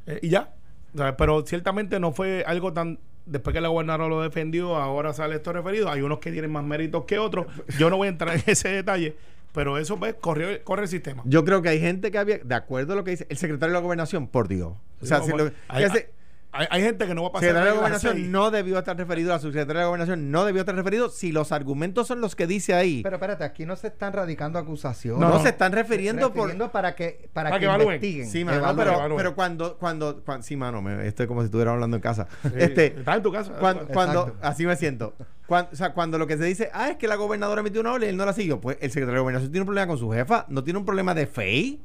Eh, 0.06 0.20
y 0.22 0.30
ya. 0.30 0.54
O 0.94 0.98
sea, 0.98 1.18
pero 1.18 1.46
ciertamente 1.46 2.00
no 2.00 2.12
fue 2.14 2.44
algo 2.48 2.72
tan. 2.74 3.00
Después 3.26 3.54
que 3.54 3.62
la 3.62 3.68
gobernadora 3.68 4.08
lo 4.08 4.22
defendió, 4.22 4.76
ahora 4.78 5.14
sale 5.14 5.36
esto 5.36 5.52
referido. 5.54 5.90
Hay 5.92 6.02
unos 6.02 6.20
que 6.20 6.32
tienen 6.32 6.52
más 6.52 6.64
méritos 6.64 7.04
que 7.06 7.20
otros. 7.20 7.48
Yo 7.78 7.90
no 7.90 7.98
voy 7.98 8.08
a 8.08 8.12
entrar 8.12 8.36
en 8.36 8.44
ese 8.48 8.70
detalle, 8.70 9.16
pero 9.54 9.78
eso 9.78 9.98
pues, 9.98 10.16
corrió, 10.16 10.48
corre 10.64 10.84
el 10.84 10.88
sistema. 10.90 11.24
Yo 11.26 11.44
creo 11.46 11.62
que 11.62 11.70
hay 11.70 11.80
gente 11.80 12.12
que 12.12 12.18
había, 12.18 12.38
de 12.40 12.56
acuerdo 12.56 12.94
a 12.94 12.96
lo 12.96 13.04
que 13.04 13.12
dice 13.12 13.26
el 13.30 13.38
secretario 13.38 13.74
de 13.74 13.80
la 13.80 13.84
gobernación, 13.84 14.28
por 14.28 14.48
Dios. 14.48 14.74
O 15.02 15.06
sea, 15.06 15.22
si 15.22 15.32
lo- 15.32 15.52
hay, 15.68 15.84
ese- 15.86 16.12
hay- 16.52 16.68
hay 16.72 16.82
gente 16.82 17.06
que 17.08 17.14
no 17.14 17.22
va 17.24 17.28
a 17.30 17.32
pasar. 17.34 17.48
secretario 17.50 17.72
de 17.74 17.78
gobernación 17.78 18.32
no 18.32 18.52
debió 18.52 18.80
estar 18.80 18.98
referido, 18.98 19.30
la 19.30 19.40
subsecretaria 19.40 19.82
de 19.82 19.88
gobernación 19.88 20.32
no 20.32 20.46
debió 20.46 20.62
estar 20.62 20.76
referido 20.76 21.10
si 21.10 21.32
los 21.32 21.52
argumentos 21.52 22.08
son 22.08 22.22
los 22.22 22.36
que 22.36 22.48
dice 22.48 22.74
ahí. 22.74 23.02
Pero 23.04 23.18
espérate, 23.18 23.44
aquí 23.44 23.66
no 23.66 23.76
se 23.76 23.88
están 23.88 24.14
radicando 24.14 24.58
acusaciones. 24.60 25.20
no, 25.22 25.30
no. 25.30 25.42
se 25.44 25.50
están 25.50 25.72
refiriendo 25.72 26.30
por... 26.30 26.38
refiriendo 26.48 26.72
para 26.72 26.96
que 26.96 27.30
para, 27.34 27.50
Para 27.52 27.60
que, 27.60 27.68
que 27.68 27.84
investiguen. 27.84 28.28
Sí, 28.30 28.44
mano, 28.46 28.58
evalúen. 28.58 28.78
pero, 28.86 28.98
evalúen. 28.98 29.18
pero 29.18 29.36
cuando, 29.36 29.78
cuando, 29.78 30.24
cuan- 30.24 30.44
sí, 30.44 30.56
mano, 30.58 30.82
me, 30.82 31.08
esto 31.08 31.24
es 31.24 31.28
como 31.28 31.42
si 31.42 31.46
estuviera 31.46 31.72
hablando 31.72 31.98
en 31.98 32.02
casa. 32.02 32.28
Sí, 32.44 32.50
este, 32.56 32.86
Estás 33.00 33.18
en 33.18 33.24
tu 33.24 33.32
casa. 33.32 33.54
cuando, 33.60 33.86
cuando- 33.88 34.36
así 34.42 34.66
me 34.66 34.76
siento. 34.76 35.14
Cuando, 35.46 35.72
o 35.74 35.76
sea, 35.76 35.94
cuando 35.94 36.18
lo 36.20 36.28
que 36.28 36.38
se 36.38 36.44
dice, 36.44 36.70
ah, 36.74 36.90
es 36.90 36.98
que 36.98 37.08
la 37.08 37.16
gobernadora 37.16 37.62
emitió 37.62 37.82
una 37.82 37.92
orden 37.94 38.08
y 38.08 38.12
él 38.12 38.18
no 38.18 38.26
la 38.26 38.34
siguió, 38.34 38.62
pues 38.62 38.78
el 38.82 38.90
secretario 38.92 39.16
de 39.16 39.22
gobernación 39.22 39.52
tiene 39.52 39.62
un 39.62 39.66
problema 39.68 39.88
con 39.88 39.98
su 39.98 40.12
jefa, 40.12 40.46
no 40.48 40.64
tiene 40.64 40.78
un 40.78 40.86
problema 40.86 41.16
de 41.16 41.26
fe. 41.26 41.80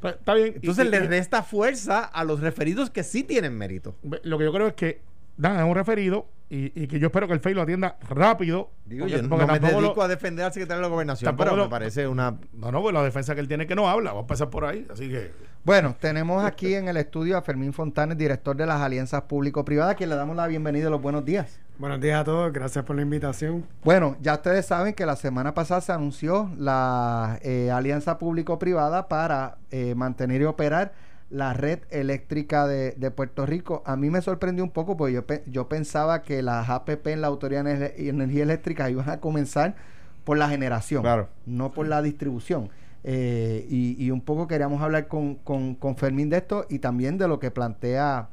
Pues, 0.00 0.14
está 0.14 0.34
bien. 0.34 0.52
Entonces 0.56 0.86
Y- 0.86 0.88
le 0.90 0.96
y- 0.98 1.00
resta 1.08 1.42
fuerza 1.42 2.04
a 2.04 2.24
los 2.24 2.40
referidos 2.40 2.90
que 2.90 3.02
sí 3.02 3.22
tienen 3.24 3.56
mérito. 3.56 3.94
Lo 4.22 4.38
que 4.38 4.44
yo 4.44 4.52
creo 4.52 4.66
es 4.68 4.74
que 4.74 5.00
Dan 5.36 5.56
es 5.56 5.62
un 5.64 5.74
referido 5.76 6.26
y, 6.50 6.72
y 6.82 6.88
que 6.88 6.98
yo 6.98 7.06
espero 7.08 7.28
que 7.28 7.32
el 7.34 7.38
FEI 7.40 7.54
lo 7.54 7.62
atienda 7.62 7.96
rápido. 8.08 8.70
Digo, 8.86 9.04
porque- 9.06 9.16
yo 9.22 9.22
no 9.28 9.36
me 9.46 9.60
dedico 9.60 9.80
lo- 9.80 10.02
a 10.02 10.08
defender 10.08 10.44
al 10.46 10.52
secretario 10.52 10.78
de 10.82 10.88
la 10.88 10.92
gobernación, 10.92 11.36
pero 11.36 11.54
lo- 11.54 11.64
me 11.64 11.70
parece 11.70 12.08
una... 12.08 12.36
No, 12.54 12.72
no, 12.72 12.82
pues 12.82 12.92
la 12.92 13.02
defensa 13.04 13.34
que 13.34 13.40
él 13.40 13.46
tiene 13.48 13.66
que 13.66 13.76
no 13.76 13.88
habla. 13.88 14.10
Vamos 14.10 14.24
a 14.24 14.26
pasar 14.26 14.50
por 14.50 14.64
ahí. 14.64 14.84
Así 14.90 15.08
que. 15.08 15.30
Bueno, 15.64 15.94
tenemos 16.00 16.44
aquí 16.44 16.74
en 16.74 16.88
el 16.88 16.96
estudio 16.96 17.36
a 17.36 17.42
Fermín 17.42 17.72
Fontanes, 17.72 18.16
director 18.18 18.56
de 18.56 18.66
las 18.66 18.80
alianzas 18.80 19.22
público-privadas, 19.22 19.92
a 19.92 19.94
quien 19.96 20.08
le 20.10 20.16
damos 20.16 20.34
la 20.34 20.46
bienvenida 20.48 20.88
y 20.88 20.90
los 20.90 21.00
buenos 21.02 21.24
días. 21.24 21.60
Buenos 21.78 22.00
días 22.00 22.20
a 22.20 22.24
todos, 22.24 22.52
gracias 22.52 22.84
por 22.84 22.96
la 22.96 23.02
invitación. 23.02 23.64
Bueno, 23.84 24.16
ya 24.20 24.34
ustedes 24.34 24.66
saben 24.66 24.94
que 24.94 25.06
la 25.06 25.14
semana 25.14 25.54
pasada 25.54 25.80
se 25.80 25.92
anunció 25.92 26.50
la 26.58 27.38
eh, 27.42 27.70
alianza 27.70 28.18
público-privada 28.18 29.06
para 29.08 29.58
eh, 29.70 29.94
mantener 29.94 30.40
y 30.40 30.44
operar 30.44 30.92
la 31.30 31.52
red 31.52 31.80
eléctrica 31.90 32.66
de, 32.66 32.92
de 32.92 33.10
Puerto 33.12 33.46
Rico. 33.46 33.82
A 33.86 33.94
mí 33.94 34.10
me 34.10 34.20
sorprendió 34.22 34.64
un 34.64 34.70
poco 34.70 34.96
porque 34.96 35.12
yo, 35.14 35.24
pe- 35.26 35.44
yo 35.46 35.68
pensaba 35.68 36.22
que 36.22 36.42
las 36.42 36.68
APP 36.68 37.06
en 37.08 37.20
la 37.20 37.28
Autoridad 37.28 37.62
de 37.62 37.94
Ener- 37.94 38.08
Energía 38.08 38.42
Eléctrica 38.42 38.90
iban 38.90 39.08
a 39.08 39.20
comenzar 39.20 39.76
por 40.24 40.36
la 40.36 40.48
generación, 40.48 41.02
Claro. 41.02 41.28
no 41.46 41.70
por 41.70 41.86
la 41.86 42.02
distribución. 42.02 42.70
Eh, 43.04 43.64
y, 43.70 43.94
y 44.04 44.10
un 44.10 44.20
poco 44.20 44.48
queríamos 44.48 44.82
hablar 44.82 45.06
con, 45.06 45.36
con, 45.36 45.76
con 45.76 45.96
Fermín 45.96 46.28
de 46.28 46.38
esto 46.38 46.66
y 46.68 46.80
también 46.80 47.18
de 47.18 47.28
lo 47.28 47.38
que 47.38 47.52
plantea 47.52 48.28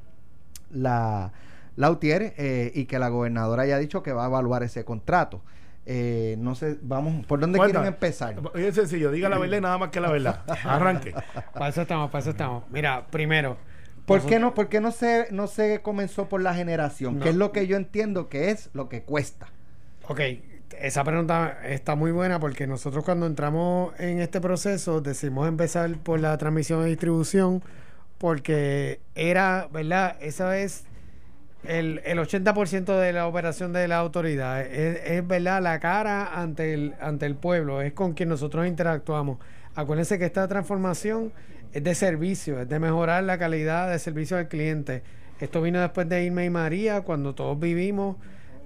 la, 0.72 1.32
la 1.76 1.92
UTIER 1.92 2.34
eh, 2.38 2.72
y 2.74 2.86
que 2.86 3.00
la 3.00 3.10
gobernadora 3.10 3.64
haya 3.64 3.78
dicho 3.78 4.04
que 4.04 4.14
va 4.14 4.24
a 4.24 4.28
evaluar 4.28 4.64
ese 4.64 4.86
contrato. 4.86 5.42
Eh, 5.88 6.36
no 6.40 6.56
sé, 6.56 6.78
vamos, 6.82 7.26
¿por 7.28 7.40
dónde 7.40 7.58
Cuéntame. 7.58 7.84
quieren 7.84 7.94
empezar? 7.94 8.36
Es 8.56 8.76
sencillo, 8.76 9.12
diga 9.12 9.30
la 9.30 9.38
verdad 9.38 9.58
y 9.58 9.62
nada 9.62 9.78
más 9.78 9.90
que 9.90 10.00
la 10.00 10.12
verdad. 10.12 10.42
Arranque. 10.64 11.14
Para 11.54 11.68
eso 11.68 11.82
estamos, 11.84 12.10
para 12.10 12.22
eso 12.22 12.32
estamos. 12.32 12.64
Mira, 12.72 13.06
primero. 13.08 13.58
¿Por 14.06 14.26
qué 14.26 14.40
no, 14.40 14.54
por 14.54 14.70
qué 14.70 14.82
no 14.82 14.92
se, 14.92 15.28
no 15.32 15.48
se 15.48 15.82
comenzó 15.82 16.30
por 16.30 16.42
la 16.42 16.54
generación? 16.54 17.18
No. 17.18 17.24
Que 17.24 17.30
es 17.30 17.36
lo 17.36 17.52
que 17.52 17.66
yo 17.68 17.76
entiendo 17.76 18.30
que 18.30 18.52
es 18.52 18.70
lo 18.74 18.88
que 18.88 19.02
cuesta. 19.02 19.48
Ok, 20.08 20.22
esa 20.80 21.04
pregunta 21.04 21.60
está 21.66 21.96
muy 21.96 22.12
buena 22.12 22.40
porque 22.40 22.68
nosotros 22.68 23.04
cuando 23.04 23.26
entramos 23.26 24.00
en 24.00 24.20
este 24.20 24.42
proceso 24.42 25.02
decidimos 25.02 25.48
empezar 25.48 25.92
por 25.98 26.20
la 26.20 26.38
transmisión 26.38 26.86
y 26.86 26.90
distribución 26.90 27.64
porque 28.18 29.00
era, 29.16 29.68
¿verdad? 29.72 30.18
Esa 30.22 30.58
es 30.60 30.86
el, 31.68 32.02
el 32.06 32.20
80% 32.20 33.00
de 33.00 33.14
la 33.14 33.28
operación 33.28 33.74
de 33.74 33.88
la 33.88 33.98
autoridad. 33.98 34.62
Es, 34.62 35.00
es, 35.06 35.28
¿verdad? 35.28 35.62
La 35.62 35.80
cara 35.80 36.40
ante 36.40 36.74
el, 36.74 36.96
ante 37.00 37.26
el 37.26 37.36
pueblo, 37.36 37.82
es 37.82 37.94
con 37.94 38.14
quien 38.14 38.30
nosotros 38.30 38.68
interactuamos. 38.68 39.40
Acuérdense 39.76 40.18
que 40.18 40.26
esta 40.26 40.48
transformación 40.48 41.32
es 41.74 41.84
de 41.84 41.96
servicio, 41.96 42.62
es 42.62 42.70
de 42.70 42.80
mejorar 42.80 43.24
la 43.24 43.38
calidad 43.38 43.90
de 43.90 44.00
servicio 44.00 44.38
al 44.38 44.48
cliente. 44.48 45.04
Esto 45.40 45.62
vino 45.62 45.82
después 45.82 46.08
de 46.08 46.24
Irma 46.24 46.46
y 46.46 46.50
María, 46.50 47.02
cuando 47.02 47.36
todos 47.36 47.60
vivimos 47.60 48.16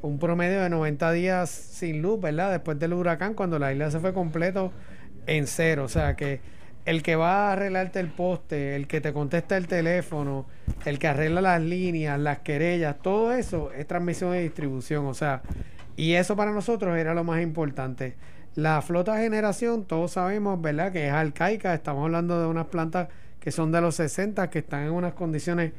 un 0.01 0.19
promedio 0.19 0.61
de 0.61 0.69
90 0.69 1.11
días 1.11 1.49
sin 1.49 2.01
luz, 2.01 2.21
¿verdad? 2.21 2.51
Después 2.51 2.77
del 2.79 2.93
huracán, 2.93 3.33
cuando 3.33 3.57
la 3.59 3.73
isla 3.73 3.89
se 3.91 3.99
fue 3.99 4.13
completo 4.13 4.71
en 5.25 5.47
cero. 5.47 5.83
O 5.83 5.89
sea 5.89 6.15
que 6.15 6.41
el 6.85 7.03
que 7.03 7.15
va 7.15 7.49
a 7.49 7.53
arreglarte 7.53 7.99
el 7.99 8.07
poste, 8.07 8.75
el 8.75 8.87
que 8.87 9.01
te 9.01 9.13
contesta 9.13 9.57
el 9.57 9.67
teléfono, 9.67 10.47
el 10.85 10.99
que 10.99 11.07
arregla 11.07 11.41
las 11.41 11.61
líneas, 11.61 12.19
las 12.19 12.39
querellas, 12.39 12.97
todo 13.01 13.33
eso 13.33 13.71
es 13.73 13.85
transmisión 13.87 14.35
y 14.35 14.39
distribución. 14.39 15.05
O 15.05 15.13
sea, 15.13 15.41
y 15.95 16.13
eso 16.13 16.35
para 16.35 16.51
nosotros 16.51 16.97
era 16.97 17.13
lo 17.13 17.23
más 17.23 17.41
importante. 17.41 18.15
La 18.55 18.81
flota 18.81 19.17
generación, 19.17 19.85
todos 19.85 20.13
sabemos, 20.13 20.61
¿verdad?, 20.61 20.91
que 20.91 21.07
es 21.07 21.13
arcaica. 21.13 21.73
Estamos 21.73 22.05
hablando 22.05 22.39
de 22.41 22.47
unas 22.47 22.67
plantas 22.67 23.09
que 23.39 23.51
son 23.51 23.71
de 23.71 23.81
los 23.81 23.95
60, 23.95 24.49
que 24.49 24.59
están 24.59 24.83
en 24.83 24.91
unas 24.91 25.13
condiciones 25.13 25.73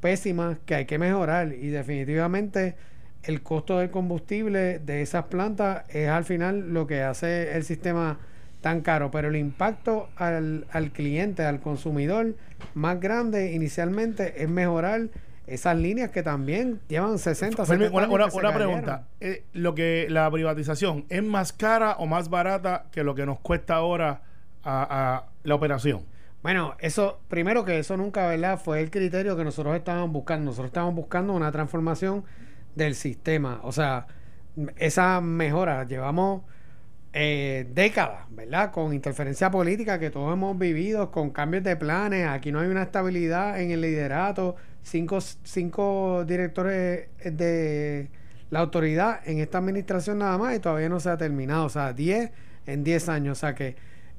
pésimas 0.00 0.58
que 0.66 0.74
hay 0.74 0.84
que 0.86 0.98
mejorar. 0.98 1.52
Y 1.52 1.68
definitivamente 1.68 2.76
el 3.22 3.42
costo 3.42 3.78
del 3.78 3.90
combustible 3.90 4.78
de 4.78 5.02
esas 5.02 5.24
plantas 5.26 5.84
es 5.88 6.08
al 6.08 6.24
final 6.24 6.72
lo 6.72 6.86
que 6.86 7.02
hace 7.02 7.56
el 7.56 7.64
sistema 7.64 8.18
tan 8.60 8.80
caro, 8.80 9.10
pero 9.10 9.28
el 9.28 9.36
impacto 9.36 10.08
al, 10.16 10.66
al 10.70 10.90
cliente, 10.90 11.44
al 11.44 11.60
consumidor 11.60 12.34
más 12.74 12.98
grande 13.00 13.52
inicialmente 13.52 14.42
es 14.42 14.48
mejorar 14.48 15.08
esas 15.46 15.76
líneas 15.76 16.10
que 16.10 16.24
también 16.24 16.80
llevan 16.88 17.18
60, 17.18 17.64
Fermín, 17.66 17.88
70 17.88 18.08
una, 18.08 18.24
años 18.24 18.34
una- 18.34 18.48
que 18.50 18.56
pregunta. 18.56 19.04
Eh, 19.20 19.44
lo 19.52 19.74
que 19.76 20.06
la 20.10 20.28
privatización 20.30 21.04
es 21.08 21.22
más 21.22 21.52
cara 21.52 21.92
o 21.98 22.06
más 22.06 22.28
barata 22.30 22.86
que 22.90 23.04
lo 23.04 23.14
que 23.14 23.26
nos 23.26 23.38
cuesta 23.38 23.76
ahora 23.76 24.22
a, 24.64 25.14
a 25.24 25.24
la 25.44 25.54
operación. 25.54 26.02
Bueno, 26.42 26.74
eso, 26.80 27.20
primero 27.28 27.64
que 27.64 27.78
eso 27.78 27.96
nunca, 27.96 28.26
¿verdad? 28.26 28.58
Fue 28.58 28.80
el 28.80 28.90
criterio 28.90 29.36
que 29.36 29.44
nosotros 29.44 29.76
estábamos 29.76 30.10
buscando. 30.12 30.46
Nosotros 30.46 30.68
estábamos 30.68 30.94
buscando 30.96 31.32
una 31.32 31.52
transformación 31.52 32.24
del 32.74 32.94
sistema. 32.96 33.60
O 33.62 33.70
sea, 33.72 34.06
esa 34.76 35.20
mejora, 35.20 35.84
llevamos 35.84 36.42
eh, 37.18 37.66
décadas, 37.72 38.26
¿verdad? 38.28 38.70
Con 38.72 38.92
interferencia 38.92 39.50
política 39.50 39.98
que 39.98 40.10
todos 40.10 40.34
hemos 40.34 40.58
vivido, 40.58 41.10
con 41.10 41.30
cambios 41.30 41.64
de 41.64 41.74
planes. 41.74 42.28
Aquí 42.28 42.52
no 42.52 42.60
hay 42.60 42.68
una 42.68 42.82
estabilidad 42.82 43.58
en 43.58 43.70
el 43.70 43.80
liderato. 43.80 44.54
Cinco, 44.82 45.18
cinco 45.22 46.26
directores 46.26 47.08
de 47.24 48.10
la 48.50 48.58
autoridad 48.60 49.26
en 49.26 49.38
esta 49.38 49.56
administración 49.56 50.18
nada 50.18 50.36
más 50.36 50.56
y 50.56 50.58
todavía 50.58 50.90
no 50.90 51.00
se 51.00 51.08
ha 51.08 51.16
terminado. 51.16 51.64
O 51.64 51.68
sea, 51.70 51.94
10 51.94 52.32
en 52.66 52.84
10 52.84 53.08
años. 53.08 53.38
O 53.38 53.40
sea 53.40 53.54
que 53.54 53.76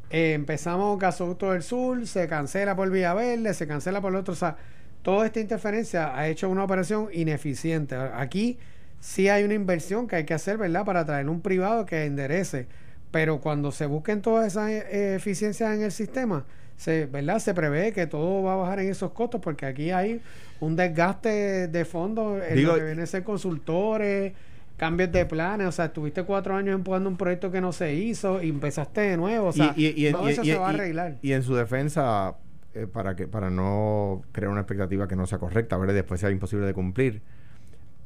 eh, 0.10 0.34
empezamos 0.34 0.98
Gasoducto 0.98 1.52
del 1.52 1.62
Sur, 1.62 2.08
se 2.08 2.28
cancela 2.28 2.76
por 2.76 2.90
Vía 2.90 3.14
Verde, 3.14 3.54
se 3.54 3.68
cancela 3.68 4.02
por 4.02 4.12
el 4.12 4.18
otro. 4.18 4.34
O 4.34 4.38
sea, 4.38 4.58
toda 5.04 5.28
esta 5.28 5.40
interferencia 5.40 6.18
ha 6.18 6.28
hecho 6.30 6.50
una 6.50 6.64
operación 6.64 7.10
ineficiente. 7.14 7.96
Aquí 7.96 8.58
sí 9.00 9.30
hay 9.30 9.44
una 9.44 9.54
inversión 9.54 10.08
que 10.08 10.16
hay 10.16 10.26
que 10.26 10.34
hacer, 10.34 10.58
¿verdad? 10.58 10.84
Para 10.84 11.06
traer 11.06 11.30
un 11.30 11.42
privado 11.42 11.86
que 11.86 12.06
enderece. 12.06 12.66
Pero 13.12 13.40
cuando 13.40 13.72
se 13.72 13.86
busquen 13.86 14.22
todas 14.22 14.48
esas 14.48 14.70
eh, 14.70 15.16
eficiencias 15.16 15.74
en 15.76 15.82
el 15.84 15.92
sistema, 15.92 16.46
se, 16.76 17.06
¿verdad? 17.06 17.40
Se 17.40 17.54
prevé 17.54 17.92
que 17.94 18.06
todo 18.08 18.44
va 18.44 18.54
a 18.54 18.56
bajar 18.58 18.80
en 18.82 18.90
esos 18.90 19.12
costos 19.12 19.42
porque 19.42 19.66
aquí 19.66 19.92
hay 19.92 20.22
un 20.60 20.76
desgaste 20.76 21.68
de 21.68 21.86
fondos 21.86 22.42
en 22.48 22.56
Digo- 22.56 22.74
lo 22.74 22.80
que 22.80 22.86
viene 22.86 23.04
a 23.04 23.06
ser 23.06 23.24
consultores, 23.24 24.34
cambios 24.76 25.12
de 25.12 25.26
planes, 25.26 25.68
o 25.68 25.72
sea, 25.72 25.86
estuviste 25.86 26.24
cuatro 26.24 26.56
años 26.56 26.76
empujando 26.76 27.10
un 27.10 27.18
proyecto 27.18 27.52
que 27.52 27.62
no 27.62 27.72
se 27.72 27.94
hizo 27.96 28.44
y 28.44 28.50
empezaste 28.50 29.02
de 29.02 29.18
nuevo, 29.18 29.48
o 29.48 29.54
sea, 29.54 29.74
y, 29.76 29.88
y- 29.88 30.08
y- 30.08 30.12
todo 30.12 30.28
eso 30.30 30.44
se 30.44 30.56
va 30.58 30.68
a 30.68 30.70
arreglar. 30.70 31.16
y 31.22 31.32
en 31.32 31.42
su 31.44 31.56
defensa, 31.56 32.36
eh, 32.76 32.86
para 32.92 33.16
que 33.16 33.28
para 33.28 33.50
no 33.50 34.22
crear 34.32 34.52
una 34.52 34.62
expectativa 34.62 35.08
que 35.08 35.16
no 35.16 35.26
sea 35.26 35.40
correcta, 35.40 35.78
¿verdad? 35.78 35.96
después 35.96 36.20
sea 36.20 36.30
imposible 36.30 36.66
de 36.68 36.74
cumplir, 36.74 37.22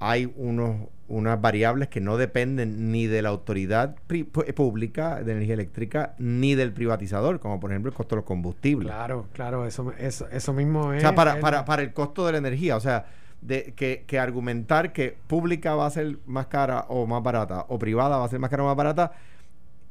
hay 0.01 0.31
unos 0.35 0.87
unas 1.07 1.41
variables 1.41 1.89
que 1.89 1.99
no 1.99 2.15
dependen 2.15 2.89
ni 2.93 3.05
de 3.05 3.21
la 3.21 3.27
autoridad 3.27 3.97
eh, 4.09 4.23
pública 4.53 5.21
de 5.21 5.33
energía 5.33 5.55
eléctrica 5.55 6.13
ni 6.19 6.55
del 6.55 6.71
privatizador, 6.71 7.41
como 7.41 7.59
por 7.59 7.71
ejemplo 7.71 7.89
el 7.89 7.95
costo 7.95 8.15
de 8.15 8.21
los 8.21 8.25
combustibles. 8.25 8.87
Claro, 8.93 9.27
claro, 9.33 9.65
eso, 9.65 9.91
eso, 9.97 10.29
eso 10.31 10.53
mismo 10.53 10.93
es. 10.93 10.99
O 10.99 11.01
sea, 11.01 11.13
para, 11.13 11.33
el- 11.35 11.41
para, 11.41 11.65
para 11.65 11.81
el 11.81 11.91
costo 11.91 12.25
de 12.25 12.31
la 12.31 12.37
energía, 12.37 12.77
o 12.77 12.79
sea, 12.79 13.07
de 13.41 13.73
que, 13.75 14.05
que 14.07 14.19
argumentar 14.19 14.93
que 14.93 15.17
pública 15.27 15.75
va 15.75 15.85
a 15.87 15.89
ser 15.89 16.17
más 16.27 16.47
cara 16.47 16.85
o 16.87 17.05
más 17.07 17.21
barata 17.21 17.65
o 17.67 17.77
privada 17.77 18.17
va 18.17 18.23
a 18.23 18.29
ser 18.29 18.39
más 18.39 18.49
cara 18.49 18.63
o 18.63 18.67
más 18.67 18.77
barata, 18.77 19.11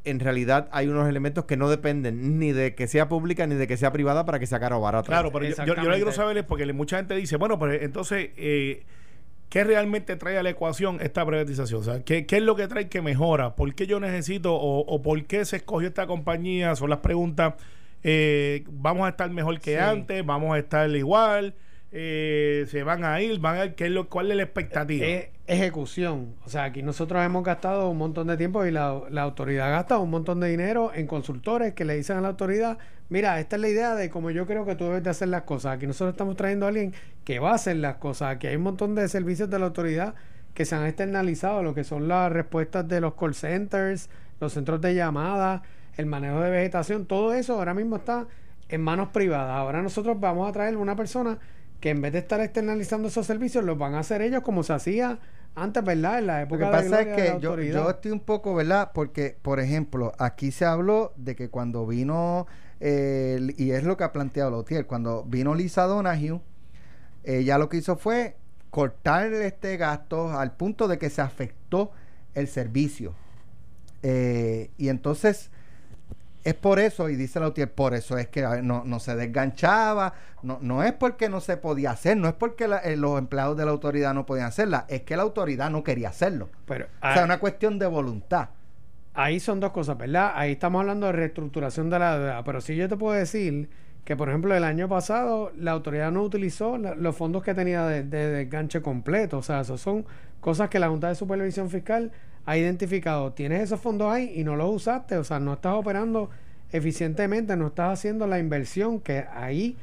en 0.04 0.20
realidad 0.20 0.68
hay 0.72 0.88
unos 0.88 1.06
elementos 1.06 1.44
que 1.44 1.58
no 1.58 1.68
dependen 1.68 2.38
ni 2.38 2.52
de 2.52 2.74
que 2.74 2.88
sea 2.88 3.10
pública 3.10 3.46
ni 3.46 3.56
de 3.56 3.66
que 3.66 3.76
sea 3.76 3.92
privada 3.92 4.24
para 4.24 4.38
que 4.38 4.46
sea 4.46 4.58
cara 4.58 4.78
o 4.78 4.80
barata. 4.80 5.06
Claro, 5.08 5.30
pero 5.30 5.44
yo, 5.44 5.50
yo- 5.50 5.56
yo 5.66 5.74
lo 5.74 5.90
que 5.90 5.96
quiero 5.96 6.12
saber 6.16 6.38
es 6.38 6.44
porque 6.44 6.72
mucha 6.72 6.96
gente 6.96 7.14
dice, 7.14 7.36
bueno, 7.36 7.58
pero 7.58 7.74
entonces, 7.74 8.30
eh, 8.38 8.84
¿qué 9.50 9.64
realmente 9.64 10.16
trae 10.16 10.38
a 10.38 10.42
la 10.42 10.50
ecuación 10.50 10.98
esta 11.02 11.26
privatización? 11.26 11.80
O 11.80 11.84
sea, 11.84 12.02
¿qué, 12.04 12.24
qué 12.24 12.38
es 12.38 12.42
lo 12.42 12.56
que 12.56 12.66
trae 12.68 12.88
que 12.88 13.02
mejora? 13.02 13.54
¿Por 13.56 13.74
qué 13.74 13.86
yo 13.86 14.00
necesito 14.00 14.54
o, 14.54 14.80
o 14.80 15.02
por 15.02 15.22
qué 15.26 15.44
se 15.44 15.56
escogió 15.56 15.88
esta 15.88 16.06
compañía? 16.06 16.74
Son 16.76 16.88
las 16.88 17.00
preguntas. 17.00 17.54
eh, 18.02 18.64
¿Vamos 18.70 19.04
a 19.06 19.10
estar 19.10 19.28
mejor 19.30 19.60
que 19.60 19.72
Sí. 19.72 19.76
antes? 19.76 20.24
¿Vamos 20.24 20.54
a 20.54 20.58
estar 20.58 20.88
igual? 20.90 21.54
Eh, 21.92 22.66
¿Se 22.68 22.82
van 22.84 23.04
a 23.04 23.20
ir? 23.20 23.40
¿Van 23.40 23.56
a 23.56 23.64
ir? 23.64 23.74
¿Qué 23.74 23.86
es 23.86 23.90
lo, 23.90 24.08
¿Cuál 24.08 24.30
es 24.30 24.36
la 24.36 24.44
expectativa? 24.44 25.04
es 25.04 25.28
ejecución. 25.46 26.36
O 26.44 26.48
sea, 26.48 26.64
aquí 26.64 26.82
nosotros 26.82 27.24
hemos 27.24 27.42
gastado 27.42 27.90
un 27.90 27.98
montón 27.98 28.28
de 28.28 28.36
tiempo 28.36 28.64
y 28.64 28.70
la, 28.70 29.02
la 29.10 29.22
autoridad 29.22 29.70
gasta 29.70 29.98
un 29.98 30.10
montón 30.10 30.38
de 30.38 30.48
dinero 30.48 30.92
en 30.94 31.06
consultores 31.08 31.74
que 31.74 31.84
le 31.84 31.96
dicen 31.96 32.16
a 32.18 32.20
la 32.20 32.28
autoridad, 32.28 32.78
mira, 33.08 33.40
esta 33.40 33.56
es 33.56 33.62
la 33.62 33.68
idea 33.68 33.94
de 33.96 34.08
cómo 34.10 34.30
yo 34.30 34.46
creo 34.46 34.64
que 34.64 34.76
tú 34.76 34.84
debes 34.84 35.02
de 35.02 35.10
hacer 35.10 35.28
las 35.28 35.42
cosas. 35.42 35.76
Aquí 35.76 35.86
nosotros 35.86 36.12
estamos 36.12 36.36
trayendo 36.36 36.66
a 36.66 36.68
alguien 36.68 36.94
que 37.24 37.40
va 37.40 37.50
a 37.50 37.54
hacer 37.54 37.76
las 37.76 37.96
cosas. 37.96 38.36
Aquí 38.36 38.46
hay 38.46 38.56
un 38.56 38.62
montón 38.62 38.94
de 38.94 39.08
servicios 39.08 39.50
de 39.50 39.58
la 39.58 39.66
autoridad 39.66 40.14
que 40.54 40.64
se 40.64 40.76
han 40.76 40.86
externalizado, 40.86 41.62
lo 41.62 41.74
que 41.74 41.82
son 41.84 42.06
las 42.06 42.30
respuestas 42.30 42.86
de 42.86 43.00
los 43.00 43.14
call 43.14 43.34
centers, 43.34 44.10
los 44.40 44.52
centros 44.52 44.80
de 44.80 44.94
llamada, 44.94 45.62
el 45.96 46.06
manejo 46.06 46.40
de 46.40 46.50
vegetación, 46.50 47.06
todo 47.06 47.34
eso 47.34 47.54
ahora 47.54 47.74
mismo 47.74 47.96
está 47.96 48.26
en 48.68 48.80
manos 48.80 49.08
privadas. 49.08 49.56
Ahora 49.56 49.82
nosotros 49.82 50.18
vamos 50.18 50.48
a 50.48 50.52
traer 50.52 50.76
una 50.76 50.96
persona 50.96 51.38
que 51.80 51.90
en 51.90 52.00
vez 52.02 52.12
de 52.12 52.20
estar 52.20 52.40
externalizando 52.40 53.08
esos 53.08 53.26
servicios, 53.26 53.64
los 53.64 53.78
van 53.78 53.94
a 53.94 54.00
hacer 54.00 54.22
ellos 54.22 54.42
como 54.42 54.62
se 54.62 54.72
hacía 54.72 55.18
antes, 55.54 55.82
¿verdad? 55.84 56.18
En 56.18 56.26
la 56.26 56.40
Lo 56.42 56.48
que 56.48 56.54
época 56.54 56.66
de 56.66 56.72
pasa 56.72 57.00
es 57.00 57.06
de 57.06 57.14
que 57.14 57.40
yo, 57.40 57.60
yo 57.60 57.90
estoy 57.90 58.12
un 58.12 58.20
poco, 58.20 58.54
¿verdad? 58.54 58.92
Porque, 58.94 59.36
por 59.42 59.60
ejemplo, 59.60 60.12
aquí 60.18 60.52
se 60.52 60.64
habló 60.64 61.12
de 61.16 61.34
que 61.34 61.48
cuando 61.48 61.86
vino, 61.86 62.46
eh, 62.80 63.54
y 63.56 63.70
es 63.72 63.84
lo 63.84 63.96
que 63.96 64.04
ha 64.04 64.12
planteado 64.12 64.50
Lotier, 64.50 64.86
cuando 64.86 65.24
vino 65.24 65.54
Lisa 65.54 65.84
Donahue, 65.84 66.40
ella 67.24 67.58
lo 67.58 67.68
que 67.68 67.78
hizo 67.78 67.96
fue 67.96 68.36
cortar 68.70 69.32
este 69.32 69.76
gasto 69.76 70.38
al 70.38 70.52
punto 70.52 70.86
de 70.86 70.98
que 70.98 71.10
se 71.10 71.20
afectó 71.20 71.90
el 72.34 72.46
servicio. 72.46 73.14
Eh, 74.02 74.70
y 74.78 74.88
entonces 74.88 75.50
es 76.44 76.54
por 76.54 76.78
eso, 76.78 77.08
y 77.08 77.16
dice 77.16 77.40
Lautier, 77.40 77.72
por 77.72 77.94
eso 77.94 78.16
es 78.18 78.28
que 78.28 78.42
no, 78.62 78.82
no 78.84 79.00
se 79.00 79.14
desganchaba, 79.16 80.14
no, 80.42 80.58
no 80.62 80.82
es 80.82 80.92
porque 80.94 81.28
no 81.28 81.40
se 81.40 81.56
podía 81.56 81.90
hacer, 81.92 82.16
no 82.16 82.28
es 82.28 82.34
porque 82.34 82.66
la- 82.68 82.78
eh, 82.78 82.96
los 82.96 83.18
empleados 83.18 83.56
de 83.56 83.64
la 83.66 83.70
autoridad 83.72 84.14
no 84.14 84.26
podían 84.26 84.46
hacerla, 84.46 84.86
es 84.88 85.02
que 85.02 85.16
la 85.16 85.22
autoridad 85.22 85.70
no 85.70 85.84
quería 85.84 86.08
hacerlo. 86.10 86.50
Pero 86.66 86.86
O 86.86 86.88
ah, 87.00 87.14
sea, 87.14 87.24
una 87.24 87.38
cuestión 87.40 87.78
de 87.78 87.86
voluntad. 87.86 88.50
ahí 89.14 89.40
son 89.40 89.60
dos 89.60 89.72
cosas, 89.72 89.98
¿verdad? 89.98 90.32
Ahí 90.34 90.52
estamos 90.52 90.80
hablando 90.80 91.06
de 91.06 91.12
reestructuración 91.12 91.90
de 91.90 91.98
la 91.98 92.18
deuda. 92.18 92.44
Pero 92.44 92.60
sí 92.60 92.76
yo 92.76 92.88
te 92.88 92.96
puedo 92.96 93.14
decir 93.16 93.68
que, 94.04 94.16
por 94.16 94.28
ejemplo, 94.28 94.54
el 94.54 94.64
año 94.64 94.88
pasado 94.88 95.52
la 95.56 95.72
autoridad 95.72 96.10
no 96.12 96.22
utilizó 96.22 96.78
la- 96.78 96.94
los 96.94 97.16
fondos 97.16 97.42
que 97.42 97.54
tenía 97.54 97.84
de, 97.86 98.02
de 98.04 98.26
desganche 98.30 98.80
completo. 98.82 99.38
O 99.38 99.42
sea, 99.42 99.60
eso 99.60 99.76
son 99.78 100.06
cosas 100.40 100.68
que 100.70 100.78
la 100.78 100.88
Junta 100.88 101.08
de 101.08 101.14
Supervisión 101.14 101.70
Fiscal 101.70 102.12
identificado. 102.58 103.32
Tienes 103.32 103.62
esos 103.62 103.80
fondos 103.80 104.12
ahí 104.12 104.32
y 104.36 104.44
no 104.44 104.56
los 104.56 104.74
usaste. 104.74 105.16
O 105.16 105.24
sea, 105.24 105.40
no 105.40 105.54
estás 105.54 105.74
operando 105.74 106.30
eficientemente, 106.72 107.56
no 107.56 107.68
estás 107.68 107.98
haciendo 107.98 108.26
la 108.26 108.38
inversión 108.38 109.00
que 109.00 109.24
ahí... 109.34 109.76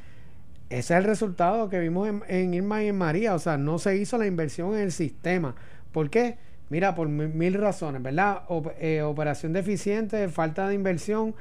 Ese 0.70 0.94
es 0.96 0.98
el 1.00 1.06
resultado 1.06 1.70
que 1.70 1.80
vimos 1.80 2.10
en, 2.28 2.54
Irma 2.54 2.84
y 2.84 2.88
en 2.88 2.98
María. 2.98 3.34
O 3.36 3.40
sea, 3.40 3.58
no 3.58 3.80
se 3.80 3.96
hizo 3.96 4.18
la 4.18 4.26
inversión 4.28 4.74
en 4.74 4.82
el 4.82 4.92
sistema. 4.92 5.56
¿Por 5.94 6.10
qué? 6.10 6.38
Mira, 6.70 6.94
por 6.94 7.08
mi- 7.08 7.28
mil 7.28 7.54
razones, 7.54 8.04
¿verdad? 8.04 8.42
Op- 8.50 8.74
eh, 8.80 9.02
operación 9.02 9.54
deficiente, 9.54 10.28
falta 10.28 10.68
de 10.68 10.74
inversión, 10.76 11.36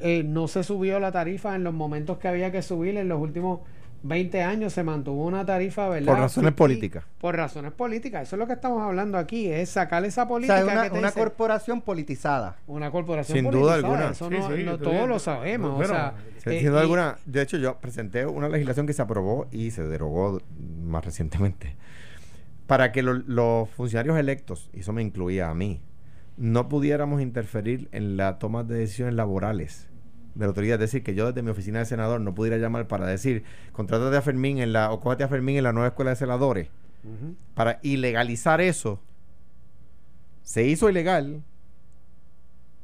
eh, 0.00 0.24
no 0.24 0.48
se 0.48 0.64
subió 0.64 0.98
la 0.98 1.12
tarifa 1.12 1.54
en 1.54 1.62
los 1.62 1.72
momentos 1.72 2.18
que 2.18 2.26
había 2.26 2.50
que 2.50 2.60
subir. 2.60 2.96
En 2.96 3.06
los 3.08 3.20
últimos 3.20 3.60
20 4.04 4.42
años 4.42 4.72
se 4.72 4.82
mantuvo 4.82 5.24
una 5.26 5.46
tarifa, 5.46 5.88
¿verdad? 5.88 6.12
Por 6.12 6.18
razones 6.18 6.52
políticas. 6.54 7.04
Por 7.20 7.36
razones 7.36 7.72
políticas. 7.72 8.22
Eso 8.22 8.36
es 8.36 8.40
lo 8.40 8.46
que 8.46 8.54
estamos 8.54 8.82
hablando 8.82 9.16
aquí, 9.18 9.46
es 9.48 9.70
sacar 9.70 10.04
esa 10.04 10.24
O 10.24 10.28
política. 10.28 10.56
sea, 10.56 10.66
es 10.66 10.72
una, 10.72 10.82
que 10.84 10.90
te 10.90 10.98
una 10.98 11.08
dice- 11.08 11.20
corporación 11.20 11.82
politizada. 11.82 12.56
una 12.66 12.90
corporación 12.90 13.36
Sin 13.38 13.44
duda 13.50 13.74
politizada, 13.74 13.74
alguna. 13.76 14.10
Eso 14.10 14.28
Sí, 14.28 14.34
no, 14.34 14.56
sí, 14.56 14.62
no- 14.64 14.72
estoy 14.72 14.78
todos 14.84 14.92
bien. 14.96 15.08
lo 15.08 15.18
sabemos. 15.18 15.76
Bueno, 15.76 15.92
o 15.92 15.96
sea, 15.96 16.14
Sin 16.42 16.52
eh, 16.52 16.62
duda 16.68 16.78
y- 16.78 16.82
alguna, 16.82 17.16
de 17.26 17.42
hecho 17.42 17.56
yo 17.58 17.76
presenté 17.80 18.26
una 18.26 18.48
legislación 18.48 18.86
que 18.86 18.92
se 18.92 19.02
aprobó 19.02 19.46
y 19.52 19.70
se 19.70 19.84
derogó 19.84 20.40
más 20.84 21.04
recientemente 21.04 21.76
para 22.66 22.90
que 22.92 23.02
lo- 23.02 23.14
los 23.14 23.68
funcionarios 23.70 24.18
electos, 24.18 24.70
y 24.72 24.80
eso 24.80 24.92
me 24.92 25.02
incluía 25.02 25.50
a 25.50 25.54
mí, 25.54 25.80
no 26.36 26.68
pudiéramos 26.68 27.20
interferir 27.20 27.88
en 27.92 28.16
la 28.16 28.38
toma 28.38 28.64
de 28.64 28.76
decisiones 28.78 29.14
laborales 29.14 29.88
de 30.34 30.40
la 30.40 30.46
autoridad. 30.46 30.74
Es 30.74 30.90
decir, 30.90 31.02
que 31.02 31.14
yo 31.14 31.26
desde 31.26 31.42
mi 31.42 31.50
oficina 31.50 31.78
de 31.80 31.84
senador 31.84 32.20
no 32.20 32.34
pudiera 32.34 32.56
llamar 32.58 32.86
para 32.88 33.06
decir, 33.06 33.44
contrátate 33.72 34.16
a 34.16 34.22
Fermín 34.22 34.58
en 34.58 34.72
la, 34.72 34.90
o 34.92 35.00
cógete 35.00 35.24
a 35.24 35.28
Fermín 35.28 35.56
en 35.56 35.64
la 35.64 35.72
nueva 35.72 35.88
escuela 35.88 36.10
de 36.10 36.16
senadores. 36.16 36.68
Para 37.54 37.78
ilegalizar 37.82 38.60
eso, 38.60 39.00
se 40.42 40.64
hizo 40.66 40.88
ilegal, 40.88 41.42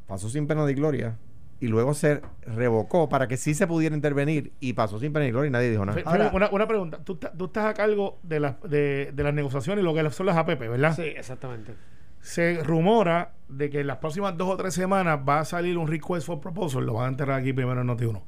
pasó 0.07 0.29
sin 0.29 0.47
pena 0.47 0.65
de 0.67 0.75
gloria, 0.75 1.17
y 1.61 1.67
luego 1.69 1.93
se 1.95 2.21
revocó 2.47 3.09
para 3.09 3.27
que 3.29 3.37
sí 3.37 3.55
se 3.55 3.67
pudiera 3.67 3.95
intervenir, 3.95 4.53
y 4.61 4.73
pasó 4.75 4.99
sin 4.99 5.13
pena 5.13 5.25
de 5.25 5.31
gloria 5.33 5.49
y 5.49 5.53
nadie 5.53 5.71
dijo 5.71 5.85
nada. 5.85 5.97
Fe- 5.99 6.05
Ahora- 6.07 6.27
Fede, 6.27 6.37
una, 6.37 6.51
una 6.51 6.67
pregunta. 6.69 6.99
Tú, 7.05 7.15
estás- 7.15 7.37
tú 7.37 7.47
estás 7.47 7.67
a 7.67 7.75
cargo 7.75 8.19
de, 8.23 8.41
las 8.41 8.61
de, 8.63 9.13
de 9.15 9.23
las 9.23 9.35
negociaciones 9.35 9.83
y 9.83 9.85
lo 9.85 9.95
que 9.95 10.09
son 10.11 10.27
las 10.27 10.37
APP, 10.37 10.61
¿verdad? 10.69 10.95
Sí, 10.97 11.03
exactamente. 11.03 11.75
Se 12.21 12.63
rumora 12.65 13.33
de 13.49 13.71
que 13.71 13.81
en 13.81 13.87
las 13.87 13.99
próximas 13.99 14.37
dos 14.37 14.49
o 14.51 14.57
tres 14.57 14.75
semanas 14.75 15.21
va 15.27 15.41
a 15.41 15.45
salir 15.45 15.79
un 15.79 15.87
request 15.89 16.27
for 16.27 16.41
proposal. 16.41 16.85
Lo 16.85 16.95
van 16.95 17.05
a 17.07 17.09
enterrar 17.09 17.41
aquí 17.41 17.53
primero 17.53 17.81
en 17.81 17.87
Noti1. 17.89 18.23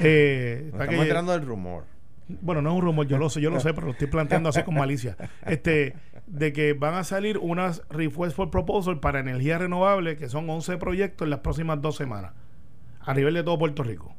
Eh, 0.00 0.70
Nos 0.72 0.72
estamos 0.80 0.88
que- 0.94 1.02
enterando 1.02 1.32
del 1.32 1.46
rumor. 1.46 1.84
bueno, 2.28 2.62
no 2.62 2.70
es 2.70 2.76
un 2.76 2.82
rumor, 2.82 3.06
yo 3.06 3.18
lo 3.18 3.28
sé, 3.28 3.40
yo 3.40 3.50
lo 3.50 3.60
sé, 3.60 3.74
pero 3.74 3.86
lo 3.86 3.92
estoy 3.92 4.06
planteando 4.08 4.48
así 4.48 4.62
con 4.62 4.74
malicia. 4.74 5.16
Este, 5.46 5.94
de 6.26 6.52
que 6.54 6.72
van 6.72 6.94
a 6.94 7.04
salir 7.04 7.36
unas 7.38 7.82
request 7.90 8.34
for 8.34 8.50
proposal 8.50 8.98
para 9.00 9.20
energía 9.20 9.58
renovable, 9.58 10.16
que 10.16 10.28
son 10.30 10.48
11 10.48 10.78
proyectos 10.78 11.26
en 11.26 11.30
las 11.30 11.40
próximas 11.40 11.82
dos 11.82 11.96
semanas, 11.96 12.32
a 13.00 13.12
nivel 13.12 13.34
de 13.34 13.42
todo 13.42 13.58
Puerto 13.58 13.82
Rico. 13.82 14.16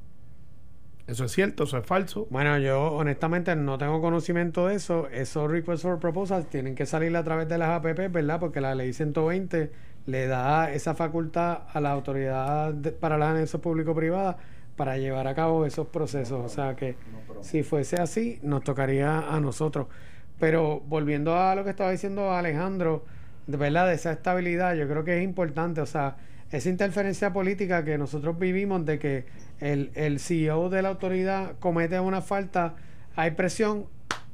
¿Eso 1.07 1.25
es 1.25 1.31
cierto? 1.33 1.65
¿Eso 1.65 1.77
es 1.77 1.85
falso? 1.85 2.25
Bueno, 2.31 2.57
yo 2.57 2.81
honestamente 2.93 3.55
no 3.55 3.77
tengo 3.77 4.01
conocimiento 4.01 4.67
de 4.67 4.75
eso. 4.75 5.07
Esos 5.09 5.49
requests 5.51 5.83
for 5.83 5.99
proposals 5.99 6.49
tienen 6.49 6.73
que 6.73 6.87
salir 6.87 7.15
a 7.15 7.23
través 7.23 7.47
de 7.47 7.59
las 7.59 7.69
APP, 7.69 8.07
¿verdad? 8.11 8.39
Porque 8.39 8.59
la 8.59 8.73
ley 8.73 8.91
120 8.91 9.71
le 10.07 10.27
da 10.27 10.71
esa 10.71 10.95
facultad 10.95 11.59
a 11.71 11.79
la 11.79 11.91
autoridad 11.91 12.73
de- 12.73 12.91
para 12.91 13.19
las 13.19 13.29
alianzas 13.29 13.61
público-privadas 13.61 14.37
para 14.75 14.97
llevar 14.97 15.27
a 15.27 15.35
cabo 15.35 15.65
esos 15.67 15.87
procesos. 15.87 16.43
O 16.43 16.49
sea 16.49 16.75
que 16.75 16.95
si 17.41 17.61
fuese 17.61 17.97
así, 17.97 18.39
nos 18.41 18.63
tocaría 18.63 19.19
a 19.33 19.39
nosotros. 19.39 19.87
Pero 20.39 20.79
volviendo 20.81 21.37
a 21.37 21.53
lo 21.53 21.63
que 21.63 21.69
estaba 21.69 21.91
diciendo 21.91 22.31
Alejandro, 22.33 23.05
de 23.45 23.57
verdad, 23.57 23.87
de 23.87 23.93
esa 23.93 24.11
estabilidad, 24.11 24.73
yo 24.75 24.87
creo 24.87 25.03
que 25.03 25.17
es 25.19 25.23
importante. 25.23 25.81
O 25.81 25.85
sea, 25.85 26.15
esa 26.55 26.69
interferencia 26.69 27.31
política 27.33 27.83
que 27.83 27.97
nosotros 27.97 28.37
vivimos 28.39 28.85
de 28.85 28.99
que 28.99 29.25
el, 29.59 29.91
el 29.95 30.19
CEO 30.19 30.69
de 30.69 30.81
la 30.81 30.89
autoridad 30.89 31.53
comete 31.59 31.99
una 31.99 32.21
falta, 32.21 32.75
hay 33.15 33.31
presión 33.31 33.85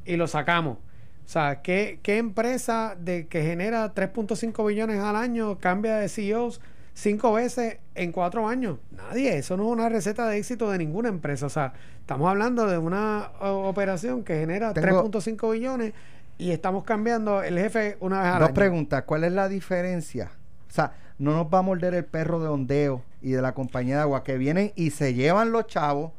y 0.05 0.15
lo 0.15 0.27
sacamos. 0.27 0.77
O 0.77 1.29
sea, 1.31 1.61
¿qué, 1.61 1.99
qué 2.03 2.17
empresa 2.17 2.95
de 2.99 3.27
que 3.27 3.41
genera 3.43 3.93
3.5 3.93 4.67
billones 4.67 4.99
al 4.99 5.15
año 5.15 5.57
cambia 5.59 5.95
de 5.97 6.09
CEOs 6.09 6.59
cinco 6.93 7.31
veces 7.33 7.77
en 7.95 8.11
cuatro 8.11 8.47
años? 8.49 8.79
Nadie. 8.91 9.37
Eso 9.37 9.55
no 9.55 9.63
es 9.67 9.69
una 9.71 9.87
receta 9.87 10.27
de 10.27 10.37
éxito 10.37 10.69
de 10.71 10.77
ninguna 10.79 11.07
empresa. 11.09 11.45
O 11.45 11.49
sea, 11.49 11.73
estamos 11.99 12.27
hablando 12.29 12.67
de 12.67 12.77
una 12.77 13.29
operación 13.39 14.23
que 14.23 14.35
genera 14.39 14.73
Tengo- 14.73 15.09
3.5 15.09 15.51
billones 15.53 15.93
y 16.37 16.51
estamos 16.51 16.83
cambiando 16.83 17.43
el 17.43 17.57
jefe 17.57 17.95
una 18.01 18.19
vez 18.23 18.27
al 18.33 18.39
Dos 18.39 18.47
año. 18.49 18.55
preguntas. 18.55 19.03
¿Cuál 19.03 19.23
es 19.23 19.31
la 19.31 19.47
diferencia? 19.47 20.31
O 20.71 20.73
sea, 20.73 20.93
no 21.19 21.33
nos 21.35 21.53
va 21.53 21.59
a 21.59 21.61
morder 21.63 21.93
el 21.93 22.05
perro 22.05 22.39
de 22.41 22.47
ondeo 22.47 23.03
y 23.21 23.31
de 23.31 23.41
la 23.41 23.53
compañía 23.53 23.97
de 23.97 24.01
agua 24.03 24.23
que 24.23 24.37
vienen 24.37 24.71
y 24.77 24.91
se 24.91 25.13
llevan 25.13 25.51
los 25.51 25.67
chavos 25.67 26.13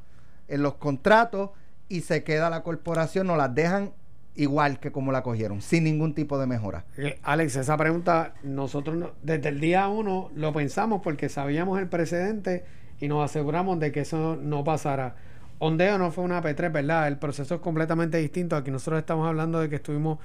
en 0.47 0.63
los 0.63 0.75
contratos 0.75 1.51
y 1.89 2.03
se 2.03 2.23
queda 2.23 2.51
la 2.51 2.63
corporación, 2.63 3.27
nos 3.29 3.39
las 3.39 3.55
dejan 3.55 3.93
igual 4.35 4.79
que 4.79 4.93
como 4.93 5.11
la 5.11 5.23
cogieron, 5.23 5.63
sin 5.63 5.85
ningún 5.85 6.15
tipo 6.15 6.39
de 6.39 6.47
mejora. 6.47 6.85
Eh, 6.99 7.19
Alex, 7.23 7.57
esa 7.57 7.77
pregunta 7.79 8.35
nosotros 8.43 8.95
no- 8.97 9.13
desde 9.23 9.49
el 9.49 9.59
día 9.61 9.89
uno 9.89 10.31
lo 10.35 10.53
pensamos 10.53 11.01
porque 11.03 11.31
sabíamos 11.31 11.79
el 11.81 11.89
precedente 11.89 12.65
y 13.01 13.09
nos 13.09 13.25
aseguramos 13.25 13.81
de 13.81 13.91
que 13.91 14.01
eso 14.01 14.37
no 14.41 14.63
pasara. 14.65 15.17
Ondeo 15.61 15.97
no 15.97 16.11
fue 16.13 16.25
una 16.25 16.43
P3, 16.43 16.71
¿verdad? 16.73 17.09
El 17.09 17.17
proceso 17.19 17.55
es 17.55 17.61
completamente 17.63 18.19
distinto. 18.19 18.55
Aquí 18.57 18.71
nosotros 18.71 19.01
estamos 19.01 19.27
hablando 19.27 19.61
de 19.61 19.69
que 19.71 19.77
estuvimos 19.77 20.19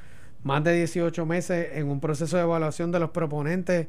más 0.43 0.63
de 0.63 0.73
18 0.73 1.25
meses 1.25 1.69
en 1.73 1.87
un 1.89 1.99
proceso 1.99 2.37
de 2.37 2.43
evaluación 2.43 2.91
de 2.91 2.99
los 2.99 3.09
proponentes 3.11 3.87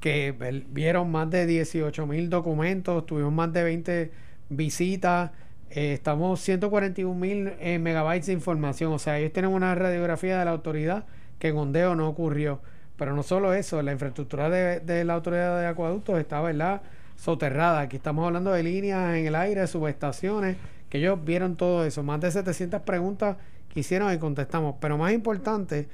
que 0.00 0.64
vieron 0.70 1.10
más 1.10 1.30
de 1.30 1.46
18 1.46 2.06
mil 2.06 2.30
documentos, 2.30 3.06
tuvimos 3.06 3.32
más 3.32 3.52
de 3.52 3.62
20 3.64 4.12
visitas, 4.48 5.30
eh, 5.70 5.94
estamos 5.94 6.40
141 6.40 7.14
mil 7.18 7.52
eh, 7.58 7.78
megabytes 7.78 8.26
de 8.26 8.32
información, 8.32 8.92
o 8.92 8.98
sea, 8.98 9.18
ellos 9.18 9.32
tienen 9.32 9.50
una 9.50 9.74
radiografía 9.74 10.38
de 10.38 10.44
la 10.44 10.52
autoridad 10.52 11.06
que 11.38 11.48
en 11.48 11.56
Ondeo 11.56 11.94
no 11.94 12.08
ocurrió. 12.08 12.60
Pero 12.96 13.14
no 13.14 13.22
solo 13.22 13.52
eso, 13.52 13.82
la 13.82 13.92
infraestructura 13.92 14.48
de, 14.48 14.80
de 14.80 15.04
la 15.04 15.14
autoridad 15.14 15.60
de 15.60 15.66
acueductos 15.66 16.18
está, 16.18 16.40
¿verdad? 16.40 16.80
Soterrada. 17.16 17.80
Aquí 17.80 17.96
estamos 17.96 18.26
hablando 18.26 18.52
de 18.52 18.62
líneas 18.62 19.16
en 19.16 19.26
el 19.26 19.34
aire, 19.34 19.66
subestaciones, 19.66 20.56
que 20.88 20.98
ellos 20.98 21.22
vieron 21.22 21.56
todo 21.56 21.84
eso. 21.84 22.02
Más 22.02 22.20
de 22.20 22.30
700 22.30 22.80
preguntas 22.82 23.36
que 23.68 23.80
hicieron 23.80 24.12
y 24.14 24.18
contestamos. 24.18 24.76
Pero 24.80 24.96
más 24.96 25.12
importante, 25.12 25.88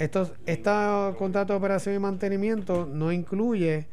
estos, 0.00 0.32
este 0.46 0.70
contrato 1.18 1.52
de 1.52 1.58
operación 1.58 1.94
y 1.94 1.98
mantenimiento 1.98 2.86
no 2.86 3.12
incluye 3.12 3.86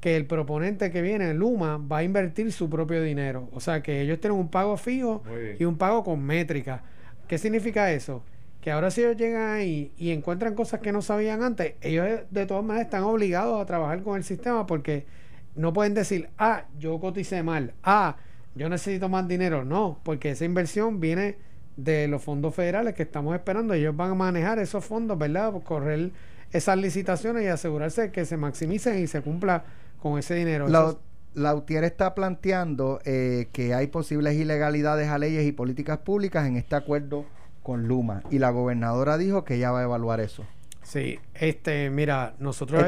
que 0.00 0.16
el 0.16 0.26
proponente 0.26 0.90
que 0.90 1.00
viene, 1.02 1.32
Luma, 1.34 1.78
va 1.78 1.98
a 1.98 2.02
invertir 2.02 2.52
su 2.52 2.68
propio 2.68 3.00
dinero. 3.00 3.48
O 3.52 3.60
sea 3.60 3.80
que 3.80 4.00
ellos 4.02 4.20
tienen 4.20 4.38
un 4.38 4.48
pago 4.48 4.76
fijo 4.76 5.22
y 5.58 5.64
un 5.64 5.78
pago 5.78 6.02
con 6.02 6.22
métrica. 6.22 6.82
¿Qué 7.28 7.38
significa 7.38 7.92
eso? 7.92 8.24
Que 8.60 8.72
ahora 8.72 8.90
si 8.90 9.02
ellos 9.02 9.16
llegan 9.16 9.54
ahí 9.54 9.92
y 9.96 10.10
encuentran 10.10 10.54
cosas 10.54 10.80
que 10.80 10.90
no 10.90 11.00
sabían 11.00 11.44
antes, 11.44 11.74
ellos 11.80 12.22
de 12.28 12.46
todas 12.46 12.64
maneras 12.64 12.86
están 12.86 13.04
obligados 13.04 13.62
a 13.62 13.66
trabajar 13.66 14.02
con 14.02 14.16
el 14.16 14.24
sistema 14.24 14.66
porque 14.66 15.06
no 15.54 15.72
pueden 15.72 15.94
decir, 15.94 16.28
ah, 16.38 16.64
yo 16.78 16.98
coticé 16.98 17.44
mal, 17.44 17.72
ah, 17.84 18.16
yo 18.56 18.68
necesito 18.68 19.08
más 19.08 19.28
dinero. 19.28 19.64
No, 19.64 20.00
porque 20.02 20.30
esa 20.30 20.44
inversión 20.44 20.98
viene 20.98 21.36
de 21.76 22.08
los 22.08 22.22
fondos 22.22 22.54
federales 22.54 22.94
que 22.94 23.02
estamos 23.02 23.34
esperando. 23.34 23.74
Ellos 23.74 23.96
van 23.96 24.12
a 24.12 24.14
manejar 24.14 24.58
esos 24.58 24.84
fondos, 24.84 25.18
¿verdad? 25.18 25.52
Correr 25.62 26.10
esas 26.52 26.78
licitaciones 26.78 27.44
y 27.44 27.48
asegurarse 27.48 28.02
de 28.02 28.10
que 28.12 28.24
se 28.24 28.36
maximicen 28.36 28.98
y 28.98 29.06
se 29.06 29.20
cumpla 29.20 29.64
con 30.00 30.18
ese 30.18 30.34
dinero. 30.34 30.68
La, 30.68 30.80
Eso 30.80 31.00
Lautier 31.36 31.84
está 31.84 32.14
planteando 32.14 32.98
eh, 33.04 33.48
que 33.52 33.74
hay 33.74 33.88
posibles 33.88 34.36
ilegalidades 34.36 35.08
a 35.10 35.18
leyes 35.18 35.46
y 35.46 35.52
políticas 35.52 35.98
públicas 35.98 36.46
en 36.46 36.56
este 36.56 36.76
acuerdo 36.76 37.26
con 37.62 37.86
Luma 37.86 38.22
y 38.30 38.38
la 38.38 38.50
gobernadora 38.50 39.18
dijo 39.18 39.44
que 39.44 39.56
ella 39.56 39.70
va 39.70 39.80
a 39.80 39.84
evaluar 39.84 40.20
eso. 40.20 40.46
Sí, 40.86 41.18
este, 41.34 41.90
mira, 41.90 42.34
nosotros... 42.38 42.80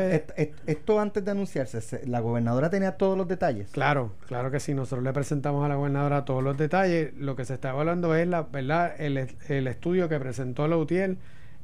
Esto 0.66 1.00
antes 1.00 1.24
de 1.24 1.32
anunciarse, 1.32 1.80
se- 1.80 2.06
la 2.06 2.20
gobernadora 2.20 2.70
tenía 2.70 2.92
todos 2.96 3.18
los 3.18 3.26
detalles. 3.26 3.70
Claro, 3.72 4.12
claro 4.28 4.52
que 4.52 4.60
sí. 4.60 4.72
Nosotros 4.72 5.02
le 5.02 5.12
presentamos 5.12 5.64
a 5.64 5.68
la 5.68 5.74
gobernadora 5.74 6.24
todos 6.24 6.44
los 6.44 6.56
detalles. 6.56 7.12
Lo 7.16 7.34
que 7.34 7.44
se 7.44 7.54
está 7.54 7.70
evaluando 7.70 8.14
es 8.14 8.28
la 8.28 8.42
verdad 8.42 8.94
el, 9.00 9.28
el 9.48 9.66
estudio 9.66 10.08
que 10.08 10.20
presentó 10.20 10.68
la 10.68 10.76
UTIEL, 10.76 11.18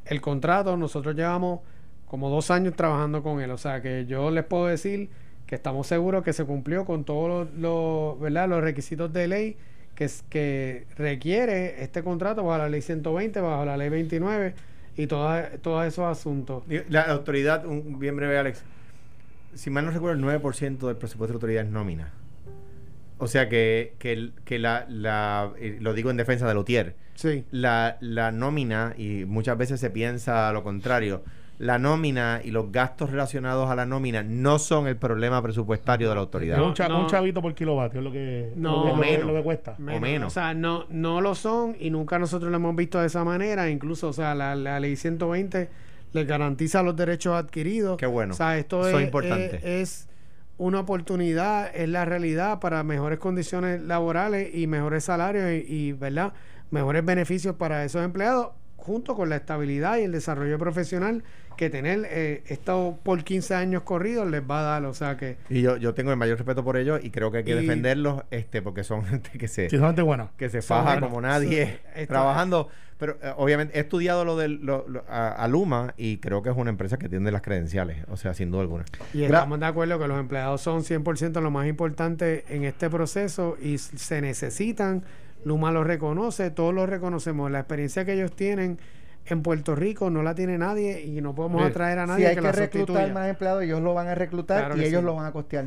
el 0.06 0.20
contrato. 0.20 0.76
Nosotros 0.76 1.14
llevamos 1.14 1.60
como 2.06 2.28
dos 2.30 2.50
años 2.50 2.74
trabajando 2.74 3.22
con 3.22 3.40
él. 3.40 3.52
O 3.52 3.58
sea 3.58 3.80
que 3.80 4.04
yo 4.06 4.32
les 4.32 4.42
puedo 4.44 4.66
decir 4.66 5.10
que 5.46 5.54
estamos 5.54 5.86
seguros 5.86 6.24
que 6.24 6.32
se 6.32 6.44
cumplió 6.44 6.84
con 6.84 7.04
todos 7.04 7.48
los, 7.48 7.54
los, 7.60 8.18
¿verdad? 8.20 8.48
los 8.48 8.60
requisitos 8.60 9.12
de 9.12 9.28
ley 9.28 9.56
que, 9.94 10.10
que 10.30 10.88
requiere 10.96 11.80
este 11.84 12.02
contrato 12.02 12.42
bajo 12.42 12.58
la 12.58 12.68
ley 12.68 12.82
120, 12.82 13.40
bajo 13.40 13.64
la 13.64 13.76
ley 13.76 13.88
29 13.88 14.54
y 14.96 15.06
toda- 15.06 15.50
todos 15.62 15.84
esos 15.86 16.04
asuntos. 16.06 16.62
La 16.88 17.02
autoridad, 17.02 17.66
un, 17.66 17.98
bien 17.98 18.16
breve, 18.16 18.38
Alex. 18.38 18.62
Si 19.54 19.70
mal 19.70 19.84
no 19.84 19.90
recuerdo, 19.92 20.16
el 20.16 20.24
9% 20.42 20.86
del 20.88 20.96
presupuesto 20.96 21.26
de 21.26 21.32
la 21.32 21.36
autoridad 21.36 21.64
es 21.64 21.70
nómina. 21.70 22.12
O 23.18 23.28
sea 23.28 23.48
que, 23.48 23.94
que, 23.98 24.30
que 24.44 24.58
la, 24.58 24.86
la 24.88 25.52
eh, 25.58 25.78
lo 25.80 25.94
digo 25.94 26.10
en 26.10 26.16
defensa 26.16 26.46
de 26.48 26.54
Lutier, 26.54 26.96
Sí. 27.14 27.44
la, 27.52 27.96
la 28.00 28.32
nómina, 28.32 28.94
y 28.98 29.24
muchas 29.24 29.56
veces 29.56 29.78
se 29.78 29.88
piensa 29.90 30.52
lo 30.52 30.64
contrario, 30.64 31.22
la 31.58 31.78
nómina 31.78 32.40
y 32.42 32.50
los 32.50 32.72
gastos 32.72 33.10
relacionados 33.10 33.70
a 33.70 33.76
la 33.76 33.86
nómina 33.86 34.22
no 34.24 34.58
son 34.58 34.88
el 34.88 34.96
problema 34.96 35.40
presupuestario 35.40 36.08
de 36.08 36.14
la 36.16 36.20
autoridad. 36.20 36.60
Un, 36.60 36.74
cha- 36.74 36.88
no. 36.88 37.00
un 37.02 37.06
chavito 37.06 37.40
por 37.40 37.54
kilovatio 37.54 38.00
es 38.00 38.04
lo 38.04 38.10
que, 38.12 38.52
No. 38.56 38.86
lo 38.88 38.94
que- 38.94 39.00
menos. 39.00 39.26
lo 39.28 39.34
que 39.34 39.42
cuesta. 39.42 39.76
O 39.78 40.00
menos. 40.00 40.26
O 40.28 40.30
sea, 40.34 40.52
no, 40.52 40.84
no 40.90 41.20
lo 41.20 41.34
son 41.36 41.76
y 41.78 41.90
nunca 41.90 42.18
nosotros 42.18 42.50
lo 42.50 42.56
hemos 42.56 42.74
visto 42.74 43.00
de 43.00 43.06
esa 43.06 43.22
manera. 43.24 43.70
Incluso, 43.70 44.08
o 44.08 44.12
sea, 44.12 44.34
la, 44.34 44.56
la 44.56 44.80
ley 44.80 44.96
120 44.96 45.68
les 46.12 46.26
garantiza 46.26 46.82
los 46.82 46.96
derechos 46.96 47.34
adquiridos. 47.36 47.96
Qué 47.98 48.06
bueno. 48.06 48.34
O 48.34 48.36
sea, 48.36 48.58
esto 48.58 48.88
es 48.88 48.94
es, 48.96 49.02
importante. 49.02 49.56
es- 49.56 49.64
es 49.64 50.08
una 50.58 50.80
oportunidad, 50.80 51.74
es 51.74 51.88
la 51.88 52.04
realidad 52.04 52.60
para 52.60 52.82
mejores 52.84 53.18
condiciones 53.18 53.80
laborales 53.82 54.54
y 54.54 54.66
mejores 54.66 55.04
salarios 55.04 55.50
y, 55.52 55.72
y, 55.72 55.92
¿verdad? 55.92 56.32
Mejores 56.70 57.04
beneficios 57.04 57.56
para 57.56 57.84
esos 57.84 58.04
empleados, 58.04 58.48
junto 58.76 59.14
con 59.14 59.28
la 59.28 59.36
estabilidad 59.36 59.98
y 59.98 60.02
el 60.02 60.12
desarrollo 60.12 60.58
profesional 60.58 61.24
que 61.54 61.70
tener 61.70 62.06
eh, 62.10 62.42
esto 62.48 62.98
por 63.02 63.24
15 63.24 63.54
años 63.54 63.82
corridos 63.82 64.30
les 64.30 64.42
va 64.42 64.60
a 64.60 64.62
dar. 64.62 64.84
O 64.84 64.94
sea 64.94 65.16
que 65.16 65.36
Y 65.48 65.62
yo, 65.62 65.76
yo 65.76 65.94
tengo 65.94 66.10
el 66.10 66.16
mayor 66.16 66.36
respeto 66.38 66.62
por 66.64 66.76
ellos 66.76 67.00
y 67.02 67.10
creo 67.10 67.30
que 67.30 67.38
hay 67.38 67.44
que 67.44 67.52
Y- 67.52 67.54
defenderlos 67.54 68.22
este 68.30 68.62
porque 68.62 68.84
son 68.84 69.04
gente 69.06 69.30
que 69.38 69.48
se, 69.48 69.68
Sí, 69.70 69.76
solamente 69.76 70.02
bueno. 70.02 70.30
que 70.36 70.48
se 70.50 70.62
Son 70.62 70.84
faja 70.84 71.00
como 71.00 71.20
nadie 71.20 71.80
Sí, 71.96 72.06
trabajando. 72.06 72.68
Pero 72.96 73.18
eh, 73.22 73.32
obviamente 73.36 73.76
he 73.76 73.80
estudiado 73.80 74.24
lo 74.24 74.36
del 74.36 74.60
lo- 74.64 74.86
lo- 74.88 75.04
a, 75.08 75.30
a 75.32 75.48
Luma 75.48 75.94
y 75.96 76.18
creo 76.18 76.42
que 76.42 76.50
es 76.50 76.56
una 76.56 76.70
empresa 76.70 76.96
que 76.96 77.08
tiene 77.08 77.32
las 77.32 77.42
credenciales, 77.42 78.04
o 78.08 78.16
sea, 78.16 78.34
sin 78.34 78.52
duda 78.52 78.60
alguna. 78.62 78.84
Y 79.12 79.18
Gra- 79.22 79.24
estamos 79.24 79.58
de 79.58 79.66
acuerdo 79.66 79.98
que 79.98 80.06
los 80.06 80.18
empleados 80.20 80.60
son 80.60 80.82
100% 80.84 81.40
lo 81.40 81.50
más 81.50 81.66
importante 81.66 82.44
en 82.48 82.62
este 82.64 82.88
proceso 82.88 83.56
y 83.60 83.78
se 83.78 84.20
necesitan. 84.20 85.02
Luma 85.44 85.72
lo 85.72 85.82
reconoce, 85.84 86.50
todos 86.52 86.72
lo 86.72 86.86
reconocemos. 86.86 87.50
La 87.50 87.58
experiencia 87.58 88.04
que 88.04 88.12
ellos 88.14 88.34
tienen 88.34 88.78
en 89.26 89.42
Puerto 89.42 89.74
Rico 89.74 90.10
no 90.10 90.22
la 90.22 90.34
tiene 90.34 90.58
nadie 90.58 91.02
y 91.02 91.20
no 91.20 91.34
podemos 91.34 91.62
Sí. 91.62 91.68
atraer 91.68 91.98
a 91.98 92.04
Si 92.04 92.08
nadie 92.10 92.26
hay 92.26 92.34
que, 92.34 92.40
que 92.40 92.46
la 92.46 92.52
reclutar 92.52 92.86
sustituya. 92.96 93.14
más 93.14 93.28
empleados, 93.28 93.62
ellos 93.62 93.80
lo 93.80 93.94
van 93.94 94.08
a 94.08 94.14
reclutar 94.14 94.66
Claro 94.66 94.76
y 94.80 94.84
ellos 94.84 95.00
sí. 95.00 95.06
lo 95.06 95.14
van 95.14 95.26
a 95.26 95.32
costear. 95.32 95.66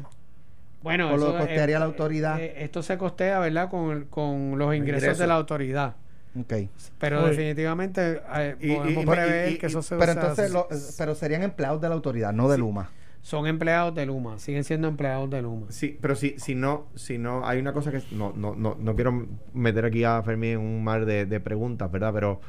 Bueno, 0.83 1.11
o 1.13 1.17
lo 1.17 1.29
eso, 1.29 1.37
costearía 1.39 1.77
eh, 1.77 1.79
la 1.79 1.85
autoridad. 1.85 2.39
eh, 2.39 2.53
esto 2.63 2.83
se 2.83 2.97
costea, 2.97 3.39
¿verdad? 3.39 3.69
Con, 3.69 3.91
el- 3.91 4.05
con 4.07 4.57
los 4.57 4.75
ingresos 4.75 5.17
de 5.17 5.27
la 5.27 5.35
autoridad. 5.35 5.95
Ok. 6.39 6.53
Pero 6.99 7.21
Oye. 7.23 7.29
definitivamente 7.31 8.21
eh, 8.35 8.55
Y- 8.59 8.71
y- 8.71 8.75
podemos 8.75 9.03
y- 9.03 9.07
prever 9.07 9.51
y- 9.53 9.57
que 9.57 9.65
eso 9.65 9.81
se 9.81 9.95
Pero 9.95 10.11
entonces, 10.11 10.51
lo- 10.51 10.67
pero 10.97 11.15
serían 11.15 11.41
empleados 11.41 11.81
de 11.81 11.89
la 11.89 11.95
autoridad, 11.95 12.31
no 12.31 12.47
de 12.47 12.59
Luma. 12.59 12.91
son 13.21 13.47
empleados 13.47 13.95
de 13.95 14.05
Luma, 14.05 14.37
siguen 14.37 14.63
siendo 14.63 14.87
empleados 14.87 15.29
de 15.31 15.41
Luma. 15.41 15.65
Sí, 15.69 15.97
pero 15.99 16.15
si, 16.15 16.35
si 16.37 16.53
no, 16.53 16.85
si 16.95 17.17
no, 17.17 17.45
hay 17.45 17.59
una 17.59 17.73
cosa 17.73 17.91
que 17.91 18.01
no, 18.11 18.31
no, 18.35 18.55
no, 18.55 18.77
no 18.79 18.95
quiero 18.95 19.25
meter 19.53 19.83
aquí 19.83 20.03
a 20.03 20.21
Fermín 20.21 20.51
en 20.51 20.59
un 20.59 20.83
mar 20.83 21.05
de, 21.05 21.25
de 21.25 21.39
preguntas, 21.39 21.91
¿verdad? 21.91 22.13
Pero 22.13 22.39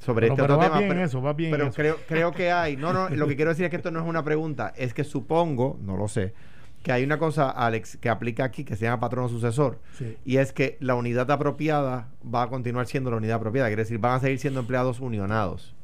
sobre 0.00 0.26
Pero- 0.26 0.34
este 0.34 0.42
pero 0.42 0.54
otro 0.54 0.58
va 0.58 0.64
tema. 0.64 0.78
bien 0.78 0.88
pero, 0.90 1.04
eso, 1.04 1.22
va 1.22 1.32
bien 1.34 1.50
pero 1.52 1.64
eso. 1.68 1.74
creo, 1.76 1.96
creo 2.08 2.32
que 2.32 2.50
hay. 2.50 2.76
No, 2.76 2.92
no, 2.92 3.08
lo 3.14 3.28
que 3.28 3.36
quiero 3.36 3.50
decir 3.50 3.64
es 3.66 3.70
que 3.70 3.76
esto 3.76 3.90
no 3.92 4.00
es 4.00 4.06
una 4.06 4.24
pregunta, 4.24 4.72
es 4.76 4.92
que 4.92 5.04
supongo, 5.04 5.78
no 5.82 5.96
lo 5.96 6.08
sé, 6.08 6.34
que 6.82 6.90
hay 6.92 7.04
una 7.04 7.18
cosa, 7.18 7.50
Alex, 7.50 7.98
que 7.98 8.08
aplica 8.08 8.42
aquí 8.42 8.64
que 8.64 8.74
se 8.74 8.86
llama 8.86 8.98
patrono 9.00 9.28
sucesor. 9.28 9.78
Sí. 9.92 10.16
Y 10.24 10.38
es 10.38 10.52
que 10.52 10.78
la 10.80 10.94
unidad 10.96 11.30
apropiada 11.30 12.08
va 12.34 12.42
a 12.44 12.48
continuar 12.48 12.86
siendo 12.86 13.10
la 13.10 13.18
unidad 13.18 13.36
apropiada, 13.36 13.68
quiere 13.68 13.82
decir, 13.82 13.98
van 13.98 14.14
a 14.14 14.20
seguir 14.20 14.38
siendo 14.38 14.60
empleados 14.60 14.98
unionados. 15.00 15.74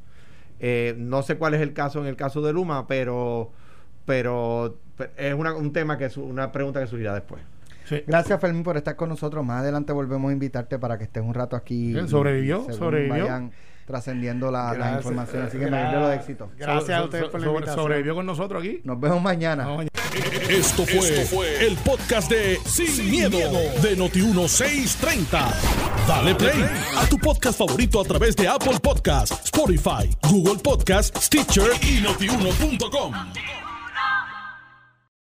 Eh, 0.59 0.95
no 0.97 1.23
sé 1.23 1.37
cuál 1.37 1.53
es 1.53 1.61
el 1.61 1.75
caso 1.75 2.01
en 2.01 2.07
el 2.07 2.17
caso 2.17 2.41
de 2.41 2.55
Luma, 2.55 2.87
pero, 2.87 3.53
pero 4.07 4.79
pe- 4.97 5.11
es 5.17 5.35
una- 5.35 5.55
un 5.55 5.73
tema 5.73 5.99
que 5.99 6.07
es 6.07 6.17
una 6.17 6.53
pregunta 6.53 6.81
que 6.81 6.87
surgirá 6.87 7.13
después. 7.15 7.43
Sí. 7.85 8.03
Gracias, 8.07 8.41
Fermín, 8.41 8.63
por 8.63 8.77
estar 8.77 8.97
con 8.97 9.09
nosotros. 9.09 9.45
Más 9.45 9.61
adelante 9.61 9.93
volvemos 9.93 10.31
a 10.31 10.33
invitarte 10.33 10.79
para 10.79 10.99
que 10.99 11.05
estés 11.05 11.23
un 11.23 11.35
rato 11.35 11.55
aquí. 11.57 11.95
Sobrevivió, 12.09 12.73
sobrevivió. 12.73 13.25
Vayan 13.25 13.53
trascendiendo 13.87 14.51
la, 14.51 14.65
la 14.65 14.75
Gracias. 14.75 14.97
información. 14.99 15.43
Así 15.45 15.59
que 15.59 15.65
me 15.67 15.71
Gra- 15.79 15.91
dio 15.91 16.01
los 16.01 16.15
éxitos. 16.15 16.49
Gracias 16.59 16.99
a 16.99 17.05
ustedes 17.05 17.25
so- 17.27 17.31
por 17.31 17.41
la 17.41 17.47
sobre- 17.47 17.57
invitación. 17.59 17.85
Sobrevivió 17.85 18.15
con 18.15 18.27
nosotros 18.27 18.63
aquí. 18.63 18.81
Nos 18.85 19.01
vemos 19.01 19.23
mañana. 19.23 19.69
Esto 20.49 20.85
fue, 20.87 21.67
el 21.67 21.77
podcast 21.77 22.31
de 22.31 22.59
Sin, 22.65 23.11
miedo, 23.11 23.39
de 23.83 23.97
Noti1630. 23.97 25.53
Dale 26.09 26.35
play 26.35 26.65
a 26.97 27.07
tu 27.09 27.19
podcast 27.19 27.59
favorito 27.59 28.01
a 28.01 28.05
través 28.05 28.35
de 28.37 28.49
Apple 28.49 28.79
Podcasts, 28.81 29.45
Spotify, 29.45 30.09
Google 30.31 30.59
Podcasts, 30.63 31.25
Stitcher 31.27 31.71
y 31.83 32.01
notiuno.com. 32.01 33.13